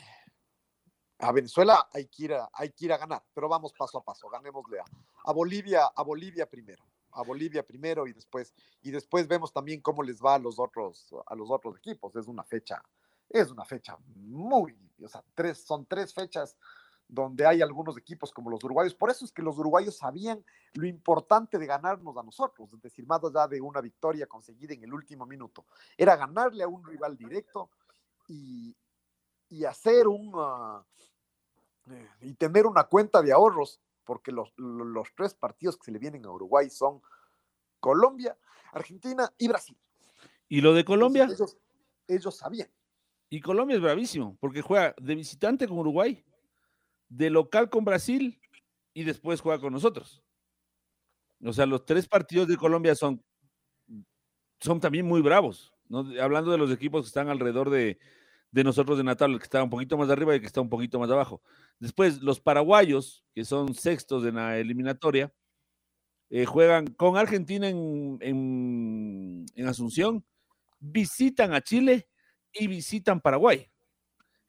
a 1.19 1.33
Venezuela 1.33 1.89
hay 1.95 2.09
que, 2.09 2.25
ir 2.25 2.35
a, 2.35 2.51
hay 2.53 2.73
que 2.73 2.85
ir 2.85 2.93
a 2.93 2.99
ganar, 2.99 3.25
pero 3.33 3.49
vamos 3.49 3.73
paso 3.73 3.97
a 3.97 4.05
paso, 4.05 4.29
ganémosle 4.29 4.81
a, 4.81 4.85
a 5.25 5.33
Bolivia, 5.33 5.87
a 5.87 6.03
Bolivia 6.03 6.45
primero 6.45 6.90
a 7.13 7.23
Bolivia 7.23 7.67
primero 7.67 8.07
y 8.07 8.13
después, 8.13 8.55
y 8.83 8.91
después 8.91 9.27
vemos 9.27 9.53
también 9.53 9.81
cómo 9.81 10.03
les 10.03 10.21
va 10.21 10.35
a 10.35 10.39
los 10.39 10.59
otros, 10.59 11.15
a 11.27 11.35
los 11.35 11.51
otros 11.51 11.77
equipos. 11.79 12.15
Es 12.17 12.27
una 12.27 12.45
fecha, 12.45 12.83
es 13.29 13.51
una 13.51 13.65
fecha 13.65 13.97
muy, 14.15 14.77
o 15.03 15.09
sea, 15.09 15.23
tres, 15.35 15.59
son 15.59 15.87
tres 15.87 16.13
fechas 16.15 16.57
donde 17.09 17.45
hay 17.45 17.61
algunos 17.61 17.99
equipos 17.99 18.33
como 18.33 18.51
los 18.51 18.63
uruguayos. 18.63 18.95
Por 18.95 19.11
eso 19.11 19.25
es 19.25 19.33
que 19.33 19.43
los 19.43 19.59
uruguayos 19.59 19.97
sabían 19.97 20.45
lo 20.75 20.87
importante 20.87 21.59
de 21.59 21.67
ganarnos 21.67 22.17
a 22.17 22.23
nosotros, 22.23 22.73
es 22.73 22.81
decir, 22.81 23.07
más 23.07 23.21
allá 23.25 23.49
de 23.49 23.61
una 23.61 23.81
victoria 23.81 24.27
conseguida 24.27 24.75
en 24.75 24.85
el 24.85 24.93
último 24.93 25.27
minuto, 25.27 25.67
era 25.97 26.17
ganarle 26.17 26.63
a 26.63 26.69
un 26.69 26.85
rival 26.85 27.17
directo 27.17 27.71
y, 28.29 28.77
y 29.49 29.65
hacer 29.65 30.07
un, 30.07 30.33
ah, 30.37 30.85
eh, 31.91 32.09
y 32.21 32.35
tener 32.35 32.67
una 32.67 32.85
cuenta 32.85 33.21
de 33.23 33.33
ahorros 33.33 33.81
porque 34.11 34.33
los, 34.33 34.53
tres 35.15 35.35
partidos 35.35 35.79
que 35.79 35.85
se 35.85 35.93
le 35.93 36.01
vienen 36.01 36.27
a 36.27 36.33
Uruguay 36.33 36.69
son 36.69 37.01
Colombia, 37.79 38.37
Argentina 38.73 39.33
y 39.39 39.47
Brasil. 39.47 39.79
¿Y 40.49 40.61
lo 40.61 40.75
de 40.75 40.85
Colombia? 40.85 41.29
ellos, 42.09 42.37
sabían. 42.37 42.69
Y 43.29 43.41
Colombia 43.41 43.77
es 43.77 43.81
bravísimo, 43.81 44.37
porque 44.41 44.63
juega 44.63 44.97
de 45.01 45.15
visitante 45.15 45.69
con 45.69 45.79
Uruguay, 45.79 46.25
de 47.09 47.31
local 47.31 47.71
con 47.71 47.85
Brasil 47.85 48.41
y 48.95 49.05
después 49.05 49.41
juega 49.41 49.61
con 49.61 49.73
nosotros. 49.73 50.21
O 51.45 51.53
sea, 51.53 51.65
los 51.67 51.85
tres 51.85 52.09
partidos 52.09 52.49
de 52.49 52.57
Colombia 52.57 52.97
son, 52.97 53.25
son 54.59 54.81
también 54.81 55.07
muy 55.07 55.23
bravos. 55.23 55.73
Hablando 56.21 56.51
de 56.51 56.59
los 56.59 56.73
equipos 56.73 57.03
que 57.03 57.09
están 57.11 57.29
alrededor 57.29 57.71
de, 57.71 58.01
de 58.53 58.65
nosotros 58.65 58.99
de 58.99 59.05
Natal, 59.05 59.37
que 59.39 59.45
está 59.45 59.63
un 59.63 59.71
poquito 59.71 59.97
más 59.97 60.11
arriba 60.11 60.33
y 60.33 60.37
el 60.37 60.41
que 60.41 60.47
está 60.47 60.61
un 60.61 60.69
poquito 60.69 60.99
más 60.99 61.11
abajo. 61.11 61.43
Después, 61.79 62.21
los 62.21 62.41
paraguayos, 62.41 63.25
que 63.35 63.45
son 63.45 63.75
sextos 63.75 64.25
en 64.25 64.37
la 64.37 64.59
eliminatoria, 64.59 65.33
eh, 66.31 66.47
juegan 66.47 66.87
con 66.87 67.17
Argentina 67.17 67.69
en, 67.69 68.19
en, 68.21 69.67
Asunción, 69.67 70.25
visitan 70.79 71.53
a 71.53 71.61
Chile 71.61 72.09
y 72.53 72.67
visitan 72.67 73.21
Paraguay. 73.21 73.71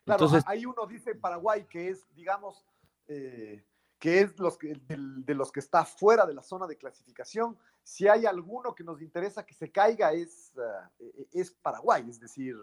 Claro, 0.06 0.26
Entonces, 0.26 0.44
ahí 0.48 0.66
uno 0.66 0.88
dice 0.88 1.14
Paraguay, 1.16 1.66
que 1.70 1.90
es, 1.90 2.08
digamos, 2.16 2.66
eh, 3.08 3.64
que 4.00 4.22
es 4.22 4.40
los 4.40 4.58
que, 4.58 4.74
de, 4.88 5.36
los 5.36 5.52
que 5.52 5.60
está 5.60 5.86
fuera 5.86 6.26
de 6.26 6.34
la 6.34 6.42
zona 6.42 6.66
de 6.66 6.78
clasificación. 6.78 7.58
Si 7.84 8.08
hay 8.08 8.26
alguno 8.26 8.74
que 8.74 8.84
nos 8.84 9.02
interesa 9.02 9.46
que 9.46 9.54
se 9.54 9.72
caiga, 9.72 10.14
es, 10.14 10.54
eh, 11.00 11.28
es 11.34 11.52
Paraguay, 11.52 12.04
es 12.10 12.20
decir, 12.20 12.56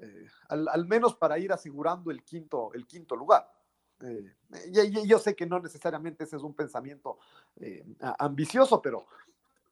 eh, 0.00 0.26
al, 0.48 0.86
menos 0.86 1.14
para 1.14 1.38
ir 1.38 1.52
asegurando 1.52 2.10
el 2.10 2.22
quinto, 2.24 2.72
el 2.74 2.86
quinto 2.86 3.14
lugar. 3.16 3.50
Eh, 4.02 4.34
yo 5.04 5.18
sé 5.18 5.36
que 5.36 5.44
no 5.44 5.60
necesariamente 5.60 6.24
ese 6.24 6.36
es 6.36 6.42
un 6.42 6.54
pensamiento 6.54 7.18
eh, 7.56 7.84
ambicioso, 8.18 8.80
pero, 8.80 9.06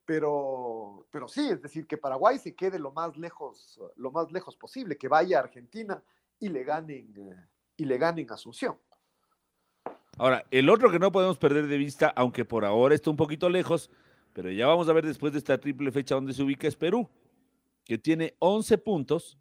pero, 0.05 1.07
pero 1.09 1.27
sí, 1.27 1.49
es 1.49 1.61
decir, 1.61 1.87
que 1.87 1.97
Paraguay 1.97 2.37
se 2.37 2.53
quede 2.53 2.77
lo 2.77 2.91
más 2.91 3.17
lejos, 3.17 3.79
lo 3.95 4.11
más 4.11 4.31
lejos 4.31 4.55
posible, 4.55 4.97
que 4.97 5.07
vaya 5.07 5.37
a 5.37 5.43
Argentina 5.43 6.03
y 6.39 6.49
le 6.49 6.63
ganen, 6.63 7.47
y 7.75 7.85
le 7.85 7.97
ganen 7.97 8.31
Asunción. 8.31 8.77
Ahora, 10.17 10.45
el 10.51 10.69
otro 10.69 10.91
que 10.91 10.99
no 10.99 11.11
podemos 11.11 11.37
perder 11.37 11.67
de 11.67 11.77
vista, 11.77 12.13
aunque 12.15 12.45
por 12.45 12.65
ahora 12.65 12.93
está 12.93 13.09
un 13.09 13.15
poquito 13.15 13.49
lejos, 13.49 13.89
pero 14.33 14.51
ya 14.51 14.67
vamos 14.67 14.87
a 14.89 14.93
ver 14.93 15.05
después 15.05 15.33
de 15.33 15.39
esta 15.39 15.57
triple 15.57 15.91
fecha 15.91 16.15
donde 16.15 16.33
se 16.33 16.43
ubica 16.43 16.67
es 16.67 16.75
Perú, 16.75 17.09
que 17.83 17.97
tiene 17.97 18.35
11 18.39 18.77
puntos 18.77 19.39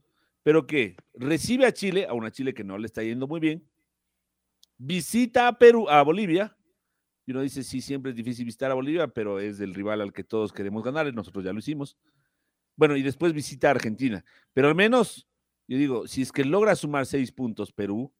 pero 0.49 0.66
que 0.66 0.96
recibe 1.12 1.66
a 1.66 1.74
Chile, 1.74 2.07
a 2.09 2.14
una 2.14 2.30
Chile 2.30 2.55
que 2.55 2.64
no 2.64 2.78
le 2.78 2.86
está 2.86 3.03
yendo 3.03 3.28
muy 3.28 3.38
bien, 3.38 3.68
visita 4.78 5.46
a 5.46 5.59
Perú, 5.59 5.90
a 5.90 6.01
Bolivia, 6.01 6.57
y 7.26 7.32
uno 7.32 7.42
dice, 7.42 7.62
sí, 7.62 7.82
siempre 7.82 8.12
es 8.12 8.16
difícil 8.16 8.46
visitar 8.46 8.70
a 8.70 8.74
Bolivia, 8.74 9.09
pero 9.09 9.40
es 9.40 9.61
el 9.61 9.74
rival 9.74 10.01
al 10.01 10.11
que 10.11 10.24
todos 10.24 10.51
queremos 10.51 10.82
ganar, 10.82 11.12
nosotros 11.12 11.44
ya 11.44 11.53
lo 11.53 11.59
hicimos. 11.59 11.99
Bueno, 12.76 12.96
y 12.96 13.03
después 13.03 13.34
visita 13.34 13.68
a 13.68 13.72
Argentina, 13.72 14.24
pero 14.55 14.68
al 14.68 14.74
menos, 14.74 15.28
yo 15.66 15.76
digo, 15.76 16.07
si 16.07 16.22
es 16.22 16.32
que 16.32 16.46
logra 16.46 16.74
sumar 16.76 17.05
seis 17.05 17.30
puntos 17.30 17.70
Perú, 17.70 18.11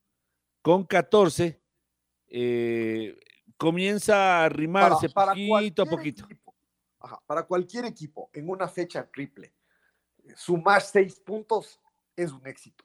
con 0.61 0.85
14, 0.85 1.62
eh, 2.26 3.18
comienza 3.57 4.43
a 4.43 4.45
arrimarse 4.45 5.09
poquito 5.09 5.81
a 5.81 5.87
poquito. 5.87 6.29
para 7.26 7.45
cualquier 7.45 7.87
equipo, 7.87 8.29
en 8.35 8.51
una 8.51 8.68
fecha 8.68 9.09
triple, 9.11 9.55
sumar 10.37 10.83
seis 10.83 11.18
puntos 11.20 11.81
es 12.19 12.33
un 12.33 12.47
éxito. 12.47 12.85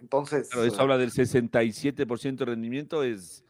Entonces. 0.00 0.48
Pero 0.50 0.64
eso 0.64 0.76
eh, 0.76 0.80
habla 0.82 0.98
del 0.98 1.10
67% 1.10 2.36
de 2.36 2.44
rendimiento, 2.44 3.02
es, 3.02 3.44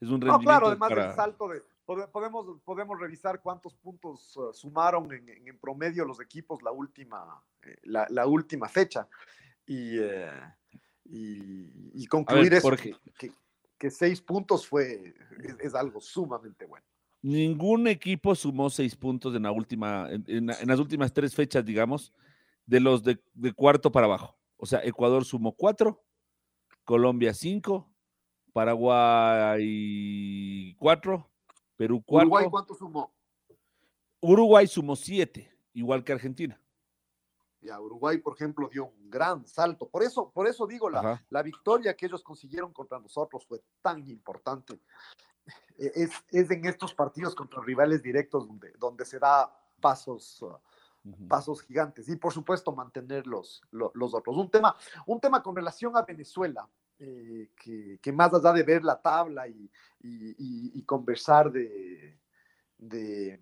es 0.00 0.08
un 0.08 0.20
rendimiento. 0.20 0.38
No, 0.38 0.40
claro, 0.40 0.66
además 0.68 0.88
para- 0.90 1.06
del 1.08 1.14
salto 1.16 1.48
de. 1.48 1.62
pode- 1.86 2.08
Podemos, 2.10 2.60
podemos 2.64 2.98
revisar 3.00 3.40
cuántos 3.40 3.74
puntos 3.76 4.36
eh, 4.36 4.40
sumaron 4.52 5.12
en, 5.12 5.28
en- 5.28 5.48
en 5.48 5.58
promedio 5.58 6.04
los 6.04 6.20
equipos 6.20 6.62
la 6.62 6.70
última, 6.72 7.42
eh, 7.62 7.76
la, 7.84 8.06
la 8.10 8.26
última 8.26 8.68
fecha. 8.68 9.08
Y, 9.66 9.98
eh, 9.98 10.30
y, 11.04 12.02
y 12.02 12.06
concluir 12.06 12.52
eso, 12.54 12.68
porque- 12.68 12.94
que, 13.18 13.28
que- 13.28 13.34
que 13.78 13.90
seis 13.90 14.20
puntos 14.20 14.66
fue, 14.66 15.14
es, 15.42 15.56
es 15.60 15.74
algo 15.74 16.00
sumamente 16.00 16.66
bueno. 16.66 16.84
Ningún 17.22 17.86
equipo 17.88 18.34
sumó 18.34 18.68
seis 18.70 18.94
puntos 18.94 19.34
en 19.34 19.42
la 19.44 19.50
última, 19.52 20.10
en, 20.10 20.24
en 20.26 20.46
la- 20.46 20.60
en 20.60 20.68
las 20.68 20.78
últimas 20.78 21.10
tres 21.12 21.34
fechas, 21.34 21.64
digamos, 21.64 22.12
de 22.70 22.78
los 22.78 23.02
de, 23.02 23.20
de 23.34 23.52
cuarto 23.52 23.90
para 23.90 24.06
abajo. 24.06 24.38
O 24.56 24.64
sea, 24.64 24.80
Ecuador 24.84 25.24
sumó 25.24 25.56
cuatro, 25.56 26.04
Colombia 26.84 27.34
cinco, 27.34 27.92
Paraguay 28.52 29.64
cuatro, 30.78 31.28
Perú 31.76 32.00
cuatro, 32.06 32.28
Uruguay, 32.28 32.44
Uruguay, 32.44 32.50
¿cuánto 32.50 32.74
sumó? 32.74 33.12
sumó 34.68 34.94
siete, 34.94 35.52
igual 35.72 36.04
que 36.04 36.12
Argentina. 36.12 36.60
Ya, 37.60 37.78
Uruguay, 37.80 38.18
por 38.18 38.36
ejemplo, 38.36 38.68
dio 38.68 38.86
un 38.86 39.10
gran 39.10 39.46
salto. 39.46 39.88
Por 39.88 40.02
eso, 40.04 40.30
por 40.30 40.46
eso 40.46 40.66
digo, 40.66 40.88
la, 40.88 41.20
la 41.28 41.42
victoria 41.42 41.94
que 41.94 42.06
ellos 42.06 42.22
consiguieron 42.22 42.72
contra 42.72 43.00
nosotros 43.00 43.44
fue 43.46 43.60
tan 43.82 44.08
importante. 44.08 44.80
E- 45.76 45.92
Es, 45.94 46.10
es 46.30 46.50
en 46.50 46.64
estos 46.66 46.94
partidos 46.94 47.34
contra 47.34 47.60
rivales 47.62 48.00
directos 48.00 48.46
donde, 48.46 48.72
donde 48.78 49.04
se 49.04 49.18
da 49.18 49.52
pasos, 49.80 50.40
uh, 50.42 50.56
Pasos 51.28 51.62
gigantes. 51.62 52.08
Y 52.08 52.16
por 52.16 52.32
supuesto, 52.32 52.72
mantener 52.72 53.26
los, 53.26 53.62
lo- 53.70 53.90
los, 53.94 54.12
otros. 54.14 54.36
Un 54.36 54.50
tema, 54.50 54.76
un 55.06 55.18
tema 55.20 55.42
con 55.42 55.56
relación 55.56 55.96
a 55.96 56.02
Venezuela, 56.02 56.68
eh, 56.98 57.48
que, 57.56 58.12
más 58.12 58.34
allá 58.34 58.52
de 58.52 58.62
ver 58.62 58.84
la 58.84 59.00
tabla 59.00 59.48
y, 59.48 59.70
conversar 60.84 61.50
de, 61.50 62.18
de, 62.76 63.40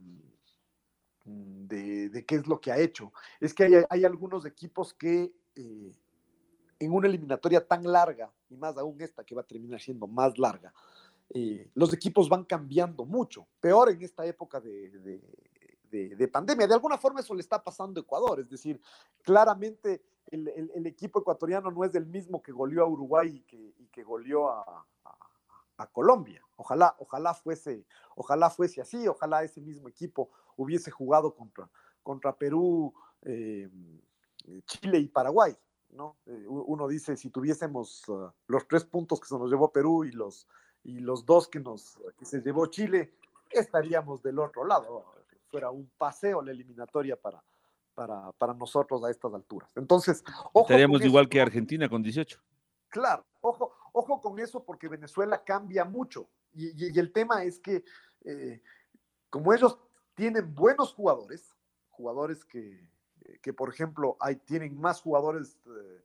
qué 2.27 2.37
es 2.37 2.47
lo 2.47 2.61
que 2.61 2.71
ha 2.71 2.79
hecho, 2.79 3.13
es 3.41 3.53
que 3.53 3.85
hay, 3.91 4.05
algunos 4.05 4.45
equipos 4.47 4.95
que 4.95 5.33
eh, 5.57 5.93
en 6.79 6.93
una 6.93 7.09
eliminatoria 7.09 7.67
tan 7.67 7.83
larga, 7.85 8.31
y 8.49 8.57
más 8.57 8.77
aún 8.79 9.01
esta 9.01 9.25
que 9.25 9.35
va 9.35 9.41
a 9.41 9.47
terminar 9.47 9.81
siendo 9.81 10.07
más 10.07 10.39
larga, 10.39 10.73
eh, 11.31 11.69
los 11.75 11.93
equipos 11.93 12.29
van 12.29 12.45
cambiando 12.45 13.05
mucho. 13.05 13.47
Peor 13.61 13.91
en 13.91 14.03
esta 14.03 14.25
época 14.25 14.61
de- 14.61 14.91
de- 15.91 16.15
de 16.17 16.29
pandemia. 16.29 16.67
De 16.67 16.75
alguna 16.75 16.99
forma 16.99 17.21
eso 17.21 17.35
le 17.35 17.41
está 17.41 17.63
pasando 17.63 18.01
a 18.01 18.03
Ecuador. 18.03 18.41
Es 18.41 18.49
decir, 18.49 18.81
claramente 19.23 20.03
el, 20.27 20.49
el- 20.49 20.87
equipo 20.87 21.21
ecuatoriano 21.21 21.71
no 21.71 21.85
es 21.85 21.95
el 21.95 22.07
mismo 22.07 22.43
que 22.43 22.53
goleó 22.53 22.83
a 22.85 22.89
Uruguay 22.89 23.37
y 23.37 23.41
que, 23.43 23.75
que 23.91 24.03
goleó 24.03 24.51
a, 24.51 24.87
a- 25.05 25.87
Colombia. 25.93 26.45
Ojalá, 26.57 26.97
ojalá 26.99 27.35
fuese, 27.35 27.87
ojalá 28.17 28.51
fuese 28.51 28.81
así, 28.81 29.07
ojalá 29.07 29.45
ese 29.45 29.61
mismo 29.61 29.89
equipo 29.89 30.29
hubiese 30.57 30.91
jugado 30.91 31.35
contra, 31.35 31.71
contra 32.03 32.37
Perú, 32.37 32.93
eh, 33.23 33.71
Chile 34.67 34.99
y 34.99 35.09
Paraguay. 35.09 35.57
¿no? 35.91 36.17
Eh, 36.27 36.45
uno 36.49 36.89
dice, 36.89 37.17
si 37.17 37.31
tuviésemos 37.31 38.09
uh, 38.09 38.31
los 38.49 38.67
tres 38.67 38.85
puntos 38.85 39.21
que 39.21 39.29
se 39.29 39.39
nos 39.39 39.49
llevó 39.51 39.73
Perú 39.73 40.05
y 40.05 40.11
los, 40.11 40.49
y 40.83 40.99
los 40.99 41.25
dos 41.25 41.47
que, 41.49 41.61
nos, 41.61 41.97
que 42.19 42.25
se 42.25 42.41
llevó 42.41 42.67
Chile, 42.67 43.15
estaríamos 43.51 44.21
del 44.23 44.39
otro 44.41 44.65
lado. 44.67 45.05
Fuera 45.51 45.71
un 45.71 45.91
paseo 45.99 46.43
la 46.43 46.51
eliminatoria 46.53 47.17
para, 47.17 47.43
para, 47.95 48.33
para 48.33 48.55
nosotros 48.55 49.03
a 49.05 49.11
estas 49.11 49.33
alturas. 49.35 49.71
Entonces, 49.77 50.23
ojo 50.53 50.61
Estaríamos 50.63 51.01
eso, 51.01 51.09
igual 51.09 51.29
que. 51.29 51.41
Argentina 51.41 51.89
con 51.89 52.03
18. 52.03 52.41
Claro, 52.91 53.25
ojo, 53.41 53.75
ojo 53.93 54.21
con 54.21 54.39
eso 54.39 54.65
porque 54.65 54.89
Venezuela 54.89 55.43
cambia 55.45 55.85
mucho. 55.85 56.29
Y, 56.55 56.67
y- 56.69 56.93
y 56.95 56.99
el 56.99 57.13
tema 57.13 57.43
es 57.45 57.59
que 57.61 57.85
eh, 58.25 58.63
como 59.31 59.53
ellos 59.53 59.79
tienen 60.15 60.55
buenos 60.55 60.93
jugadores, 60.95 61.55
jugadores 61.91 62.45
que, 62.45 62.89
que, 63.43 63.53
por 63.53 63.69
ejemplo, 63.69 64.17
hay, 64.21 64.37
tienen 64.37 64.79
más 64.81 65.01
jugadores 65.01 65.59
eh, 65.67 66.05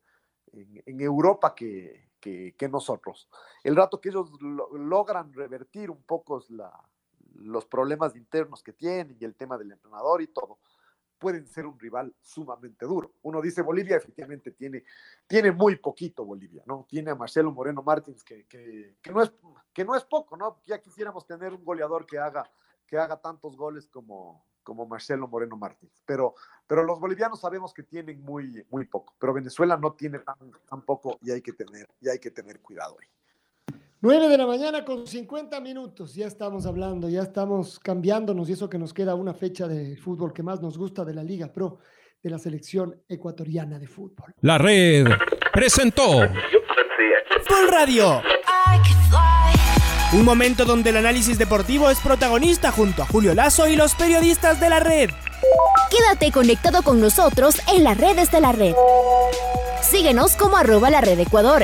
en, 0.53 0.83
en 0.85 1.01
Europa 1.01 1.55
que, 1.55 2.09
que- 2.19 2.53
que 2.57 2.69
nosotros. 2.69 3.29
El 3.63 3.75
rato 3.75 3.99
que 4.01 4.09
ellos 4.09 4.29
lo- 4.41 4.69
logran 4.77 5.31
revertir 5.33 5.89
un 5.89 6.01
poco 6.03 6.43
la- 6.49 6.79
los 7.33 7.65
problemas 7.65 8.15
internos 8.15 8.63
que 8.63 8.73
tienen 8.73 9.17
y 9.19 9.25
el 9.25 9.35
tema 9.35 9.57
del 9.57 9.71
entrenador 9.71 10.21
y 10.21 10.27
todo, 10.27 10.59
pueden 11.23 11.47
ser 11.47 11.65
un 11.65 11.79
rival 11.79 12.13
sumamente 12.21 12.85
duro. 12.85 13.13
Uno 13.21 13.41
dice 13.41 13.61
Bolivia 13.61 13.95
efectivamente 13.95 14.51
tiene, 14.51 14.83
tiene 15.25 15.53
muy 15.53 15.77
poquito 15.77 16.25
Bolivia, 16.25 16.63
¿no? 16.65 16.85
Tiene 16.89 17.11
a 17.11 17.15
Marcelo 17.15 17.49
Moreno 17.51 17.81
Martins 17.81 18.23
que, 18.25 18.45
que, 18.45 18.97
que 19.01 19.11
no, 19.11 19.21
es, 19.21 19.31
que 19.71 19.85
no 19.85 19.95
es 19.95 20.03
poco, 20.03 20.35
¿no? 20.35 20.61
Ya 20.65 20.81
quisiéramos 20.81 21.25
tener 21.25 21.53
un 21.53 21.63
goleador 21.63 22.05
que 22.05 22.19
haga, 22.19 22.51
que 22.85 22.97
haga 22.97 23.21
tantos 23.21 23.55
goles 23.55 23.87
como, 23.87 24.45
como 24.63 24.85
Marcelo 24.85 25.27
Moreno 25.27 25.55
Martins, 25.55 26.01
pero, 26.05 26.35
pero 26.67 26.83
los 26.83 26.99
bolivianos 26.99 27.39
sabemos 27.39 27.73
que 27.73 27.83
tienen 27.83 28.21
muy, 28.21 28.65
muy 28.69 28.85
poco, 28.85 29.15
pero 29.19 29.33
Venezuela 29.33 29.77
no 29.77 29.93
tiene 29.93 30.19
tan, 30.19 30.81
poco 30.81 31.19
y 31.21 31.31
hay 31.31 31.41
que 31.41 31.53
tener, 31.53 31.87
y 32.01 32.09
hay 32.09 32.19
que 32.19 32.31
tener 32.31 32.59
cuidado 32.59 32.97
ahí. 32.99 33.07
9 34.03 34.27
de 34.27 34.37
la 34.37 34.45
mañana 34.45 34.83
con 34.83 35.07
50 35.07 35.61
minutos, 35.61 36.13
ya 36.13 36.27
estamos 36.27 36.65
hablando, 36.65 37.07
ya 37.07 37.21
estamos 37.21 37.79
cambiándonos 37.79 38.49
y 38.49 38.51
eso 38.51 38.69
que 38.69 38.77
nos 38.77 38.93
queda 38.93 39.15
una 39.15 39.33
fecha 39.33 39.65
de 39.65 39.95
fútbol 39.95 40.33
que 40.33 40.43
más 40.43 40.61
nos 40.61 40.77
gusta 40.77 41.05
de 41.05 41.13
la 41.13 41.23
Liga 41.23 41.53
Pro, 41.53 41.79
de 42.21 42.29
la 42.29 42.37
selección 42.37 43.01
ecuatoriana 43.07 43.79
de 43.79 43.87
fútbol. 43.87 44.33
La 44.41 44.57
red 44.57 45.07
presentó 45.53 46.19
Full 47.45 47.69
Radio. 47.71 48.21
Un 50.11 50.25
momento 50.25 50.65
donde 50.65 50.89
el 50.89 50.97
análisis 50.97 51.39
deportivo 51.39 51.89
es 51.89 52.01
protagonista 52.01 52.73
junto 52.73 53.03
a 53.03 53.05
Julio 53.05 53.33
Lazo 53.33 53.69
y 53.69 53.77
los 53.77 53.95
periodistas 53.95 54.59
de 54.59 54.69
la 54.69 54.81
red. 54.81 55.11
Quédate 55.89 56.29
conectado 56.33 56.83
con 56.83 56.99
nosotros 56.99 57.55
en 57.73 57.85
las 57.85 57.97
redes 57.97 58.29
de 58.31 58.41
la 58.41 58.51
red. 58.51 58.75
Síguenos 59.81 60.35
como 60.35 60.57
arroba 60.57 60.89
la 60.89 60.99
red 60.99 61.17
Ecuador 61.21 61.63